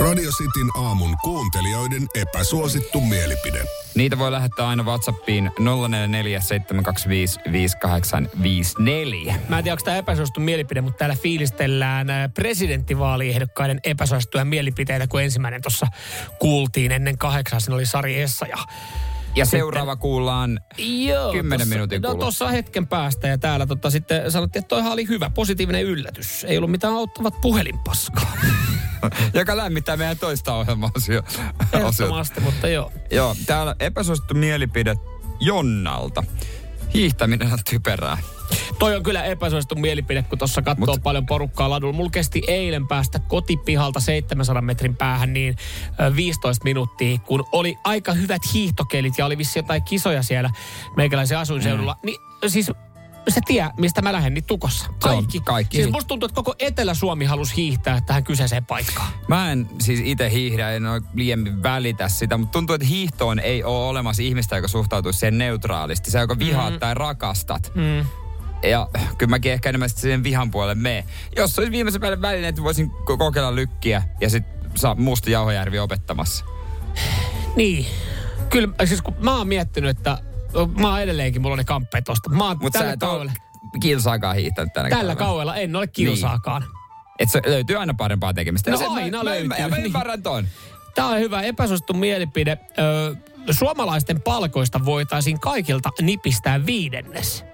Radio 0.03 0.31
Cityn 0.31 0.85
aamun 0.85 1.15
kuuntelijoiden 1.23 2.07
epäsuosittu 2.15 3.01
mielipide. 3.01 3.63
Niitä 3.95 4.19
voi 4.19 4.31
lähettää 4.31 4.67
aina 4.67 4.83
Whatsappiin 4.83 5.51
0447255854. 5.59 5.63
Mä 9.49 9.57
en 9.57 9.63
tiedä, 9.63 9.73
onko 9.73 9.85
tämä 9.85 9.97
epäsuosittu 9.97 10.39
mielipide, 10.39 10.81
mutta 10.81 10.97
täällä 10.97 11.15
fiilistellään 11.15 12.09
ää, 12.09 12.29
presidenttivaaliehdokkaiden 12.29 13.79
epäsuosittuja 13.83 14.45
mielipiteitä, 14.45 15.07
kun 15.07 15.21
ensimmäinen 15.21 15.61
tuossa 15.61 15.87
kuultiin 16.39 16.91
ennen 16.91 17.17
kahdeksan. 17.17 17.61
Siinä 17.61 17.75
oli 17.75 17.85
Sari 17.85 18.21
Essa 18.21 18.45
ja 18.45 18.57
Ja 19.35 19.45
seuraava 19.45 19.95
kuullaan 19.95 20.59
Joo, 20.77 21.31
10 21.31 21.59
tossa, 21.59 21.73
minuutin 21.75 22.01
No 22.01 22.07
kuluttua. 22.07 22.25
tuossa 22.25 22.47
hetken 22.47 22.87
päästä 22.87 23.27
ja 23.27 23.37
täällä 23.37 23.65
tota, 23.65 23.89
sitten 23.89 24.31
sanottiin, 24.31 24.61
että 24.61 24.67
toihan 24.69 24.91
oli 24.91 25.07
hyvä, 25.07 25.29
positiivinen 25.29 25.83
yllätys. 25.83 26.43
Ei 26.43 26.57
ollut 26.57 26.71
mitään 26.71 26.93
auttavat 26.93 27.41
puhelinpaskaa. 27.41 28.31
Joka 29.33 29.57
lämmittää 29.57 29.97
meidän 29.97 30.17
toista 30.17 30.53
ohjelmaosio. 30.55 31.23
Ehdottomasti, 31.73 32.39
mutta 32.41 32.67
joo. 32.67 32.91
Joo, 33.11 33.35
täällä 33.45 33.75
epäsuosittu 33.79 34.33
mielipide 34.33 34.95
Jonnalta. 35.39 36.23
Hiihtäminen 36.93 37.53
on 37.53 37.59
typerää. 37.69 38.17
Toi 38.79 38.95
on 38.95 39.03
kyllä 39.03 39.23
epäsuosittu 39.23 39.75
mielipide, 39.75 40.23
kun 40.23 40.37
tuossa 40.37 40.61
katsoo 40.61 40.93
Mut... 40.93 41.03
paljon 41.03 41.25
porukkaa 41.25 41.69
ladulla. 41.69 41.93
Mulla 41.93 42.09
kesti 42.09 42.43
eilen 42.47 42.87
päästä 42.87 43.19
kotipihalta 43.19 43.99
700 43.99 44.61
metrin 44.61 44.95
päähän 44.95 45.33
niin 45.33 45.55
ö, 45.99 46.15
15 46.15 46.63
minuuttia, 46.63 47.17
kun 47.17 47.45
oli 47.51 47.75
aika 47.83 48.13
hyvät 48.13 48.41
hiihtokelit 48.53 49.17
ja 49.17 49.25
oli 49.25 49.37
vissi 49.37 49.59
jotain 49.59 49.83
kisoja 49.83 50.23
siellä 50.23 50.49
meikäläisen 50.97 51.37
asuinseudulla. 51.37 51.95
Mm. 52.03 52.05
Niin 52.05 52.19
siis 52.47 52.71
se 53.29 53.41
tie, 53.45 53.69
mistä 53.77 54.01
mä 54.01 54.13
lähden, 54.13 54.33
niin 54.33 54.43
tukossa. 54.43 54.85
Kaikki. 54.99 55.39
kaikki. 55.39 55.77
Siis 55.77 55.91
musta 55.91 56.07
tuntuu, 56.07 56.25
että 56.25 56.35
koko 56.35 56.55
Etelä-Suomi 56.59 57.25
halusi 57.25 57.55
hiihtää 57.55 58.01
tähän 58.01 58.23
kyseiseen 58.23 58.65
paikkaan. 58.65 59.07
Mä 59.27 59.51
en 59.51 59.67
siis 59.81 60.01
itse 60.03 60.29
hiihdä, 60.31 60.71
en 60.71 60.85
ole 60.85 61.01
liian 61.13 61.63
välitä 61.63 62.09
sitä, 62.09 62.37
mutta 62.37 62.51
tuntuu, 62.51 62.73
että 62.73 62.87
hiihtoon 62.87 63.39
ei 63.39 63.63
ole 63.63 63.87
olemassa 63.87 64.23
ihmistä, 64.23 64.55
joka 64.55 64.67
suhtautuu 64.67 65.13
siihen 65.13 65.37
neutraalisti. 65.37 66.11
Se, 66.11 66.19
joka 66.19 66.39
vihaat 66.39 66.73
Mm. 66.73 66.79
tai 66.79 66.93
rakastat. 66.93 67.71
Mm. 67.75 68.05
Ja 68.69 68.89
kyllä 69.17 69.29
mäkin 69.29 69.51
ehkä 69.51 69.69
enemmän 69.69 69.89
sitten 69.89 70.01
siihen 70.01 70.23
vihan 70.23 70.51
puolelle 70.51 70.75
mene. 70.75 71.05
Jos 71.35 71.59
olisi 71.59 71.71
viimeisen 71.71 72.01
päälle 72.01 72.21
väline, 72.21 72.47
että 72.47 72.63
voisin 72.63 72.91
ko- 72.91 73.17
kokeilla 73.17 73.55
lykkiä 73.55 74.03
ja 74.21 74.29
sitten 74.29 74.53
saa 74.75 74.95
Musta 74.95 75.29
Jauhojärvi 75.29 75.79
opettamassa. 75.79 76.45
Niin. 77.55 77.85
Kyllä, 78.49 78.69
siis 78.85 79.01
kun 79.01 79.15
mä 79.19 79.37
oon 79.37 79.47
miettinyt, 79.47 79.97
että 79.97 80.17
mä 80.79 80.89
oon 80.89 81.01
edelleenkin, 81.01 81.41
mulla 81.41 81.53
oli 81.53 81.65
kamppeet 81.65 82.03
tosta. 82.05 82.29
Mä 82.29 82.47
oon 82.47 82.57
sä 82.63 82.79
tällä 82.79 82.97
kaudella, 82.97 83.31
kilsaakaan 83.81 84.35
hiihtänyt 84.35 84.73
tällä 84.73 84.89
kaudella. 84.89 85.15
kaudella 85.15 85.55
en 85.55 85.75
ole 85.75 85.87
kilsaakaan. 85.87 86.61
Niin. 86.61 86.71
Et 87.19 87.29
se 87.29 87.41
löytyy 87.45 87.75
aina 87.75 87.93
parempaa 87.93 88.33
tekemistä. 88.33 88.71
No 88.71 88.77
se, 88.77 88.85
aina 88.85 89.17
mä, 89.17 89.25
löytyy. 89.25 89.47
Mä, 89.47 89.55
mä, 89.59 89.67
mä 89.67 89.75
Niin. 89.75 89.85
ymmärrän 89.85 90.23
ton. 90.23 90.47
Tämä 90.95 91.07
on 91.07 91.19
hyvä 91.19 91.41
epäsuosittu 91.41 91.93
mielipide. 91.93 92.57
Ö, 92.79 93.15
suomalaisten 93.51 94.21
palkoista 94.21 94.85
voitaisiin 94.85 95.39
kaikilta 95.39 95.89
nipistää 96.01 96.65
viidennes. 96.65 97.45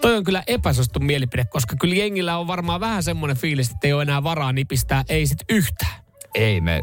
Toi 0.00 0.16
on 0.16 0.24
kyllä 0.24 0.42
epäsuosittu 0.46 1.00
mielipide, 1.00 1.44
koska 1.44 1.76
kyllä 1.80 1.94
jengillä 1.94 2.38
on 2.38 2.46
varmaan 2.46 2.80
vähän 2.80 3.02
semmoinen 3.02 3.36
fiilis, 3.36 3.70
että 3.70 3.86
ei 3.86 3.92
ole 3.92 4.02
enää 4.02 4.22
varaa 4.24 4.52
nipistää, 4.52 5.04
ei 5.08 5.26
sit 5.26 5.38
yhtään. 5.48 6.02
Ei 6.34 6.60
me, 6.60 6.80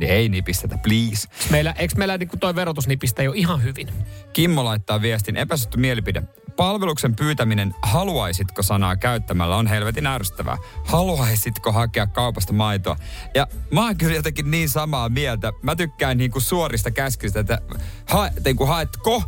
ei 0.00 0.28
nipistetä, 0.28 0.78
please. 0.78 1.28
Meillä, 1.50 1.72
eikö 1.72 1.94
meillä 1.96 2.18
niin 2.18 2.28
toi 2.40 2.54
verotusnipistä 2.54 3.22
jo 3.22 3.32
ihan 3.32 3.62
hyvin? 3.62 3.88
Kimmo 4.32 4.64
laittaa 4.64 5.02
viestin, 5.02 5.36
epäsuosittu 5.36 5.78
mielipide. 5.78 6.22
Palveluksen 6.56 7.16
pyytäminen 7.16 7.74
haluaisitko 7.82 8.62
sanaa 8.62 8.96
käyttämällä 8.96 9.56
on 9.56 9.66
helvetin 9.66 10.06
ärsyttävää. 10.06 10.56
Haluaisitko 10.84 11.72
hakea 11.72 12.06
kaupasta 12.06 12.52
maitoa? 12.52 12.96
Ja 13.34 13.46
mä 13.70 13.84
oon 13.84 13.96
kyllä 13.96 14.14
jotenkin 14.14 14.50
niin 14.50 14.68
samaa 14.68 15.08
mieltä. 15.08 15.52
Mä 15.62 15.76
tykkään 15.76 16.18
niinku 16.18 16.40
suorista 16.40 16.90
käskyistä, 16.90 17.40
että 17.40 17.58
hae, 18.06 18.30
niinku 18.44 18.66
haetko 18.66 19.22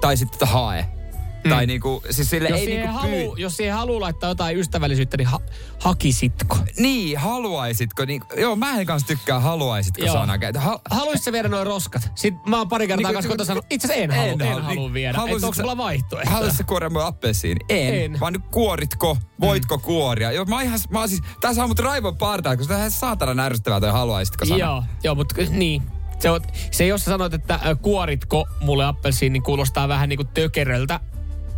tai 0.00 0.16
sitten 0.16 0.48
hae. 0.48 1.01
Mm. 1.44 1.50
Tai 1.50 1.66
niinku, 1.66 2.02
siis 2.10 2.30
sille 2.30 2.48
Jos 2.48 2.60
ei 2.60 2.66
niinku 2.66 2.92
halu, 2.92 3.36
jos 3.36 3.56
siihen 3.56 3.74
haluaa 3.74 4.00
laittaa 4.00 4.30
jotain 4.30 4.58
ystävällisyyttä, 4.58 5.16
niin 5.16 5.26
ha, 5.26 5.40
hakisitko? 5.78 6.58
Niin, 6.78 7.18
haluaisitko? 7.18 8.04
Niin, 8.04 8.22
joo, 8.36 8.56
mä 8.56 8.78
en 8.80 8.86
kanssa 8.86 9.08
tykkää 9.08 9.40
haluaisitko 9.40 10.04
Joo. 10.04 10.14
sanaa. 10.14 10.38
Ha, 10.58 10.80
Haluaisitko 10.90 11.32
viedä 11.32 11.48
noin 11.48 11.66
roskat? 11.66 12.10
Sitten 12.14 12.50
mä 12.50 12.58
oon 12.58 12.68
pari 12.68 12.86
kertaa 12.86 13.12
Niin, 13.12 13.22
kanssa 13.22 13.44
sanonut, 13.44 13.66
itse 13.70 13.86
asiassa 13.86 14.02
en, 14.04 14.10
halua, 14.10 14.32
en, 14.32 14.48
halua. 14.48 14.62
halua 14.62 14.82
Niin, 14.82 14.94
viedä. 14.94 15.18
haluaisitko 15.18 15.48
Että 15.48 15.62
onko 15.62 15.62
mulla 15.62 15.84
vaihtoehtoja? 15.84 16.34
Haluaisitko 16.34 16.68
kuoria 16.68 16.90
mun 16.90 17.02
appelsiini? 17.02 17.60
En. 17.68 17.94
En. 17.94 18.20
Vaan 18.20 18.32
nyt 18.32 18.42
kuoritko, 18.50 19.18
voitko 19.40 19.76
mm. 19.76 19.82
kuoria? 19.82 20.32
Joo, 20.32 20.44
mä 20.44 20.62
ihan, 20.62 20.78
mä 20.90 20.98
oon 20.98 21.08
siis, 21.08 21.22
tää 21.40 21.54
saa 21.54 21.66
mut 21.66 21.78
raivon 21.78 22.16
partaa, 22.16 22.56
koska 22.56 22.74
tää 22.74 22.84
on 22.84 22.90
saatana 22.90 23.44
ärsyttävää 23.44 23.80
toi 23.80 23.92
haluaisitko 23.92 24.44
sana. 24.44 24.58
Joo, 24.58 24.84
joo 25.02 25.14
mutta 25.14 25.34
niin. 25.50 25.82
Se, 26.18 26.30
on, 26.30 26.40
se 26.70 26.86
jos 26.86 27.04
sä 27.04 27.10
sanoit, 27.10 27.34
että 27.34 27.60
ö, 27.66 27.76
kuoritko 27.76 28.48
mulle 28.60 28.84
appelsiini, 28.84 29.32
niin 29.32 29.42
kuulostaa 29.42 29.88
vähän 29.88 30.08
niin 30.08 30.16
kuin 30.16 30.28
tökeröltä. 30.28 31.00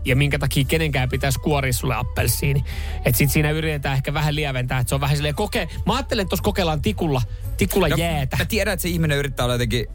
Ja 0.05 0.17
minkä 0.17 0.39
takia 0.39 0.65
kenenkään 0.65 1.09
pitäisi 1.09 1.39
kuoria 1.39 1.73
sulle 1.73 1.95
appelsiini. 1.95 2.65
Että 3.05 3.19
sit 3.19 3.31
siinä 3.31 3.51
yritetään 3.51 3.97
ehkä 3.97 4.15
vähän 4.15 4.35
lieventää, 4.35 4.79
että 4.79 4.89
se 4.89 4.95
on 4.95 5.01
vähän 5.01 5.17
silleen 5.17 5.35
koke... 5.35 5.69
Mä 5.87 5.95
ajattelen, 5.95 6.23
että 6.23 6.31
tuossa 6.31 6.43
kokeillaan 6.43 6.83
tikulla, 6.83 7.23
tikulla 7.57 7.89
no, 7.89 7.97
jäätä. 7.97 8.37
Mä 8.37 8.45
tiedän, 8.45 8.73
että 8.75 8.83
se 8.83 8.89
ihminen 8.89 9.19
yrittää 9.19 9.45
olla 9.45 9.55
jotenkin 9.55 9.87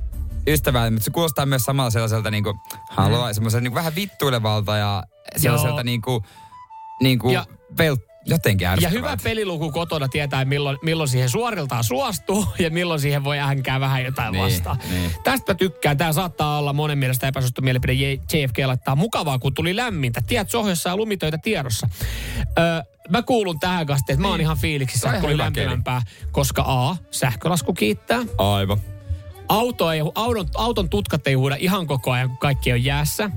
ystävällinen, 0.47 0.93
mutta 0.93 1.05
se 1.05 1.11
kuulostaa 1.11 1.45
myös 1.45 1.61
samalla 1.61 1.89
sellaiselta 1.89 2.31
niinku, 2.31 2.53
haluaa, 2.89 3.29
mm. 3.29 3.33
semmoisen 3.33 3.63
niinku 3.63 3.75
vähän 3.75 3.95
vittuilevalta 3.95 4.77
ja 4.77 5.03
sellaiselta 5.37 5.75
Joo. 5.75 5.83
niinku, 5.83 6.23
niinku 7.01 7.29
Ja- 7.29 7.45
jotenkin 8.25 8.65
Ja 8.65 8.71
ärsyttävää. 8.71 8.97
hyvä 8.97 9.17
peliluku 9.23 9.71
kotona 9.71 10.07
tietää, 10.07 10.45
milloin, 10.45 10.77
milloin 10.83 11.09
siihen 11.09 11.29
suoriltaan 11.29 11.83
suostuu 11.83 12.45
ja 12.59 12.69
milloin 12.69 12.99
siihen 12.99 13.23
voi 13.23 13.39
ähänkää 13.39 13.79
vähän 13.79 14.03
jotain 14.03 14.31
Niin, 14.31 14.43
vastaan. 14.43 14.77
niin. 14.89 15.11
Tästä 15.23 15.55
tykkään. 15.55 15.97
Tämä 15.97 16.13
saattaa 16.13 16.57
olla 16.59 16.73
monen 16.73 16.97
mielestä 16.97 17.27
epäsuosittu 17.27 17.61
mielipide. 17.61 17.93
JFK 17.93 18.57
laittaa 18.65 18.95
mukavaa, 18.95 19.39
kun 19.39 19.53
tuli 19.53 19.75
lämmintä. 19.75 20.21
Tiedät, 20.27 20.49
sohjossa 20.49 20.89
ja 20.89 20.97
lumitöitä 20.97 21.37
tiedossa. 21.37 21.89
Öö, 22.59 22.81
mä 23.09 23.21
kuulun 23.21 23.59
tähän 23.59 23.85
kanssa, 23.85 24.05
että 24.09 24.21
mä 24.21 24.27
oon 24.27 24.41
ihan 24.41 24.57
fiiliksissä, 24.57 25.07
että 25.09 25.19
kun 25.19 25.25
oli 25.27 25.33
hyvä 25.33 25.43
keli. 25.51 25.65
lämpimämpää. 25.65 26.01
Koska 26.31 26.63
A, 26.67 26.95
sähkölasku 27.11 27.73
kiittää. 27.73 28.19
Aivan. 28.37 28.77
Auto 29.49 29.91
ei, 29.91 30.01
auton, 30.15 30.47
auton 30.55 30.89
tutkat 30.89 31.27
ei 31.27 31.33
huuda 31.33 31.55
ihan 31.59 31.87
koko 31.87 32.11
ajan, 32.11 32.29
kun 32.29 32.37
kaikki 32.37 32.71
on 32.71 32.83
jäässä. 32.83 33.29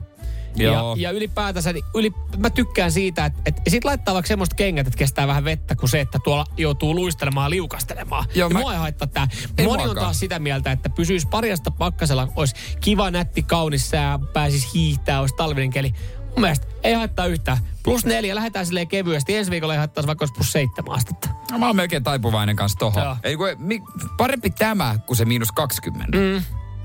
Ja, 0.56 0.72
Joo. 0.72 0.94
ja 0.98 1.10
ylipäätänsä, 1.10 1.72
niin 1.72 1.84
yli, 1.94 2.12
mä 2.38 2.50
tykkään 2.50 2.92
siitä, 2.92 3.24
että, 3.24 3.40
että 3.46 3.62
sit 3.68 3.84
laittaa 3.84 4.14
vaikka 4.14 4.28
semmoista 4.28 4.56
kengät, 4.56 4.86
että 4.86 4.98
kestää 4.98 5.26
vähän 5.26 5.44
vettä, 5.44 5.76
kuin 5.76 5.88
se, 5.90 6.00
että 6.00 6.18
tuolla 6.18 6.46
joutuu 6.56 6.94
luistelemaan 6.94 7.46
ja 7.46 7.50
liukastelemaan. 7.50 8.24
Joo, 8.34 8.48
ja 8.48 8.54
mä- 8.54 8.60
mua 8.60 8.72
ei 8.72 8.78
haittaa 8.78 9.08
tää. 9.08 9.28
Ei 9.58 9.66
Moni 9.66 9.82
on 9.82 9.94
taas 9.96 10.20
sitä 10.20 10.38
mieltä, 10.38 10.72
että 10.72 10.88
pysyisi 10.88 11.28
parjasta 11.28 11.70
pakkasella, 11.70 12.28
olisi 12.36 12.54
kiva, 12.80 13.10
nätti, 13.10 13.42
kaunis 13.42 13.90
sää, 13.90 14.18
pääsis 14.32 14.74
hiihtää, 14.74 15.20
olisi 15.20 15.34
talvinen 15.36 15.70
keli. 15.70 15.94
Mun 16.26 16.40
mielestä 16.40 16.66
ei 16.82 16.94
haittaa 16.94 17.26
yhtään. 17.26 17.58
Plus 17.82 18.04
neljä, 18.04 18.34
lähdetään 18.34 18.66
silleen 18.66 18.88
kevyesti. 18.88 19.36
Ensi 19.36 19.50
viikolla 19.50 19.74
ei 19.74 19.78
haittaisi 19.78 20.06
vaikka 20.06 20.22
olisi 20.22 20.34
plus 20.34 20.52
seitsemän 20.52 20.94
astetta. 20.94 21.28
No, 21.50 21.58
mä 21.58 21.66
oon 21.66 21.76
melkein 21.76 22.02
taipuvainen 22.02 22.56
kanssa 22.56 22.78
Joo. 22.80 22.90
tohon. 22.90 23.16
Ei, 23.22 23.36
kun, 23.36 23.48
mi, 23.58 23.82
parempi 24.16 24.50
tämä 24.50 24.98
kuin 25.06 25.16
se 25.16 25.24
miinus 25.24 25.52
20. 25.52 26.18
Mm. 26.18 26.42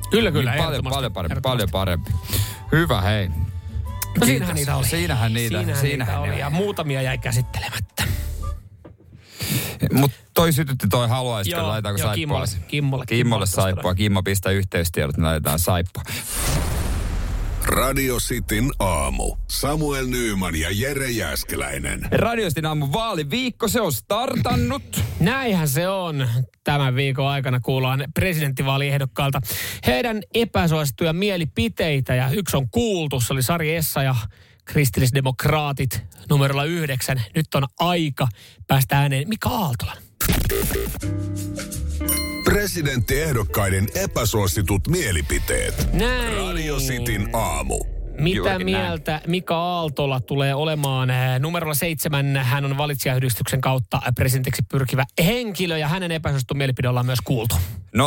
Kyllä, 0.10 0.32
kyllä. 0.32 0.52
Niin 0.52 0.64
paljon, 0.64 0.84
paljon 0.84 1.14
parempi, 1.14 1.42
paljon 1.42 1.70
parempi. 1.72 2.12
Hyvä, 2.72 3.02
hei. 3.02 3.30
No 4.20 4.26
siinähän 4.26 4.56
niitä 4.56 4.76
oli. 4.76 4.88
Siinähän 4.88 5.34
niitä, 5.34 5.58
siinähän 5.58 5.82
siinähän 5.82 6.16
niitä 6.16 6.20
oli. 6.20 6.30
niitä 6.30 6.40
Ja 6.40 6.50
muutamia 6.50 7.02
jäi 7.02 7.18
käsittelemättä. 7.18 8.04
Mut 9.94 10.12
toi 10.34 10.54
sytytti 10.54 10.88
toi 10.88 11.08
haluaisi, 11.10 11.56
laitaanko 11.56 11.98
saippua? 11.98 12.16
Kimmolle, 12.16 12.48
Kimmolle, 12.48 12.66
Kimmolle 12.68 13.06
Kimmolle 13.06 13.46
saippua. 13.46 13.96
Kimmo 13.96 14.24
pistää 14.24 14.52
yhteystiedot, 14.52 15.18
niin 15.18 15.26
laitetaan 15.26 15.60
saippua. 15.60 16.04
Radio 17.68 18.18
Cityn 18.18 18.72
aamu. 18.80 19.36
Samuel 19.48 20.08
Nyyman 20.08 20.56
ja 20.56 20.70
Jere 20.72 21.12
Jäskeläinen. 21.12 22.02
Radiostin 22.12 22.66
aamu 22.66 22.88
vaaliviikko, 22.94 23.68
se 23.68 23.82
on 23.82 23.94
startannut. 23.94 25.04
Näinhän 25.20 25.68
se 25.68 25.88
on. 25.88 26.28
Tämän 26.64 26.96
viikon 26.96 27.28
aikana 27.28 27.60
kuullaan 27.60 28.06
presidenttivaaliehdokkailta 28.14 29.42
heidän 29.88 30.22
epäsuosittuja 30.34 31.14
mielipiteitä. 31.14 32.16
Ja 32.16 32.30
yksi 32.30 32.58
on 32.58 32.70
kuultu, 32.70 33.20
se 33.20 33.34
oli 33.34 33.44
Sari 33.44 33.76
Essa 33.76 34.04
ja 34.04 34.16
kristillisdemokraatit 34.66 36.04
numerolla 36.30 36.64
yhdeksän. 36.64 37.22
Nyt 37.36 37.56
on 37.56 37.64
aika 37.80 38.28
päästä 38.68 39.00
ääneen 39.00 39.30
Mika 39.30 39.50
Aaltolan. 39.50 39.98
Presidenttiehdokkaiden 42.48 43.88
epäsuositut 43.96 44.88
mielipiteet. 44.88 45.94
Näin. 45.94 46.38
Radio 46.38 46.76
Cityn 46.76 47.30
aamu. 47.34 47.97
Mitä 48.20 48.60
mieltä 48.60 49.22
Mika 49.28 49.56
Aaltola 49.56 50.20
tulee 50.20 50.56
olemaan? 50.56 51.10
Eh, 51.10 51.40
Numerolla 51.40 51.74
seitsemän 51.74 52.36
hän 52.36 52.66
on 52.66 52.78
valitsijayhdistyksen 52.78 53.62
kautta 53.62 54.02
presidentiksi 54.16 54.62
pyrkivä 54.72 55.06
henkilö 55.26 55.78
ja 55.78 55.88
hänen 55.88 56.12
epäsuosittu 56.12 56.54
mielipide 56.54 56.90
ollaan 56.90 57.06
myös 57.06 57.20
kuultu. 57.24 57.56
0447255854. 57.98 58.00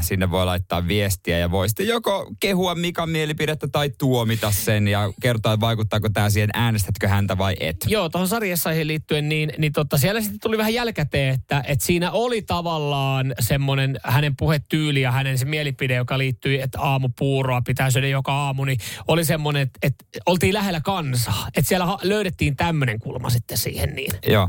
Sinne 0.00 0.30
voi 0.30 0.44
laittaa 0.44 0.88
viestiä 0.88 1.38
ja 1.38 1.50
voi 1.50 1.68
sitten 1.68 1.86
joko 1.86 2.30
kehua 2.40 2.74
Mikan 2.74 3.10
mielipidettä 3.10 3.68
tai 3.68 3.90
tuomita 3.98 4.50
sen 4.50 4.88
ja 4.88 5.12
kertoa, 5.22 5.52
että 5.52 5.66
vaikuttaako 5.66 6.08
tämä 6.08 6.30
siihen, 6.30 6.50
äänestätkö 6.54 7.08
häntä 7.08 7.38
vai 7.38 7.56
et. 7.60 7.76
Joo, 7.86 8.08
tuohon 8.08 8.28
sarjessaihin 8.28 8.86
liittyen, 8.86 9.28
niin, 9.28 9.52
niin 9.58 9.72
totta, 9.72 9.98
siellä 9.98 10.20
sitten 10.20 10.40
tuli 10.40 10.58
vähän 10.58 10.74
jälkäteen, 10.74 11.34
että, 11.34 11.64
että 11.66 11.86
siinä 11.86 12.10
oli 12.10 12.42
tavallaan 12.42 13.34
semmoinen 13.40 14.00
hänen 14.04 14.36
puhetyyli 14.36 15.00
ja 15.00 15.12
hänen 15.12 15.38
se 15.38 15.44
mielipide, 15.44 15.94
joka 15.94 16.18
liittyi, 16.18 16.60
että 16.60 16.80
aamupuuroa 17.18 17.62
pitää 17.62 17.90
syödä 17.90 18.08
joka 18.08 18.32
aamu, 18.32 18.64
niin 18.64 18.78
oli 19.08 19.24
semmoinen, 19.24 19.62
että, 19.62 19.78
että 19.82 20.04
oltiin 20.26 20.54
lähellä 20.54 20.80
kansaa. 20.80 21.48
Että 21.54 21.68
siellä 21.68 21.98
löydettiin 22.02 22.56
tämmöinen 22.56 22.98
kulma 22.98 23.30
sitten 23.30 23.58
siihen 23.58 23.94
niin. 23.94 24.12
Joo. 24.26 24.48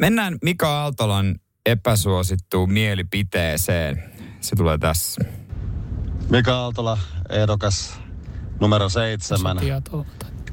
Mennään 0.00 0.38
Mika 0.42 0.82
Aaltolan 0.82 1.34
epäsuosittuun 1.66 2.72
mielipiteeseen. 2.72 4.12
Se 4.40 4.56
tulee 4.56 4.78
tässä. 4.78 5.24
Mika 6.30 6.56
Aaltola, 6.56 6.98
ehdokas 7.30 8.00
numero 8.60 8.88
seitsemän. 8.88 9.58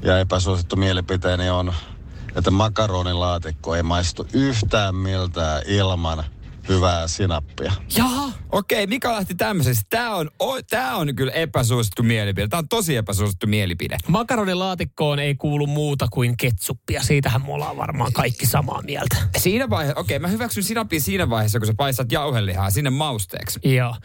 Ja 0.02 0.18
epäsuosittu 0.18 0.76
mielipiteeni 0.76 1.50
on, 1.50 1.72
että 2.36 2.50
makaronilaatikko 2.50 3.74
ei 3.74 3.82
maistu 3.82 4.26
yhtään 4.32 4.94
miltään 4.94 5.62
ilman 5.66 6.24
hyvää 6.68 7.08
sinappia. 7.08 7.72
Jaha. 7.96 8.32
Okei, 8.52 8.86
Mika 8.86 9.12
lähti 9.12 9.34
tämmöisestä. 9.34 9.82
Tämä 9.90 10.14
on, 10.14 10.30
o, 10.38 10.62
tää 10.62 10.96
on 10.96 11.14
kyllä 11.16 11.32
epäsuosittu 11.32 12.02
mielipide. 12.02 12.48
Tämä 12.48 12.58
on 12.58 12.68
tosi 12.68 12.96
epäsuosittu 12.96 13.46
mielipide. 13.46 13.96
Makaronilaatikkoon 14.08 15.18
ei 15.18 15.34
kuulu 15.34 15.66
muuta 15.66 16.06
kuin 16.10 16.36
ketsuppia. 16.36 17.02
Siitähän 17.02 17.42
me 17.46 17.52
ollaan 17.52 17.76
varmaan 17.76 18.12
kaikki 18.12 18.46
samaa 18.46 18.82
mieltä. 18.82 19.16
Siinä 19.38 19.70
vaiheessa, 19.70 20.00
okei, 20.00 20.18
mä 20.18 20.28
hyväksyn 20.28 20.62
sinapia 20.64 21.00
siinä 21.00 21.30
vaiheessa, 21.30 21.58
kun 21.58 21.66
sä 21.66 21.74
paistat 21.76 22.12
jauhelihaa 22.12 22.70
sinne 22.70 22.90
mausteeksi. 22.90 23.60
Joo. 23.64 23.96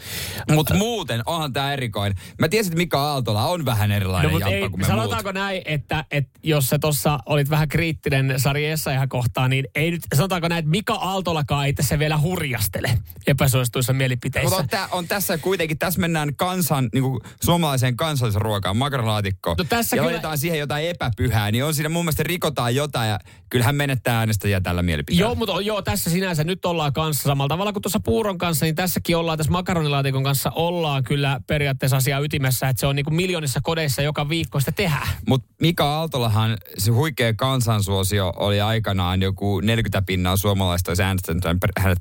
Mutta 0.51 0.73
muuten 0.75 1.21
onhan 1.25 1.53
tämä 1.53 1.73
erikoinen. 1.73 2.17
Mä 2.39 2.49
tiesin, 2.49 2.71
että 2.71 2.77
Mika 2.77 3.01
Aaltola 3.01 3.47
on 3.47 3.65
vähän 3.65 3.91
erilainen 3.91 4.31
No, 4.31 4.39
no, 4.39 4.39
jamppa 4.39 4.55
ei, 4.55 4.69
kuin 4.69 4.79
me 4.81 4.87
sanotaanko 4.87 5.27
muut. 5.27 5.33
näin, 5.33 5.61
että, 5.65 6.05
että 6.11 6.39
jos 6.43 6.69
sä 6.69 6.79
tuossa 6.79 7.19
olit 7.25 7.49
vähän 7.49 7.67
kriittinen 7.67 8.33
Sari 8.37 8.65
Essayahan 8.65 9.09
kohtaan, 9.09 9.49
niin 9.49 9.67
ei 9.75 9.91
nyt, 9.91 10.01
sanotaanko 10.15 10.47
näin, 10.47 10.59
että 10.59 10.71
Mika 10.71 10.93
Aaltolakaan 10.93 11.65
ei 11.65 11.73
tässä 11.73 11.99
vielä 11.99 12.17
hurjastele 12.53 12.99
epäsuosituissa 13.27 13.93
mielipiteissä. 13.93 14.49
Mutta 14.49 14.63
on, 14.63 14.69
tää, 14.69 14.87
on 14.91 15.07
tässä 15.07 15.37
kuitenkin, 15.37 15.77
tässä 15.77 15.99
mennään 15.99 16.35
kansan, 16.35 16.89
niin 16.93 17.03
kuin 17.03 17.19
suomalaiseen 17.43 17.97
kansallisruokaan, 17.97 18.77
makaronilaatikkoon. 18.77 19.55
No 19.57 19.63
tässä 19.63 19.95
ja 19.95 20.01
kyllä- 20.01 20.11
laitetaan 20.11 20.37
siihen 20.37 20.59
jotain 20.59 20.89
epäpyhää, 20.89 21.51
niin 21.51 21.65
on 21.65 21.75
siinä 21.75 21.89
mun 21.89 22.05
mielestä 22.05 22.23
rikotaan 22.23 22.75
jotain 22.75 23.09
ja 23.09 23.19
kyllähän 23.49 23.75
menettää 23.75 24.19
äänestäjiä 24.19 24.61
tällä 24.61 24.81
mielipiteellä. 24.81 25.27
Joo, 25.27 25.35
mutta 25.35 25.61
joo, 25.61 25.81
tässä 25.81 26.09
sinänsä 26.09 26.43
nyt 26.43 26.65
ollaan 26.65 26.93
kanssa 26.93 27.23
samalla 27.23 27.49
tavalla 27.49 27.73
kuin 27.73 27.81
tuossa 27.83 27.99
puuron 27.99 28.37
kanssa, 28.37 28.65
niin 28.65 28.75
tässäkin 28.75 29.17
ollaan, 29.17 29.37
tässä 29.37 29.51
makaronilaatikon 29.51 30.23
kanssa 30.23 30.51
ollaan 30.55 31.03
kyllä 31.03 31.39
periaatteessa 31.47 31.97
asia 31.97 32.19
ytimessä, 32.19 32.69
että 32.69 32.79
se 32.79 32.87
on 32.87 32.95
niin 32.95 33.05
kuin 33.05 33.15
miljoonissa 33.15 33.59
kodeissa 33.63 34.01
joka 34.01 34.29
viikko 34.29 34.59
sitä 34.59 34.71
tehdään. 34.71 35.07
Mutta 35.27 35.47
Mika 35.61 35.85
Aaltolahan, 35.85 36.57
se 36.77 36.91
huikea 36.91 37.33
kansansuosio 37.33 38.33
oli 38.35 38.61
aikanaan 38.61 39.21
joku 39.21 39.59
40 39.59 40.01
pinnaa 40.01 40.37
suomalaista 40.37 40.91
olisi 40.91 41.03
äänestänyt 41.03 41.43
hänet 41.43 41.59
hänet 41.79 41.99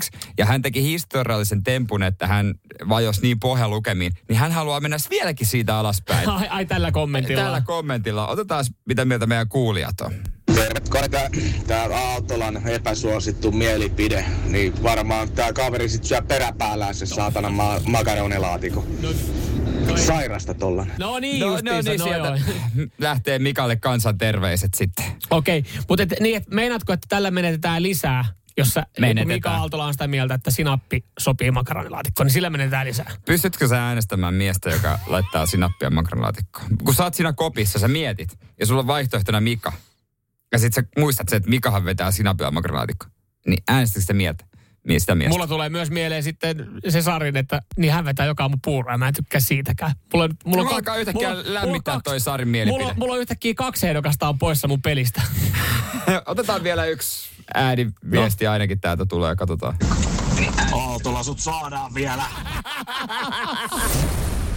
presidentiksi. 0.00 0.32
Ja 0.38 0.46
hän 0.46 0.62
teki 0.62 0.82
historiallisen 0.82 1.62
tempun, 1.62 2.02
että 2.02 2.26
hän 2.26 2.54
vajosi 2.88 3.22
niin 3.22 3.40
pohjalukemiin. 3.40 4.12
Niin 4.28 4.38
hän 4.38 4.52
haluaa 4.52 4.80
mennä 4.80 4.96
vieläkin 5.10 5.46
siitä 5.46 5.78
alaspäin. 5.78 6.28
Ai, 6.28 6.48
ai 6.48 6.66
tällä 6.66 6.92
kommentilla. 6.92 7.42
Tällä 7.42 7.60
kommentilla. 7.60 8.26
Otetaan 8.26 8.64
mitä 8.84 9.04
mieltä 9.04 9.26
meidän 9.26 9.48
kuulijat 9.48 10.00
on. 10.00 10.12
Tää, 11.10 11.30
tää 11.66 11.84
Aaltolan 11.84 12.68
epäsuosittu 12.68 13.52
mielipide, 13.52 14.24
niin 14.46 14.82
varmaan 14.82 15.30
tää 15.30 15.52
kaveri 15.52 15.88
sit 15.88 16.04
syö 16.04 16.22
peräpäällään 16.22 16.94
se 16.94 17.06
saatana 17.06 17.50
ma- 17.50 17.80
makaronilaatikko. 17.86 18.86
Sairasta 19.96 20.54
tollan. 20.54 20.92
No 20.98 21.18
niin, 21.18 21.40
no, 21.40 21.46
no 21.50 21.56
niin, 21.56 21.98
no 21.98 22.04
sieltä 22.04 22.28
joo. 22.76 22.88
lähtee 22.98 23.38
Mikalle 23.38 23.76
kansan 23.76 24.18
terveiset 24.18 24.74
sitten. 24.74 25.04
Okei, 25.30 25.64
mutta 25.88 26.02
et, 26.02 26.14
niin, 26.20 26.36
et 26.36 26.48
meinaatko, 26.50 26.92
että 26.92 27.06
tällä 27.08 27.30
menetetään 27.30 27.82
lisää, 27.82 28.24
jos 28.62 28.74
sä, 28.74 28.86
Mika 29.24 29.50
Aaltola 29.50 29.84
on 29.84 29.94
sitä 29.94 30.06
mieltä, 30.08 30.34
että 30.34 30.50
sinappi 30.50 31.04
sopii 31.18 31.50
makaronilaatikkoon, 31.50 32.26
niin 32.26 32.32
sillä 32.32 32.50
menetetään 32.50 32.86
lisää. 32.86 33.10
Pystytkö 33.26 33.68
sä 33.68 33.86
äänestämään 33.86 34.34
miestä, 34.34 34.70
joka 34.70 34.98
laittaa 35.06 35.46
sinappia 35.46 35.90
makaronilaatikkoon? 35.90 36.66
Kun 36.84 36.94
sä 36.94 37.04
oot 37.04 37.14
siinä 37.14 37.32
kopissa, 37.32 37.78
sä 37.78 37.88
mietit, 37.88 38.38
ja 38.60 38.66
sulla 38.66 38.80
on 38.80 38.86
vaihtoehtona 38.86 39.40
Mika. 39.40 39.72
Ja 40.52 40.58
sit 40.58 40.74
sä 40.74 40.82
muistat 40.98 41.28
se, 41.28 41.36
että 41.36 41.50
Mikahan 41.50 41.84
vetää 41.84 42.10
sinappia 42.10 42.50
makaronilaatikkoon. 42.50 43.12
Niin 43.46 43.62
äänestätkö 43.68 44.00
sitä 44.00 44.12
mieltä? 44.12 44.44
Niin 44.88 45.00
sitä 45.00 45.14
miestä. 45.14 45.30
Mulla 45.34 45.46
tulee 45.46 45.68
myös 45.68 45.90
mieleen 45.90 46.22
sitten 46.22 46.68
se 46.88 47.02
Sarin, 47.02 47.36
että 47.36 47.62
niin 47.76 47.92
hän 47.92 48.04
vetää 48.04 48.26
joka 48.26 48.42
aamu 48.44 48.56
puuroa, 48.64 48.98
mä 48.98 49.08
en 49.08 49.14
tykkää 49.14 49.40
siitäkään. 49.40 49.92
Mulla, 50.12 50.28
mulla, 50.28 50.56
Mulla 50.56 50.70
on 50.70 50.74
alkaa 50.76 50.96
yhtäkkiä 50.96 51.28
mulla 51.28 51.42
lämmittää 51.54 51.94
mulla 51.94 52.02
toi 52.02 52.20
Sarin 52.20 52.48
mielipide. 52.48 52.78
Mulla, 52.78 52.90
on- 52.90 52.98
mulla 52.98 53.14
on 53.14 53.20
yhtäkkiä 53.20 53.54
kaksi 53.56 53.88
ehdokasta 53.88 54.28
on 54.28 54.38
poissa 54.38 54.68
mun 54.68 54.82
pelistä. 54.82 55.22
Otetaan 56.26 56.62
vielä 56.62 56.84
yksi 56.84 57.31
ääniviesti 57.54 58.44
no. 58.44 58.50
ainakin 58.50 58.80
täältä 58.80 59.06
tulee 59.06 59.36
katsotaan. 59.36 59.76
Aaltola 60.72 61.22
sut 61.22 61.40
saadaan 61.40 61.94
vielä. 61.94 62.22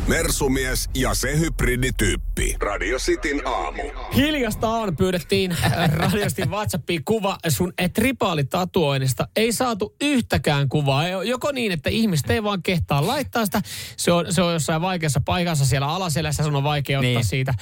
Mersumies 0.08 0.90
ja 0.96 1.14
se 1.14 1.40
hybridityyppi. 1.40 2.56
Radio 2.60 2.98
Cityn 2.98 3.48
aamu. 3.48 3.82
Hiljasta 4.16 4.70
on 4.70 4.96
pyydettiin 4.96 5.52
äh, 5.52 5.90
radiostin 5.94 6.50
WhatsAppiin 6.52 7.02
kuva 7.06 7.38
sun 7.50 7.74
eh, 7.78 7.92
tripaalitatuoinnista. 7.92 9.28
Ei 9.36 9.52
saatu 9.54 9.96
yhtäkään 10.02 10.70
kuvaa. 10.70 11.08
Joko 11.08 11.52
niin, 11.52 11.72
että 11.72 11.90
ihmiset 11.90 12.30
ei 12.30 12.44
vaan 12.44 12.64
kehtaa 12.64 13.08
laittaa 13.08 13.46
sitä. 13.46 13.62
Se 13.98 14.12
on, 14.12 14.34
se 14.34 14.42
on 14.42 14.54
jossain 14.54 14.82
vaikeassa 14.82 15.22
paikassa 15.26 15.66
siellä 15.66 15.88
alaselässä. 15.88 16.44
Sun 16.44 16.56
on 16.56 16.64
vaikea 16.64 17.00
ottaa 17.00 17.10
Niin. 17.12 17.26
siitä. 17.26 17.54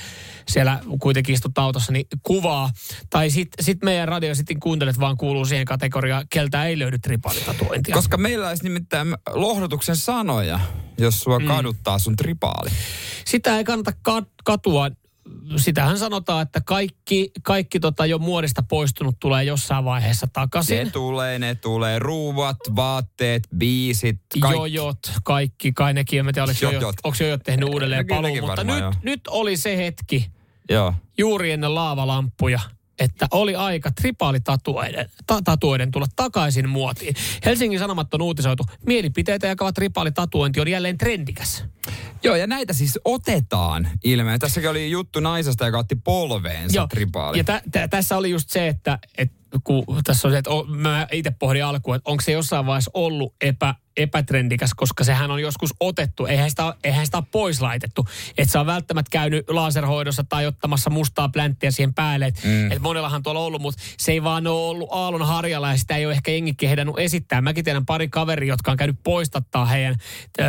Siellä 0.47 0.79
kuitenkin 1.01 1.35
istut 1.35 1.57
autossa, 1.57 1.91
niin 1.91 2.05
kuvaa. 2.23 2.69
Tai 3.09 3.29
sitten 3.29 3.65
sit 3.65 3.83
meidän 3.83 4.07
radio 4.07 4.35
sitten 4.35 4.59
kuuntelet 4.59 4.99
vaan 4.99 5.17
kuuluu 5.17 5.45
siihen 5.45 5.65
kategoriaan, 5.65 6.25
keltä 6.29 6.65
ei 6.65 6.79
löydy 6.79 6.99
tripaalitatuointia. 6.99 7.95
Koska 7.95 8.17
meillä 8.17 8.49
olisi 8.49 8.63
nimittäin 8.63 9.07
lohdutuksen 9.33 9.95
sanoja, 9.95 10.59
jos 10.97 11.19
sua 11.21 11.39
Mm. 11.39 11.47
kaduttaa 11.47 11.99
sun 11.99 12.15
tripaali. 12.33 12.69
Sitä 13.25 13.57
ei 13.57 13.63
kannata 13.63 13.91
kat- 14.09 14.31
katua. 14.43 14.89
Sitähän 15.57 15.97
sanotaan, 15.97 16.41
että 16.41 16.61
kaikki, 16.65 17.31
kaikki 17.43 17.79
tota 17.79 18.05
jo 18.05 18.17
muodista 18.19 18.63
poistunut 18.69 19.15
tulee 19.19 19.43
jossain 19.43 19.85
vaiheessa 19.85 20.27
takaisin. 20.33 20.77
Ne 20.77 20.89
tulee, 20.89 21.39
ne 21.39 21.55
tulee. 21.55 21.99
Ruuvat, 21.99 22.57
vaatteet, 22.75 23.43
biisit, 23.57 24.19
kaikki. 24.41 24.59
Jojot, 24.59 24.97
kaikki, 25.23 25.71
kai 25.73 25.93
nekin, 25.93 26.19
en 26.19 26.25
tiedä, 26.33 26.43
oliko 26.43 26.59
jojot, 26.61 26.81
Jojot. 26.81 26.95
onko 27.03 27.17
jojot 27.19 27.43
tehnyt 27.43 27.69
uudelleen 27.69 28.05
No 28.07 28.15
paluun, 28.15 28.39
mutta 28.41 28.63
nyt, 28.63 28.79
joo. 28.79 28.93
nyt 29.03 29.21
oli 29.27 29.57
se 29.57 29.77
hetki, 29.77 30.31
Joo. 30.69 30.93
juuri 31.17 31.51
ennen 31.51 31.75
laavalamppuja, 31.75 32.59
että 32.99 33.27
oli 33.31 33.55
aika 33.55 33.91
tripaalitatuoiden 33.91 35.09
ta, 35.27 35.41
tatuoiden 35.41 35.91
tulla 35.91 36.07
takaisin 36.15 36.69
muotiin. 36.69 37.15
Helsingin 37.45 37.79
Sanomat 37.79 38.13
on 38.13 38.21
uutisoitu, 38.21 38.63
mielipiteitä 38.85 39.47
jakava 39.47 39.71
tripaalitatuointi 39.71 40.61
on 40.61 40.67
jälleen 40.67 40.97
trendikäs. 40.97 41.65
Joo, 42.23 42.35
ja 42.35 42.47
näitä 42.47 42.73
siis 42.73 42.99
otetaan 43.05 43.89
ilmeen. 44.03 44.39
Tässäkin 44.39 44.69
oli 44.69 44.91
juttu 44.91 45.19
naisesta, 45.19 45.65
joka 45.65 45.77
otti 45.77 45.95
polveensa 45.95 46.75
Joo. 46.75 46.87
tripaali. 46.87 47.37
Ja 47.37 47.43
tä, 47.43 47.61
tä, 47.71 47.87
tässä 47.87 48.17
oli 48.17 48.29
just 48.29 48.49
se, 48.49 48.67
että, 48.67 48.99
että 49.17 49.42
kun 49.63 49.83
tässä 50.03 50.27
on 50.27 50.31
se, 50.31 50.37
että 50.37 50.49
mä 50.67 51.07
itse 51.11 51.31
pohdin 51.39 51.65
alkuun, 51.65 51.95
että 51.95 52.11
onko 52.11 52.21
se 52.21 52.31
jossain 52.31 52.65
vaiheessa 52.65 52.91
ollut 52.93 53.35
epä, 53.41 53.75
epätrendikäs, 53.97 54.71
koska 54.75 55.03
sehän 55.03 55.31
on 55.31 55.41
joskus 55.41 55.73
otettu, 55.79 56.25
eihän 56.25 56.49
sitä, 56.49 56.75
eihän 56.83 57.05
sitä 57.05 57.17
ole 57.17 57.25
pois 57.31 57.61
laitettu. 57.61 58.07
Että 58.37 58.51
sä 58.51 58.59
on 58.59 58.65
välttämättä 58.65 59.09
käynyt 59.09 59.49
laserhoidossa 59.49 60.23
tai 60.29 60.45
ottamassa 60.45 60.89
mustaa 60.89 61.29
plänttiä 61.29 61.71
siihen 61.71 61.93
päälle. 61.93 62.25
Että 62.25 62.41
Mm. 62.47 62.71
et 62.71 62.79
monellahan 62.81 63.23
tuolla 63.23 63.39
on 63.39 63.45
ollut, 63.45 63.61
mutta 63.61 63.83
se 63.97 64.11
ei 64.11 64.23
vaan 64.23 64.47
ole 64.47 64.69
ollut 64.69 64.89
aallon 64.91 65.27
harjalla 65.27 65.69
ja 65.71 65.77
sitä 65.77 65.95
ei 65.95 66.05
ole 66.05 66.13
ehkä 66.13 66.31
jengi 66.31 66.53
kehdannut 66.53 66.99
esittää. 66.99 67.41
Mäkin 67.41 67.63
tiedän 67.65 67.85
pari 67.85 68.07
kaveria, 68.07 68.53
jotka 68.53 68.71
on 68.71 68.77
käynyt 68.77 68.99
poistattaa 69.03 69.65
heidän 69.65 69.95
ö, 70.39 70.43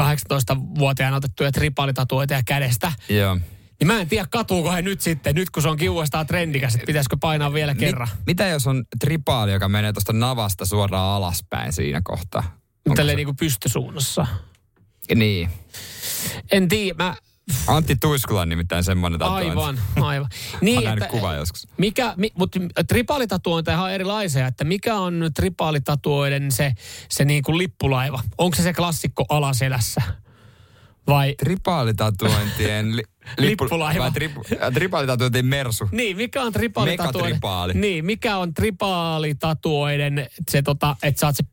18-vuotiaana 0.00 1.16
otettuja 1.16 1.52
tripaalitatuoita 1.52 2.42
kädestä. 2.46 2.92
Joo. 3.08 3.38
Niin 3.80 3.86
mä 3.86 4.00
en 4.00 4.08
tiedä, 4.08 4.26
katuuko 4.30 4.72
he 4.72 4.82
nyt 4.82 5.00
sitten, 5.00 5.34
nyt 5.34 5.50
kun 5.50 5.62
se 5.62 5.68
on 5.68 5.76
kiuastaan 5.76 6.26
trendikäs, 6.26 6.74
että 6.74 6.86
pitäisikö 6.86 7.16
painaa 7.20 7.52
vielä 7.52 7.74
kerran. 7.74 8.08
Mit, 8.16 8.26
mitä 8.26 8.46
jos 8.46 8.66
on 8.66 8.84
tripaali, 8.98 9.52
joka 9.52 9.68
menee 9.68 9.92
tuosta 9.92 10.12
navasta 10.12 10.66
suoraan 10.66 11.16
alaspäin 11.16 11.72
siinä 11.72 12.00
kohtaa? 12.04 12.58
Tälleen 12.96 13.14
se- 13.14 13.16
niin 13.16 13.26
kuin 13.26 13.36
pystysuunnassa. 13.36 14.26
Niin. 15.14 15.50
En 16.52 16.68
tiedä, 16.68 17.04
mä... 17.04 17.14
Antti 17.66 17.96
Tuiskula 17.96 18.40
on 18.40 18.48
nimittäin 18.48 18.84
semmoinen 18.84 19.18
tatuointi. 19.18 19.48
Aivan, 19.48 19.78
aivan. 20.06 20.28
Niin, 20.60 20.88
että, 20.88 21.06
kuvan 21.06 21.36
joskus. 21.36 21.68
mikä, 21.78 22.14
mi, 22.16 22.30
mutta 22.38 22.60
tripaalitatuointeja 22.88 23.82
on 23.82 23.90
erilaisia, 23.90 24.46
että 24.46 24.64
mikä 24.64 24.94
on 24.94 25.30
tripaalitatuoiden 25.34 26.52
se, 26.52 26.72
se 27.08 27.24
niin 27.24 27.42
kuin 27.42 27.58
lippulaiva? 27.58 28.22
Onko 28.38 28.56
se 28.56 28.62
se 28.62 28.72
klassikko 28.72 29.24
alaselässä? 29.28 30.02
Vai 31.06 31.34
Tripaalitatuointien 31.38 32.96
li, 32.96 33.02
Lippulaiva. 33.38 34.10
Tri, 34.10 34.30
äh, 34.62 34.72
tripaalitatuointien 34.72 35.46
mersu. 35.46 35.88
Niin, 35.92 36.16
mikä 36.16 36.42
on 36.42 36.52
tripaalitatuoiden... 36.52 37.40
Niin, 37.80 38.04
mikä 38.04 38.36
on 38.36 38.54
tripaalitatuoiden 38.54 40.26
se 40.50 40.62
tota, 40.62 40.96
että 41.02 41.20
saat 41.20 41.36
se 41.36 41.44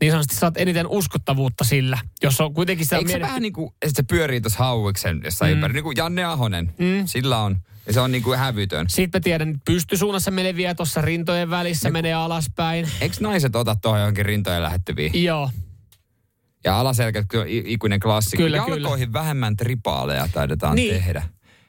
niin 0.00 0.12
sanotusti 0.12 0.36
saat 0.36 0.56
eniten 0.56 0.86
uskottavuutta 0.86 1.64
sillä, 1.64 1.98
jos 2.22 2.40
on 2.40 2.54
kuitenkin 2.54 2.86
sitä 2.86 2.96
Eikö 2.96 3.10
se 3.10 3.20
vähän 3.20 3.42
niin 3.42 3.52
kuin, 3.52 3.74
että 3.82 3.96
se 3.96 4.02
pyörii 4.02 4.40
tuossa 4.40 4.58
hauiksen 4.58 5.20
jossain 5.24 5.50
mm. 5.50 5.52
ympäri, 5.52 5.74
niin 5.74 5.84
kuin 5.84 5.96
Janne 5.96 6.24
Ahonen. 6.24 6.74
Mm. 6.78 7.06
Sillä 7.06 7.38
on, 7.38 7.56
ja 7.86 7.92
se 7.92 8.00
on 8.00 8.12
niin 8.12 8.22
kuin 8.22 8.38
hävytön. 8.38 8.90
Sitten 8.90 9.18
mä 9.20 9.22
tiedän, 9.22 9.48
että 9.48 9.60
pystysuunnassa 9.64 10.30
menee 10.30 10.56
vielä 10.56 10.74
tuossa 10.74 11.00
rintojen 11.00 11.50
välissä, 11.50 11.90
menee 11.90 12.14
alaspäin. 12.14 12.88
Eikö 13.00 13.16
naiset 13.20 13.56
ota 13.56 13.76
tuohon 13.76 14.00
johonkin 14.00 14.26
rintojen 14.26 14.62
lähettyviin? 14.62 15.24
Joo. 15.24 15.50
Ja 16.64 16.80
alaselkä 16.80 17.18
on 17.18 17.44
ikuinen 17.48 18.00
klassikko. 18.00 18.42
Kyllä, 18.42 18.56
Jalkoihin 18.56 19.12
vähemmän 19.12 19.56
tripaaleja 19.56 20.28
taidetaan 20.32 20.76
Niin. 20.76 20.94
tehdä. 20.94 21.22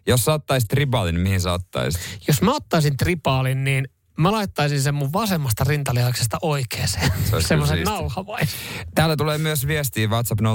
Jos 0.07 0.25
sä 0.25 0.33
ottaisit 0.33 0.67
tripaalin, 0.69 1.15
niin 1.15 1.23
mihin 1.23 1.41
sä 1.41 1.53
ottaisit? 1.53 2.01
Jos 2.27 2.41
mä 2.41 2.55
ottaisin 2.55 2.97
tripaalin, 2.97 3.63
niin 3.63 3.87
mä 4.18 4.32
laittaisin 4.32 4.82
sen 4.82 4.95
mun 4.95 5.14
vasemmasta 5.14 5.64
rintalihaksesta 5.64 6.38
oikeeseen. 6.41 7.12
Se 7.32 7.41
Semmoisen 7.41 7.84
nauhavaisen. 7.84 8.59
Täällä 8.95 9.16
tulee 9.16 9.38
myös 9.38 9.68
viestiä 9.68 10.07
WhatsApp 10.07 10.41
0447255854. 10.41 10.45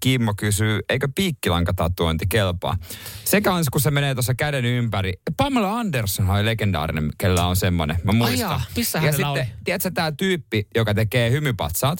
Kimmo 0.00 0.34
kysyy, 0.36 0.80
eikö 0.88 1.08
piikkilankatatuointi 1.14 2.26
kelpaa? 2.28 2.76
Sekä 3.24 3.54
on, 3.54 3.64
kun 3.72 3.80
se 3.80 3.90
menee 3.90 4.14
tuossa 4.14 4.34
käden 4.34 4.64
ympäri. 4.64 5.12
Pamela 5.36 5.78
Anderson 5.78 6.30
oli 6.30 6.44
legendaarinen, 6.44 7.10
kellä 7.18 7.46
on 7.46 7.56
semmoinen. 7.56 8.00
Mä 8.04 8.12
muistan. 8.12 8.38
jaa, 8.38 8.62
missä 8.76 8.98
ja 8.98 9.12
sitten, 9.12 9.26
oli? 9.26 9.44
tiedätkö 9.64 9.90
tämä 9.90 10.12
tyyppi, 10.12 10.66
joka 10.74 10.94
tekee 10.94 11.30
hymypatsaat? 11.30 11.98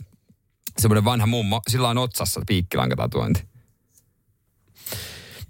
Semmoinen 0.78 1.04
vanha 1.04 1.26
mummo, 1.26 1.60
sillä 1.68 1.88
on 1.88 1.98
otsassa 1.98 2.40
piikkilankatatuointi. 2.46 3.48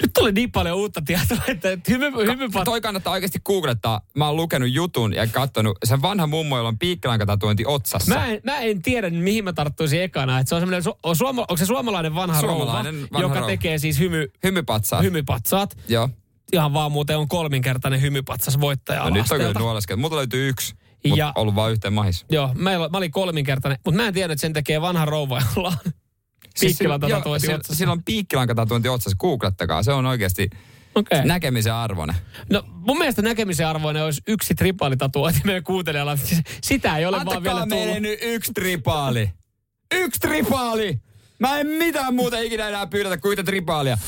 Nyt 0.03 0.13
tuli 0.15 0.33
niin 0.33 0.53
paljon 0.53 0.77
uutta 0.77 1.03
tietoa, 1.07 1.39
että 1.49 1.69
hymy, 1.89 2.07
hymy 2.27 2.49
Ka- 2.49 2.65
toi 2.65 2.81
kannattaa 2.81 3.13
oikeasti 3.13 3.39
googlettaa. 3.45 4.01
Mä 4.17 4.27
oon 4.27 4.37
lukenut 4.37 4.69
jutun 4.73 5.15
ja 5.15 5.27
katsonut 5.27 5.79
sen 5.85 6.03
vanha 6.03 6.27
mummo, 6.27 6.57
jolla 6.57 6.69
on 6.69 6.79
piikkilankatatuointi 6.79 7.65
otsassa. 7.67 8.15
Mä 8.15 8.27
en, 8.27 8.41
mä 8.45 8.57
en 8.59 8.83
tiedä, 8.83 9.11
mihin 9.11 9.45
mä 9.45 9.53
tarttuisin 9.53 10.03
ekana. 10.03 10.39
Että 10.39 10.49
se 10.49 10.55
on 10.55 10.61
semmoinen, 10.61 10.83
su, 10.83 10.99
on 11.03 11.17
suoma, 11.17 11.41
onko 11.43 11.57
se 11.57 11.67
suomalainen 11.67 12.15
vanha 12.15 12.41
Suomalainen 12.41 12.95
rouva, 12.95 13.09
vanha 13.13 13.21
joka 13.29 13.35
rouva. 13.35 13.47
tekee 13.47 13.79
siis 13.79 13.99
hymy, 13.99 14.29
Hymypatsaat. 14.45 15.03
hymypatsaat. 15.03 15.77
Joo. 15.89 16.09
Ihan 16.53 16.73
vaan 16.73 16.93
muuten 16.93 17.19
on 17.19 17.29
kolminkertainen 17.29 18.03
hymypatsas 18.03 18.61
voittaja 18.61 19.05
No 19.05 19.11
nyt 19.11 19.33
on 19.33 19.39
kyllä 19.39 19.53
nuoleskeltu. 19.59 20.01
Multa 20.01 20.17
löytyy 20.17 20.49
yksi. 20.49 20.75
Ja... 21.05 21.17
Ja- 21.17 21.33
ollut 21.35 21.55
vain 21.55 21.73
yhteen 21.73 21.93
mahis. 21.93 22.25
Joo, 22.31 22.51
meillä, 22.55 22.89
mä 22.89 22.99
olin 22.99 23.11
kolminkertainen, 23.11 23.79
mutta 23.85 23.97
mä 24.03 24.07
en 24.09 24.15
tiedä, 24.15 24.33
että 24.33 24.41
sen 24.41 24.53
tekee 24.53 24.81
vanha 24.81 25.05
rouva, 25.05 25.43
jolla 25.57 25.69
on 25.69 25.93
piikkilantatatuointi 26.61 27.47
sillä, 27.47 27.57
otsassa. 27.57 27.79
sillä 27.79 27.93
on 27.93 28.05
piikkilankatatuointi 28.05 28.89
otsassa. 28.89 29.17
Googlettakaa. 29.21 29.83
Se 29.83 29.93
on 29.93 30.07
oikeasti 30.07 30.51
Okei. 30.95 31.25
näkemisen 31.25 31.75
arvoinen. 31.75 32.17
No 32.51 32.63
mun 32.67 32.99
mielestä 32.99 33.23
näkemisen 33.23 33.67
arvoinen 33.67 34.05
olisi 34.05 34.21
yksi 34.29 34.55
tripaalitatuointi 34.55 35.41
meidän 35.45 35.65
kuuntelijalla. 35.65 36.17
Siis 36.17 36.41
Sitä 36.63 36.97
ei 36.99 37.07
ole 37.07 37.17
vaan 37.17 37.29
Antakaa 37.29 37.43
vielä 37.43 37.67
meille 37.67 37.87
tullut. 37.87 38.03
nyt 38.03 38.19
yksi 38.23 38.53
tripaali. 38.53 39.31
Yksi 39.95 40.21
tripaali! 40.21 40.99
Mä 41.39 41.59
en 41.61 41.67
mitään 41.67 42.15
muuta 42.15 42.39
ikinä 42.39 42.69
enää 42.69 42.87
pyydetä 42.87 43.19
kuin 43.19 43.33
yhtä 43.33 43.43
tripaalia. 43.43 43.99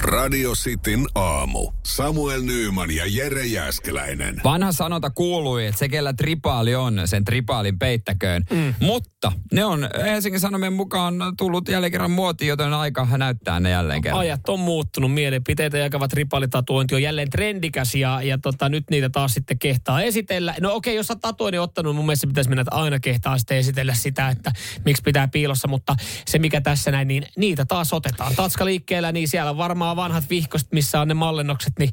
Radio 0.00 0.52
Cityn 0.52 1.06
aamu. 1.14 1.72
Samuel 1.86 2.42
Nyyman 2.42 2.90
ja 2.90 3.04
Jere 3.06 3.46
Jäskeläinen. 3.46 4.40
Vanha 4.44 4.72
sanonta 4.72 5.10
kuului, 5.10 5.66
että 5.66 5.78
se 5.78 5.88
kellä 5.88 6.12
tripaali 6.12 6.74
on, 6.74 7.02
sen 7.04 7.24
tripaalin 7.24 7.78
peittäköön. 7.78 8.44
Mm. 8.50 8.74
Mutta 8.80 9.17
ne 9.52 9.64
on 9.64 9.88
Helsingin 10.04 10.40
Sanomien 10.40 10.72
mukaan 10.72 11.14
tullut 11.38 11.68
jälleen 11.68 11.92
kerran 11.92 12.10
muotiin, 12.10 12.48
joten 12.48 12.74
aika 12.74 13.08
näyttää 13.16 13.60
ne 13.60 13.70
jälleen 13.70 14.02
kerran. 14.02 14.20
Ajat 14.20 14.48
on 14.48 14.60
muuttunut, 14.60 15.14
mielipiteitä 15.14 15.78
jakava 15.78 16.08
tripaalitatuointi 16.08 16.94
on 16.94 17.02
jälleen 17.02 17.30
trendikäs 17.30 17.94
ja, 17.94 18.22
ja 18.22 18.38
tota, 18.38 18.68
nyt 18.68 18.84
niitä 18.90 19.10
taas 19.10 19.34
sitten 19.34 19.58
kehtaa 19.58 20.02
esitellä. 20.02 20.54
No 20.60 20.74
okei, 20.74 20.96
jos 20.96 21.06
sä 21.06 21.12
oot 21.12 21.20
tatuoinnin 21.20 21.60
ottanut, 21.60 21.96
mun 21.96 22.06
mielestä 22.06 22.26
pitäisi 22.26 22.50
mennä, 22.50 22.64
aina 22.70 23.00
kehtaa 23.00 23.38
sitten 23.38 23.56
esitellä 23.56 23.94
sitä, 23.94 24.28
että 24.28 24.52
miksi 24.84 25.02
pitää 25.02 25.28
piilossa, 25.28 25.68
mutta 25.68 25.96
se 26.26 26.38
mikä 26.38 26.60
tässä 26.60 26.90
näin, 26.90 27.08
niin 27.08 27.26
niitä 27.36 27.64
taas 27.64 27.92
otetaan. 27.92 28.34
Tatska 28.36 28.64
liikkeellä, 28.64 29.12
niin 29.12 29.28
siellä 29.28 29.50
on 29.50 29.56
varmaan 29.56 29.96
vanhat 29.96 30.30
vihkoset, 30.30 30.68
missä 30.72 31.00
on 31.00 31.08
ne 31.08 31.14
mallennokset, 31.14 31.72
niin 31.78 31.90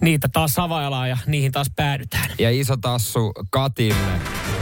niitä 0.00 0.28
taas 0.32 0.52
savaillaan 0.52 1.08
ja 1.08 1.18
niihin 1.26 1.52
taas 1.52 1.70
päädytään. 1.76 2.30
Ja 2.38 2.50
iso 2.50 2.76
tassu 2.76 3.32
Katille. 3.50 4.53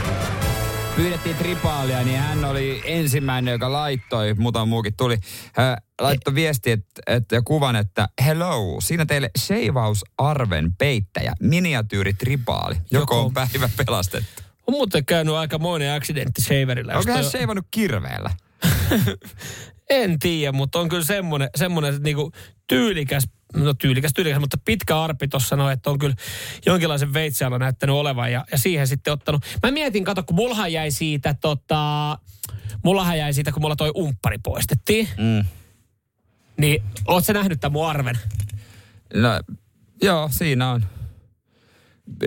Pyydettiin 0.95 1.35
tripaalia, 1.35 2.03
niin 2.03 2.17
hän 2.17 2.45
oli 2.45 2.81
ensimmäinen, 2.85 3.51
joka 3.51 3.71
laittoi, 3.71 4.33
muutama 4.33 4.65
muukin 4.65 4.93
tuli, 4.97 5.17
hän 5.53 5.77
laittoi 6.01 6.35
viesti 6.35 6.71
et, 6.71 6.85
et, 7.07 7.23
ja 7.31 7.41
kuvan, 7.41 7.75
että 7.75 8.09
hello, 8.25 8.81
siinä 8.81 9.05
teille 9.05 9.29
sheivausarven 9.39 10.73
peittäjä, 10.77 11.33
miniatyyri 11.39 12.13
tripaali, 12.13 12.75
joko, 12.75 13.15
Joko- 13.15 13.25
on 13.25 13.33
päivä 13.33 13.69
pelastettu. 13.85 14.43
On 14.67 14.71
muuten 14.71 15.05
käynyt 15.05 15.35
aika 15.35 15.59
moinen 15.59 15.93
accidentti 15.93 16.41
shaverilla. 16.41 16.93
Onko 16.93 17.11
hän 17.11 17.25
sheivannut 17.25 17.65
kirveellä? 17.71 18.29
En 19.89 20.19
tiedä, 20.19 20.51
mutta 20.51 20.79
on 20.79 20.89
kyllä 20.89 21.03
semmoinen, 21.03 21.49
semmoinen 21.55 22.03
niinku 22.03 22.31
tyylikäs 22.67 23.23
no 23.53 23.73
tyylikäs, 23.73 24.13
tyylikäs, 24.13 24.39
mutta 24.39 24.57
pitkä 24.65 25.01
arpi 25.01 25.27
tuossa 25.27 25.49
sanoi, 25.49 25.73
että 25.73 25.89
on 25.89 25.99
kyllä 25.99 26.15
jonkinlaisen 26.65 27.13
veitsialla 27.13 27.59
näyttänyt 27.59 27.95
olevan 27.95 28.31
ja, 28.31 28.45
ja 28.51 28.57
siihen 28.57 28.87
sitten 28.87 29.13
ottanut. 29.13 29.45
Mä 29.63 29.71
mietin, 29.71 30.03
kato, 30.03 30.23
kun 30.23 30.35
mullahan 30.35 30.73
jäi 30.73 30.91
siitä 30.91 31.35
tota, 31.41 32.17
mullahan 32.83 33.17
jäi 33.17 33.33
siitä, 33.33 33.51
kun 33.51 33.61
mulla 33.61 33.75
toi 33.75 33.91
umppari 33.97 34.37
poistettiin. 34.37 35.07
Mm. 35.17 35.45
Niin, 36.57 36.83
oot 37.07 37.25
sä 37.25 37.33
nähnyt 37.33 37.59
tämän 37.59 37.73
mun 37.73 37.87
arven? 37.87 38.17
No, 39.13 39.29
joo, 40.01 40.29
siinä 40.31 40.71
on. 40.71 40.85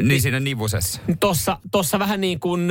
Niin 0.03 0.23
siinä 0.23 0.41
nivusessa. 0.41 1.01
Tossa, 1.21 1.59
tossa 1.71 1.99
vähän 1.99 2.21
niin 2.21 2.41
kuin 2.41 2.69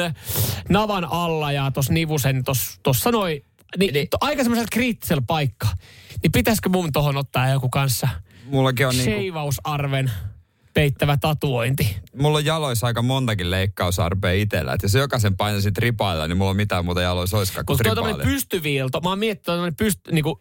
navan 0.69 1.05
alla 1.05 1.51
ja 1.51 1.71
tossa 1.71 1.93
nivusen, 1.93 2.43
tossa, 2.43 2.79
tossa 2.83 3.11
noin, 3.11 3.45
niin, 3.77 3.93
niin. 3.93 4.07
To, 4.09 4.17
aika 4.21 4.43
semmoisella 4.43 4.69
kriittisellä 4.71 5.23
paikka. 5.27 5.67
Niin 6.23 6.31
pitäisikö 6.31 6.69
mun 6.69 6.91
tohon 6.91 7.17
ottaa 7.17 7.49
joku 7.49 7.69
kanssa 7.69 8.07
Mullakin 8.45 8.87
on 8.87 8.97
niinku, 8.97 10.11
peittävä 10.73 11.17
tatuointi? 11.17 11.97
mulla 12.21 12.37
on 12.37 12.45
jaloissa 12.45 12.87
aika 12.87 13.01
montakin 13.01 13.51
leikkausarpea 13.51 14.31
itsellä. 14.31 14.73
Että 14.73 14.85
jos 14.85 14.93
jokaisen 14.93 15.37
painaisin 15.37 15.73
tripailla, 15.73 16.27
niin 16.27 16.37
mulla 16.37 16.49
on 16.49 16.55
mitään 16.57 16.85
muuta 16.85 17.01
jaloissa 17.01 17.37
olisikaan 17.37 17.65
kuin 17.65 17.77
tripaali. 17.77 18.09
tämmönen 18.09 18.33
pystyviilto, 18.33 19.01
mä 19.01 19.09
oon 19.09 19.19
miettinyt, 19.19 19.65
että 19.65 19.83
pyst, 19.83 19.99
niinku, 20.11 20.37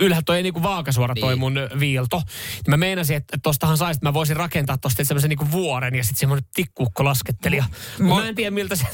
ylhäältä 0.00 0.24
toi 0.26 0.36
ei 0.36 0.42
niinku 0.42 0.62
vaakasuora 0.62 1.14
toi 1.20 1.32
Niin. 1.32 1.38
mun 1.38 1.54
viilto. 1.80 2.16
Niin 2.16 2.70
mä 2.70 2.76
meinasin, 2.76 3.16
että 3.16 3.38
tostahan 3.42 3.76
sais, 3.76 3.96
että 3.96 4.08
mä 4.08 4.14
voisin 4.14 4.36
rakentaa 4.36 4.78
tosta 4.78 5.04
semmoisen 5.04 5.28
niinku 5.28 5.50
vuoren 5.50 5.94
ja 5.94 6.04
sitten 6.04 6.20
semmoinen 6.20 6.48
tikkuukko 6.54 7.04
laskettelija. 7.04 7.64
Mä, 7.98 8.14
mä 8.14 8.28
en 8.28 8.34
tiedä 8.34 8.50
miltä 8.50 8.76
se... 8.76 8.86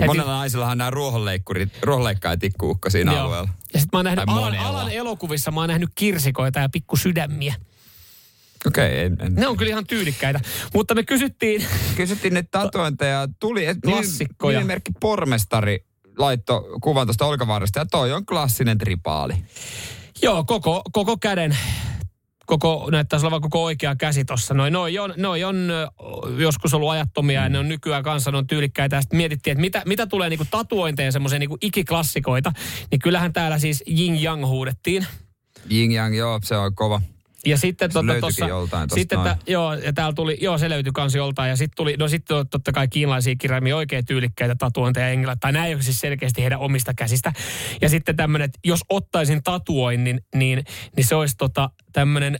Ja 0.00 0.06
monella 0.06 0.32
naisillahan 0.32 0.78
nämä 0.78 0.90
ruohonleikkurit, 0.90 1.68
ruohonleikkaajat 1.82 2.40
tikkuukko 2.40 2.90
siinä 2.90 3.12
Joo. 3.12 3.20
alueella. 3.20 3.48
Ja 3.74 3.80
sitten 3.80 3.88
mä 3.92 3.98
oon 3.98 4.04
nähnyt 4.04 4.24
alan, 4.26 4.58
alan 4.58 4.90
elokuvissa, 4.92 5.50
mä 5.50 5.60
oon 5.60 5.68
nähnyt 5.68 5.90
kirsikoita 5.94 6.58
ja 6.60 6.68
pikkusydämiä. 6.68 7.54
Okei, 8.66 8.86
okay, 8.86 8.98
en, 8.98 9.16
en. 9.20 9.34
Ne 9.34 9.46
on 9.46 9.56
kyllä 9.56 9.70
ihan 9.70 9.86
tyylikkäitä. 9.86 10.40
Mutta 10.74 10.94
me 10.94 11.02
kysyttiin... 11.02 11.64
Kysyttiin 11.96 12.34
ne 12.34 12.42
tatuointeja. 12.50 13.28
Tuli 13.40 13.66
et- 13.66 13.78
Klassikkoja. 13.84 14.58
Nimimerkki 14.58 14.92
pormestari 15.00 15.84
laitto 16.18 16.66
kuvan 16.82 17.06
tuosta 17.06 17.26
olkavarresta 17.26 17.78
ja 17.78 17.86
toi 17.86 18.12
on 18.12 18.26
klassinen 18.26 18.78
tripaali. 18.78 19.34
Joo, 20.22 20.44
koko, 20.44 20.82
koko 20.92 21.16
käden, 21.16 21.56
koko, 22.46 22.88
näyttäisi 22.92 23.26
olevan 23.26 23.40
koko 23.40 23.64
oikea 23.64 23.96
käsi 23.96 24.24
tuossa. 24.24 24.54
Noi, 24.54 24.70
noi, 24.70 24.98
on, 24.98 25.14
noi 25.16 25.44
on 25.44 25.72
joskus 26.38 26.74
ollut 26.74 26.90
ajattomia 26.90 27.42
ja 27.42 27.48
ne 27.48 27.58
on 27.58 27.68
nykyään 27.68 28.02
kanssa 28.02 28.30
ne 28.30 28.38
on 28.38 28.46
tyylikkäitä. 28.46 29.00
Sitten 29.00 29.16
mietittiin, 29.16 29.52
että 29.52 29.60
mitä, 29.60 29.82
mitä 29.86 30.06
tulee 30.06 30.28
niinku 30.28 30.46
tatuointeja, 30.50 31.12
semmoisia 31.12 31.38
niinku 31.38 31.58
ikiklassikoita, 31.60 32.52
niin 32.90 32.98
kyllähän 32.98 33.32
täällä 33.32 33.58
siis 33.58 33.84
Yin 33.98 34.22
Yang 34.24 34.46
huudettiin. 34.46 35.06
Yin 35.70 35.92
Yang, 35.92 36.16
joo, 36.16 36.40
se 36.44 36.56
on 36.56 36.74
kova. 36.74 37.00
Ja 37.46 37.58
sitten 37.58 37.92
Se 37.92 37.98
löytyikin 37.98 38.20
tossa, 38.20 38.48
joltain 38.48 38.90
sitten 38.94 39.18
noin. 39.18 39.30
tä, 39.30 39.36
joo, 39.46 39.74
ja 39.74 39.92
täällä 39.92 40.12
tuli, 40.12 40.38
joo, 40.40 40.58
se 40.58 40.68
löytyi 40.68 40.92
kans 40.92 41.14
joltain. 41.14 41.50
Ja 41.50 41.56
sitten 41.56 41.76
tuli, 41.76 41.96
no 41.98 42.08
sitten 42.08 42.46
totta 42.50 42.72
kai 42.72 42.88
kiinalaisia 42.88 43.34
kirjaimia 43.38 43.76
oikein 43.76 44.06
tyylikkäitä 44.06 44.54
tatuointeja 44.58 45.08
englantia. 45.08 45.52
Tai 45.52 45.74
ole 45.74 45.82
siis 45.82 46.00
selkeästi 46.00 46.42
heidän 46.42 46.58
omista 46.58 46.94
käsistä. 46.94 47.32
Ja 47.80 47.88
sitten 47.88 48.16
tämmöinen, 48.16 48.44
että 48.44 48.58
jos 48.64 48.80
ottaisin 48.88 49.42
tatuoinnin, 49.42 50.20
niin, 50.34 50.64
niin 50.96 51.06
se 51.06 51.14
olisi 51.14 51.36
tota, 51.36 51.70
tämmöinen 51.92 52.38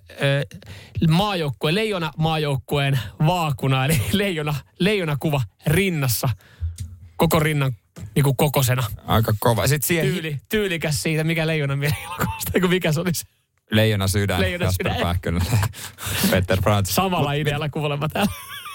maajoukkue, 1.09 1.75
leijona 1.75 2.11
maajoukkueen 2.19 2.99
vaakuna, 3.27 3.85
eli 3.85 4.01
leijona, 4.13 4.55
leijona 4.79 5.17
kuva 5.21 5.41
rinnassa, 5.67 6.29
koko 7.17 7.39
rinnan 7.39 7.73
niin 8.15 8.25
kuin 8.25 8.37
kokosena. 8.37 8.83
Aika 9.07 9.35
kova. 9.41 9.67
Sitten 9.67 9.87
siihen 9.87 10.07
Tyyli, 10.07 10.41
tyylikäs 10.49 11.03
siitä, 11.03 11.25
mikä 11.25 11.47
mielenilokuvasta, 11.79 12.51
eikö 12.55 12.69
mikä 12.77 12.93
se 12.93 13.01
olisi. 13.01 13.25
Leijona 13.71 14.09
sydän, 14.09 14.41
Leijona 14.41 14.65
Jasper 14.65 14.87
sydän. 14.87 15.03
Pähkönä, 15.03 15.41
Peter 16.31 16.63
Brandt. 16.63 16.91
Samalla 16.91 17.33
idealla 17.33 17.69
kuulemma 17.69 18.09
täällä. 18.09 18.33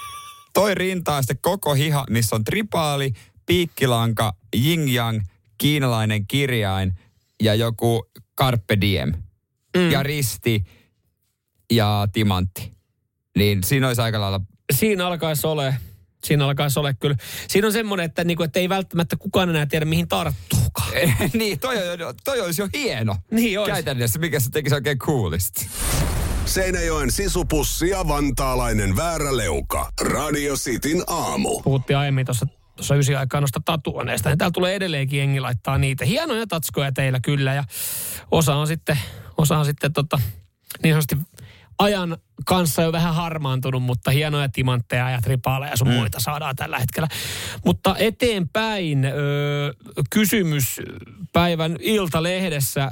Toi 0.53 0.75
rinta 0.75 1.15
on 1.15 1.23
sitten 1.23 1.37
koko 1.41 1.73
hiha, 1.73 2.05
missä 2.09 2.35
on 2.35 2.43
tripaali, 2.43 3.13
piikkilanka, 3.45 4.33
yin 4.55 4.95
yang, 4.95 5.21
kiinalainen 5.57 6.27
kirjain 6.27 6.93
ja 7.43 7.55
joku 7.55 8.09
carpe 8.37 8.81
diem. 8.81 9.13
Mm. 9.77 9.91
Ja 9.91 10.03
risti 10.03 10.63
ja 11.71 12.07
timantti. 12.13 12.73
Niin 13.37 13.63
siinä 13.63 13.87
olisi 13.87 14.01
aika 14.01 14.21
lailla... 14.21 14.41
Siinä 14.73 15.07
alkaisi 15.07 15.47
ole. 15.47 15.75
Siinä 16.23 16.45
alkaisi 16.45 16.79
ole 16.79 16.95
kyllä. 16.99 17.15
Siinä 17.47 17.67
on 17.67 17.73
semmoinen, 17.73 18.05
että, 18.05 18.23
niinku, 18.23 18.43
että 18.43 18.59
ei 18.59 18.69
välttämättä 18.69 19.15
kukaan 19.15 19.49
enää 19.49 19.65
tiedä, 19.65 19.85
mihin 19.85 20.07
tarttuukaan. 20.73 21.29
niin, 21.39 21.59
toi, 21.59 21.75
on- 22.05 22.15
toi 22.23 22.41
olisi 22.41 22.61
jo 22.61 22.67
hieno. 22.73 23.15
Niin 23.31 23.59
olisi. 23.59 23.71
Käytännössä, 23.71 24.19
mikä 24.19 24.39
se 24.39 24.49
tekisi 24.49 24.75
oikein 24.75 24.99
coolisti. 24.99 25.69
Seinäjoen 26.45 27.11
sisupussi 27.11 27.89
ja 27.89 28.07
vantaalainen 28.07 28.95
vääräleuka. 28.95 29.91
Radio 30.01 30.55
Cityn 30.55 31.03
aamu. 31.07 31.61
Puhuttiin 31.61 31.97
aiemmin 31.97 32.25
tuossa 32.25 32.45
tuossa 32.75 32.95
ysi 32.95 33.15
aikaa 33.15 33.41
noista 33.41 33.61
tatuoneista. 33.65 34.29
Ja 34.29 34.37
täällä 34.37 34.51
tulee 34.51 34.75
edelleenkin 34.75 35.19
jengi 35.19 35.39
laittaa 35.39 35.77
niitä. 35.77 36.05
Hienoja 36.05 36.47
tatskoja 36.47 36.91
teillä 36.91 37.19
kyllä. 37.23 37.53
Ja 37.53 37.63
osa 38.31 38.55
on 38.55 38.67
sitten, 38.67 38.99
osa 39.37 39.57
on 39.57 39.65
sitten 39.65 39.93
tota, 39.93 40.19
niin 40.83 40.93
sanotusti 40.93 41.17
ajan 41.79 42.17
kanssa 42.45 42.81
jo 42.81 42.91
vähän 42.91 43.15
harmaantunut, 43.15 43.83
mutta 43.83 44.11
hienoja 44.11 44.49
timantteja 44.49 45.09
ja 45.09 45.21
tripaaleja 45.21 45.71
ja 45.71 45.77
sun 45.77 45.89
muita 45.89 46.19
saadaan 46.19 46.55
tällä 46.55 46.79
hetkellä. 46.79 47.07
Mutta 47.65 47.95
eteenpäin 47.99 49.05
öö, 49.05 49.73
kysymys 50.09 50.81
päivän 51.33 51.77
Iltalehdessä 51.79 52.91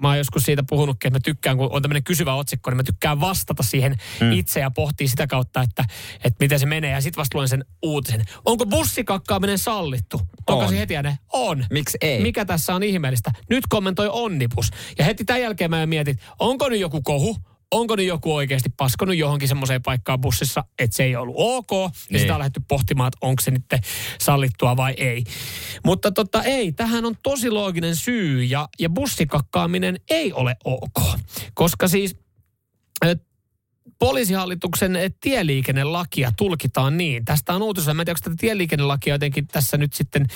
mä 0.00 0.08
oon 0.08 0.18
joskus 0.18 0.44
siitä 0.44 0.62
puhunutkin, 0.70 1.08
että 1.08 1.16
mä 1.16 1.20
tykkään, 1.24 1.56
kun 1.56 1.68
on 1.72 1.82
tämmöinen 1.82 2.04
kysyvä 2.04 2.34
otsikko, 2.34 2.70
niin 2.70 2.76
mä 2.76 2.82
tykkään 2.82 3.20
vastata 3.20 3.62
siihen 3.62 3.96
mm. 4.20 4.32
itse 4.32 4.60
ja 4.60 4.70
pohtia 4.70 5.08
sitä 5.08 5.26
kautta, 5.26 5.62
että, 5.62 5.84
että 6.24 6.36
miten 6.40 6.60
se 6.60 6.66
menee. 6.66 6.90
Ja 6.90 7.00
sitten 7.00 7.20
vasta 7.20 7.38
luen 7.38 7.48
sen 7.48 7.64
uutisen. 7.82 8.24
Onko 8.44 8.66
bussikakkaaminen 8.66 9.58
sallittu? 9.58 10.20
Onko 10.46 10.62
On. 10.62 10.68
se 10.68 10.78
heti 10.78 10.96
ääneen? 10.96 11.16
On. 11.32 11.66
Miksi 11.70 11.98
ei? 12.00 12.22
Mikä 12.22 12.44
tässä 12.44 12.74
on 12.74 12.82
ihmeellistä? 12.82 13.30
Nyt 13.50 13.64
kommentoi 13.68 14.08
Onnibus. 14.12 14.70
Ja 14.98 15.04
heti 15.04 15.24
tämän 15.24 15.42
jälkeen 15.42 15.70
mä 15.70 15.86
mietin, 15.86 16.18
onko 16.38 16.68
nyt 16.68 16.80
joku 16.80 17.02
kohu? 17.02 17.36
Onko 17.70 17.96
nyt 17.96 18.06
joku 18.06 18.34
oikeasti 18.34 18.68
paskonut 18.76 19.16
johonkin 19.16 19.48
semmoiseen 19.48 19.82
paikkaan 19.82 20.20
bussissa, 20.20 20.64
että 20.78 20.96
se 20.96 21.04
ei 21.04 21.16
ollut 21.16 21.34
ok. 21.38 21.70
Ja 21.72 21.90
Niin. 22.10 22.20
sitä 22.20 22.34
on 22.34 22.38
lähdetty 22.38 22.62
pohtimaan, 22.68 23.08
että 23.08 23.26
onko 23.26 23.40
se 23.42 23.50
nyt 23.50 23.64
sallittua 24.20 24.76
vai 24.76 24.94
ei. 24.96 25.24
Mutta 25.84 26.12
totta 26.12 26.42
ei, 26.42 26.72
tähän 26.72 27.04
on 27.04 27.16
tosi 27.22 27.50
looginen 27.50 27.96
syy 27.96 28.44
ja, 28.44 28.68
ja 28.78 28.90
bussikakkaaminen 28.90 30.00
ei 30.10 30.32
ole 30.32 30.56
ok. 30.64 31.18
Koska 31.54 31.88
siis 31.88 32.16
poliisihallituksen 33.98 34.98
tieliikennelakia 35.20 36.32
tulkitaan 36.36 36.96
niin. 36.96 37.24
Tästä 37.24 37.54
on 37.54 37.62
uutisia. 37.62 37.94
Mä 37.94 38.02
en 38.02 38.06
tiedä, 38.06 38.16
onko 38.18 38.24
tätä 38.24 38.36
tieliikennelakia 38.40 39.14
jotenkin 39.14 39.46
tässä 39.46 39.76
nyt 39.76 39.92
sitten 39.92 40.26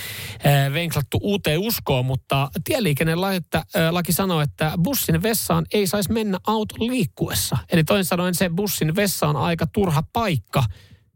äh, 0.46 0.72
venklattu 0.72 1.18
uuteen 1.22 1.58
uskoon, 1.60 2.06
mutta 2.06 2.50
tieliikennelaki 2.64 3.40
äh, 3.54 3.62
laki 3.90 4.12
sanoo, 4.12 4.40
että 4.40 4.72
bussin 4.82 5.22
vessaan 5.22 5.66
ei 5.72 5.86
saisi 5.86 6.12
mennä 6.12 6.38
auton 6.46 6.86
liikkuessa. 6.86 7.56
Eli 7.72 7.84
toisin 7.84 8.04
sanoen 8.04 8.34
se 8.34 8.50
bussin 8.56 8.96
vessa 8.96 9.26
on 9.26 9.36
aika 9.36 9.66
turha 9.66 10.02
paikka, 10.12 10.64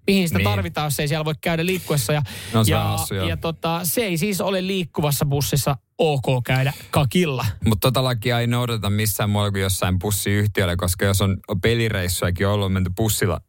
mihin 0.09 0.29
sitä 0.29 0.39
Niin. 0.39 0.45
tarvitaan, 0.51 0.87
jos 0.87 1.01
ei 1.01 1.09
siellä 1.09 1.25
voi 1.25 1.35
käydä 1.41 1.67
liikkuessa. 1.67 2.13
Ja, 2.13 2.23
No, 2.53 2.65
se 2.65 2.71
ja, 2.71 2.97
joo. 3.11 3.29
ja 3.29 3.37
tota, 3.37 3.81
se 3.83 4.01
ei 4.01 4.19
siis 4.19 4.41
ole 4.41 4.67
liikkuvassa 4.67 5.25
bussissa 5.27 5.77
ok 5.99 6.25
käydä 6.45 6.73
kakilla. 6.91 7.47
Mutta 7.67 7.89
tota 7.89 8.05
lakia 8.05 8.41
ei 8.41 8.47
noudateta 8.47 8.91
missään 8.91 9.31
muualla 9.31 9.51
kuin 9.51 9.63
jossain 9.63 9.99
bussiyhtiöllä, 9.99 10.77
koska 10.77 11.05
jos 11.05 11.21
on 11.23 11.39
pelireissujakin 11.63 12.49
ollut 12.49 12.73
menty 12.73 12.91
bussilla, 12.97 13.41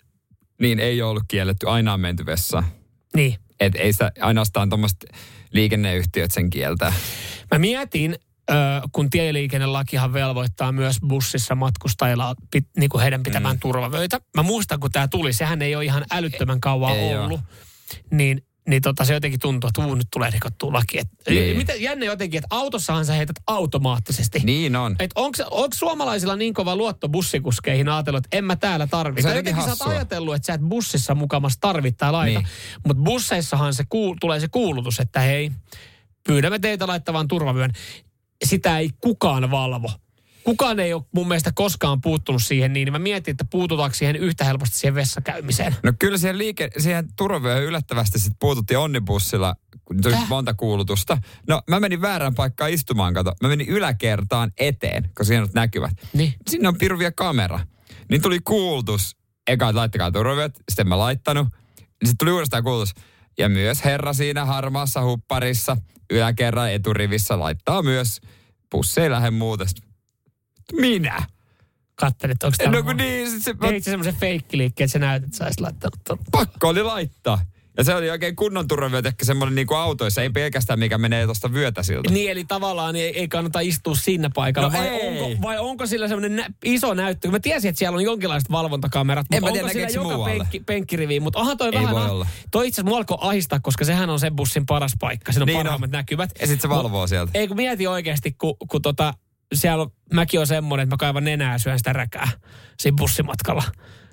niin 0.62 0.80
ei 0.80 1.02
ole 1.02 1.10
ollut 1.10 1.24
kielletty, 1.28 1.68
aina 1.70 1.94
on 1.94 2.00
menty 2.00 2.26
vessaan. 2.26 2.64
Niin. 3.16 3.36
Et 3.60 3.76
ei 3.76 3.92
sitä 3.94 4.12
ainoastaan 4.22 4.70
tuommoiset 4.70 5.06
liikenneyhtiöt 5.54 6.32
sen 6.32 6.50
kieltää. 6.50 6.94
Mä 7.52 7.60
mietin, 7.60 8.16
kun 8.92 9.10
tieliikennelakihan 9.10 10.14
velvoittaa 10.14 10.72
myös 10.72 10.98
bussissa 11.08 11.56
matkustajilla 11.56 12.36
pit, 12.52 12.68
niin 12.78 12.90
kuin 12.90 13.02
heidän 13.02 13.24
pitämään 13.24 13.56
mm. 13.56 13.60
turvavöitä. 13.60 14.22
Mä 14.36 14.44
muistan, 14.44 14.80
kun 14.80 14.92
tämä 14.92 15.08
tuli, 15.08 15.34
sehän 15.34 15.62
ei 15.62 15.76
ole 15.76 15.86
ihan 15.86 16.06
älyttömän 16.12 16.62
kauan 16.62 16.96
Ei 16.96 17.18
ollut. 17.18 17.42
Niin, 18.12 18.44
niin 18.70 18.82
tota, 18.82 19.06
se 19.06 19.14
jotenkin 19.14 19.40
tuntuu, 19.40 19.68
että 19.68 19.86
uu, 19.86 19.96
nyt 19.96 20.08
tulee 20.12 20.30
rikottua 20.30 20.74
laki. 20.74 21.00
Et, 21.00 21.08
Niin. 21.30 21.58
Miten 21.58 21.82
jännä 21.82 22.06
jotenkin, 22.06 22.38
että 22.38 22.48
autossahan 22.50 23.06
sä 23.06 23.14
heität 23.14 23.36
automaattisesti. 23.48 24.40
Niin 24.44 24.76
on. 24.76 24.96
Et 25.00 25.12
onko, 25.16 25.38
suomalaisilla 25.74 26.36
niin 26.36 26.54
kova 26.54 26.76
luotto 26.76 27.10
bussikuskeihin 27.10 27.90
ajatellut, 27.90 28.26
että 28.26 28.38
en 28.38 28.46
mä 28.46 28.56
täällä 28.56 28.88
tarvitse? 28.88 29.30
Se 29.30 29.36
jotenkin 29.36 29.50
jotenkin 29.50 29.64
sä 29.64 29.70
oot 29.70 29.80
hassua. 29.80 29.94
ajatellut, 29.94 30.36
että 30.36 30.46
sä 30.46 30.54
et 30.54 30.62
bussissa 30.62 31.16
mukamas 31.16 31.58
tarvitse 31.62 31.98
tai 31.98 32.12
laita. 32.12 32.40
Niin. 32.40 32.50
Mutta 32.88 33.04
busseissahan 33.04 33.74
se 33.74 33.84
kuul, 33.90 34.16
tulee 34.22 34.40
se 34.40 34.48
kuulutus, 34.48 35.00
että 35.00 35.20
hei, 35.20 35.52
pyydämme 36.28 36.60
teitä 36.60 36.88
laittamaan 36.88 37.28
turvavyön. 37.28 37.72
Sitä 38.46 38.80
ei 38.80 38.90
kukaan 39.02 39.52
valvo. 39.52 39.92
kukaan 40.44 40.80
ei 40.80 40.94
ole 40.94 41.04
mun 41.16 41.28
mielestä 41.28 41.52
koskaan 41.56 42.02
puuttunut 42.02 42.44
siihen 42.44 42.74
niin, 42.74 42.86
niin 42.86 42.94
mä 42.94 43.00
mietin, 43.00 43.32
että 43.32 43.46
puututaanko 43.50 43.96
siihen 43.96 44.16
yhtä 44.16 44.46
helposti 44.46 44.78
siihen 44.78 44.96
vessakäymiseen. 44.96 45.76
No 45.84 45.94
kyllä 46.00 46.18
siihen, 46.18 46.38
liike, 46.38 46.70
siihen 46.78 47.08
turvavyöhön 47.18 47.64
yllättävästi 47.64 48.20
sit 48.20 48.34
puututtiin 48.40 48.78
onnibussilla, 48.78 49.56
kun 49.86 50.02
tuli 50.02 50.14
Täh? 50.14 50.30
monta 50.30 50.54
kuulutusta. 50.54 51.18
No 51.48 51.62
mä 51.70 51.80
menin 51.80 52.02
väärään 52.02 52.36
paikkaan 52.36 52.72
istumaan, 52.72 53.14
kato. 53.14 53.34
Mä 53.42 53.48
menin 53.48 53.70
yläkertaan 53.70 54.52
eteen, 54.58 55.10
kun 55.18 55.26
siinä 55.26 55.44
on 55.44 55.50
näkyvät. 55.54 55.92
Niin. 56.14 56.34
Sinne 56.50 56.68
on 56.68 56.78
piruvia 56.78 57.12
kamera. 57.12 57.60
Niin 58.10 58.22
tuli 58.22 58.40
kuulutus, 58.40 59.18
eka 59.48 59.70
että 59.70 59.80
laittakaa 59.80 60.12
turvavyöt, 60.12 60.60
sitten 60.70 60.88
mä 60.88 60.98
laittanut. 60.98 61.48
Niin 61.80 61.88
sitten 62.10 62.18
tuli 62.18 62.32
uudestaan 62.32 62.64
kuulutus. 62.64 62.94
Ja 63.40 63.50
myös 63.50 63.86
herra 63.86 64.14
siinä 64.14 64.46
harmaassa 64.46 65.04
hupparissa 65.04 65.78
yläkerran 66.10 66.72
eturivissä 66.72 67.40
laittaa 67.40 67.82
myös. 67.82 68.22
Pussi 68.70 69.02
ei 69.02 69.10
lähde 69.10 69.32
muuta. 69.32 69.66
Sitten, 69.66 69.90
Minä? 70.74 71.24
Kattelit, 71.96 72.44
onko 72.44 72.56
tämä... 72.58 72.72
No 72.72 72.84
kun 72.84 72.98
niin, 72.98 73.32
sit 73.32 73.44
se, 73.44 73.54
Teit 73.54 73.84
sä 73.84 73.92
semmoisen 73.92 74.16
feikkiliikkeen, 74.16 74.86
että 74.86 74.94
sä 74.94 75.00
näytät, 75.00 75.28
että 75.28 75.38
sä 75.38 75.52
laittanut 75.60 76.20
pakko 76.32 76.68
oli 76.68 76.84
laittaa. 76.84 77.42
Ja 77.80 77.84
se 77.84 77.96
oli 77.96 78.10
oikein 78.10 78.36
kunnon 78.36 78.68
turvavyöt, 78.68 79.06
ehkä 79.06 79.26
semmoinen 79.26 79.56
niin 79.56 79.68
kuin 79.68 79.78
autoissa, 79.78 80.22
ei 80.22 80.30
pelkästään 80.30 80.80
mikä 80.80 80.98
menee 80.98 81.26
tuosta 81.26 81.54
vyötä 81.54 81.84
siltä. 81.84 82.12
Niin, 82.12 82.32
eli 82.32 82.46
tavallaan 82.46 82.96
ei, 82.96 83.20
ei 83.20 83.28
kannata 83.28 83.60
istua 83.60 83.96
siinä 83.96 84.30
paikalla. 84.36 84.70
No 84.70 84.78
vai, 84.78 84.88
ei. 84.88 85.22
onko, 85.22 85.42
vai 85.42 85.58
onko 85.60 85.86
sillä 85.86 86.08
semmoinen 86.08 86.36
nä- 86.36 86.50
iso 86.66 86.94
näyttö? 86.94 87.32
Mä 87.32 87.40
tiesin, 87.40 87.70
että 87.70 87.80
siellä 87.80 87.96
on 87.96 88.04
jonkinlaiset 88.04 88.52
valvontakamerat, 88.52 89.26
En 89.32 89.42
mutta 89.44 89.46
mä 89.46 89.52
tiedä, 89.52 89.66
onko 89.66 89.74
sillä 89.90 90.04
joka 90.04 90.16
muualle? 90.16 90.38
penkki, 90.38 90.60
penkkiriviin? 90.60 91.24
Mutta 91.24 91.40
onhan 91.40 91.58
toi 91.58 91.68
Ei 91.68 91.74
vähän... 91.74 91.96
voi 91.96 92.06
ah- 92.06 92.10
olla. 92.12 92.28
Toi 92.52 92.68
itse 92.68 92.82
asiassa 92.82 92.90
mua 92.90 92.98
alkoi 92.98 93.18
ahistaa, 93.22 93.60
koska 93.60 93.86
sehän 93.86 94.10
on 94.10 94.20
sen 94.20 94.36
bussin 94.36 94.66
paras 94.66 94.94
paikka. 95.00 95.32
Siinä 95.32 95.44
on 95.44 95.48
Niin 95.48 95.58
on. 95.58 95.64
parhaimmat 95.64 95.92
näkyvät. 95.92 96.30
Ja 96.42 96.48
sit 96.48 96.62
se 96.62 96.68
Mut- 96.68 96.72
valvoo 96.78 97.08
sieltä. 97.08 97.32
Ei 97.34 97.48
kun 97.48 97.58
mieti 97.58 97.88
oikeasti, 97.88 98.32
kun, 98.32 98.56
kun 98.70 98.82
tota, 98.82 99.14
siellä 99.56 99.82
on, 99.82 99.92
mäkin 100.14 100.40
on 100.40 100.48
semmoinen, 100.48 100.84
että 100.84 100.94
mä 100.94 100.98
kaivan 100.98 101.24
nenää 101.24 101.52
ja 101.54 101.58
syön 101.58 101.78
sitä 101.78 101.94
räkää 101.94 102.28
siinä 102.80 102.96
bussimatkalla. 102.96 103.64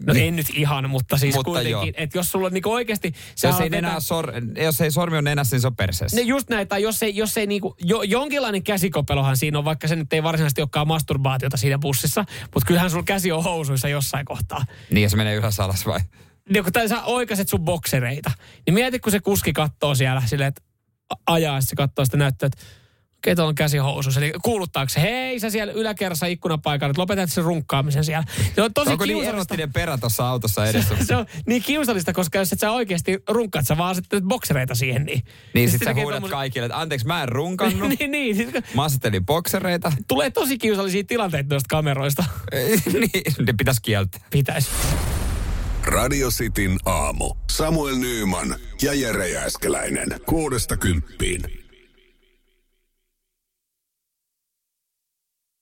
No 0.06 0.12
Niin. 0.12 0.28
en 0.28 0.36
nyt 0.36 0.46
ihan, 0.54 0.90
mutta 0.90 1.18
siis 1.18 1.34
Mutta 1.34 1.50
kuitenkin, 1.50 1.94
että 1.96 2.18
jos 2.18 2.30
sulla 2.32 2.46
on 2.46 2.52
niinku 2.52 2.72
oikeasti... 2.72 3.12
Jos 3.42 3.44
ei, 3.44 3.50
vetää- 3.64 3.80
nenää 3.80 4.00
sor, 4.00 4.32
jos 4.62 4.80
ei 4.80 4.90
sormi 4.90 5.16
on 5.16 5.24
nenässä, 5.24 5.56
niin 5.56 5.60
se 5.60 5.66
on 5.66 5.76
perseessä. 5.76 6.16
Ne 6.16 6.22
just 6.22 6.50
näin, 6.50 6.68
tai 6.68 6.82
jos 6.82 7.02
ei, 7.02 7.16
jos 7.16 7.36
ei 7.36 7.46
niinku, 7.46 7.76
jo, 7.80 8.02
jonkinlainen 8.02 8.62
käsikopelohan 8.62 9.36
siinä 9.36 9.58
on, 9.58 9.64
vaikka 9.64 9.88
se 9.88 9.96
nyt 9.96 10.12
ei 10.12 10.22
varsinaisesti 10.22 10.60
olekaan 10.60 10.88
masturbaatiota 10.88 11.56
siinä 11.56 11.78
bussissa, 11.78 12.24
mutta 12.54 12.66
kyllähän 12.66 12.90
sulla 12.90 13.02
käsi 13.04 13.32
on 13.32 13.44
housuissa 13.44 13.88
jossain 13.88 14.24
kohtaa. 14.24 14.64
Niin, 14.90 15.02
ja 15.02 15.10
se 15.10 15.16
menee 15.16 15.34
ylös 15.34 15.60
alas 15.60 15.86
vai? 15.86 16.00
Niin 16.52 16.64
kun 16.64 16.72
tai 16.72 16.88
sä 16.88 17.02
oikaiset 17.04 17.48
sun 17.48 17.60
boksereita, 17.64 18.30
niin 18.66 18.74
mieti, 18.74 18.98
kun 18.98 19.12
se 19.12 19.20
kuski 19.20 19.52
kattoo 19.52 19.94
siellä 19.94 20.22
silleen, 20.26 20.48
että 20.48 20.62
a- 21.10 21.32
ajaa, 21.34 21.60
se 21.60 21.76
katsoo 21.76 22.04
sitä 22.04 22.16
näyttöä, 22.16 22.46
että 22.46 22.64
tuolla 23.34 23.48
on 23.48 23.54
käsi 23.54 23.78
housuissa. 23.78 24.20
Eli 24.20 24.32
kuuluttaako 24.42 24.88
se, 24.88 25.00
hei 25.00 25.40
sä 25.40 25.50
siellä 25.50 25.72
yläkerrassa 25.72 26.26
ikkunapaikalla, 26.26 26.90
että 26.90 27.00
lopetat 27.02 27.30
sen 27.32 27.44
runkkaamisen 27.44 28.04
siellä. 28.04 28.24
Se 28.54 28.62
on 28.62 28.74
tosi 28.74 28.90
Onko 28.90 29.04
niin 29.04 29.72
perä 29.72 29.98
tuossa 29.98 30.28
autossa 30.28 30.66
edessä? 30.66 30.96
Se 31.04 31.16
on 31.16 31.26
niin 31.46 31.62
kiusallista, 31.62 32.12
koska 32.12 32.38
jos 32.38 32.52
et 32.52 32.60
sä 32.60 32.70
oikeasti 32.70 33.18
runkkaat, 33.28 33.66
sä 33.66 33.76
vaan 33.76 33.90
asettelet 33.90 34.24
boksereita 34.24 34.74
siihen. 34.74 35.04
Niin, 35.04 35.22
Niin 35.54 35.68
se 35.68 35.72
sit 35.72 35.78
sä 35.80 35.84
tekee 35.84 36.02
huudat 36.02 36.16
tommosen- 36.22 36.30
kaikille, 36.36 36.66
että 36.66 36.80
anteeksi 36.80 37.06
mä 37.06 37.22
en 37.22 37.28
runkannut. 37.28 37.88
niin, 37.98 38.10
niin. 38.10 38.36
Siis, 38.36 38.48
Mä 38.74 38.84
asettelin 38.84 39.26
boksereita. 39.26 39.92
tulee 40.08 40.30
tosi 40.30 40.58
kiusallisia 40.58 41.04
tilanteita 41.04 41.54
noista 41.54 41.68
kameroista. 41.68 42.24
niin, 42.92 43.46
ne 43.46 43.52
pitäisi 43.58 43.82
kieltää. 43.82 44.20
Pitäisi. 44.30 44.70
Radio 45.84 46.28
Cityn 46.30 46.76
aamu. 46.84 47.34
Samuel 47.50 47.96
Nyyman 47.96 48.56
ja 48.82 48.94
Jere 48.94 49.28
Jääskeläinen. 49.28 50.08
Kuudesta 50.26 50.76
kymppiin. 50.76 51.65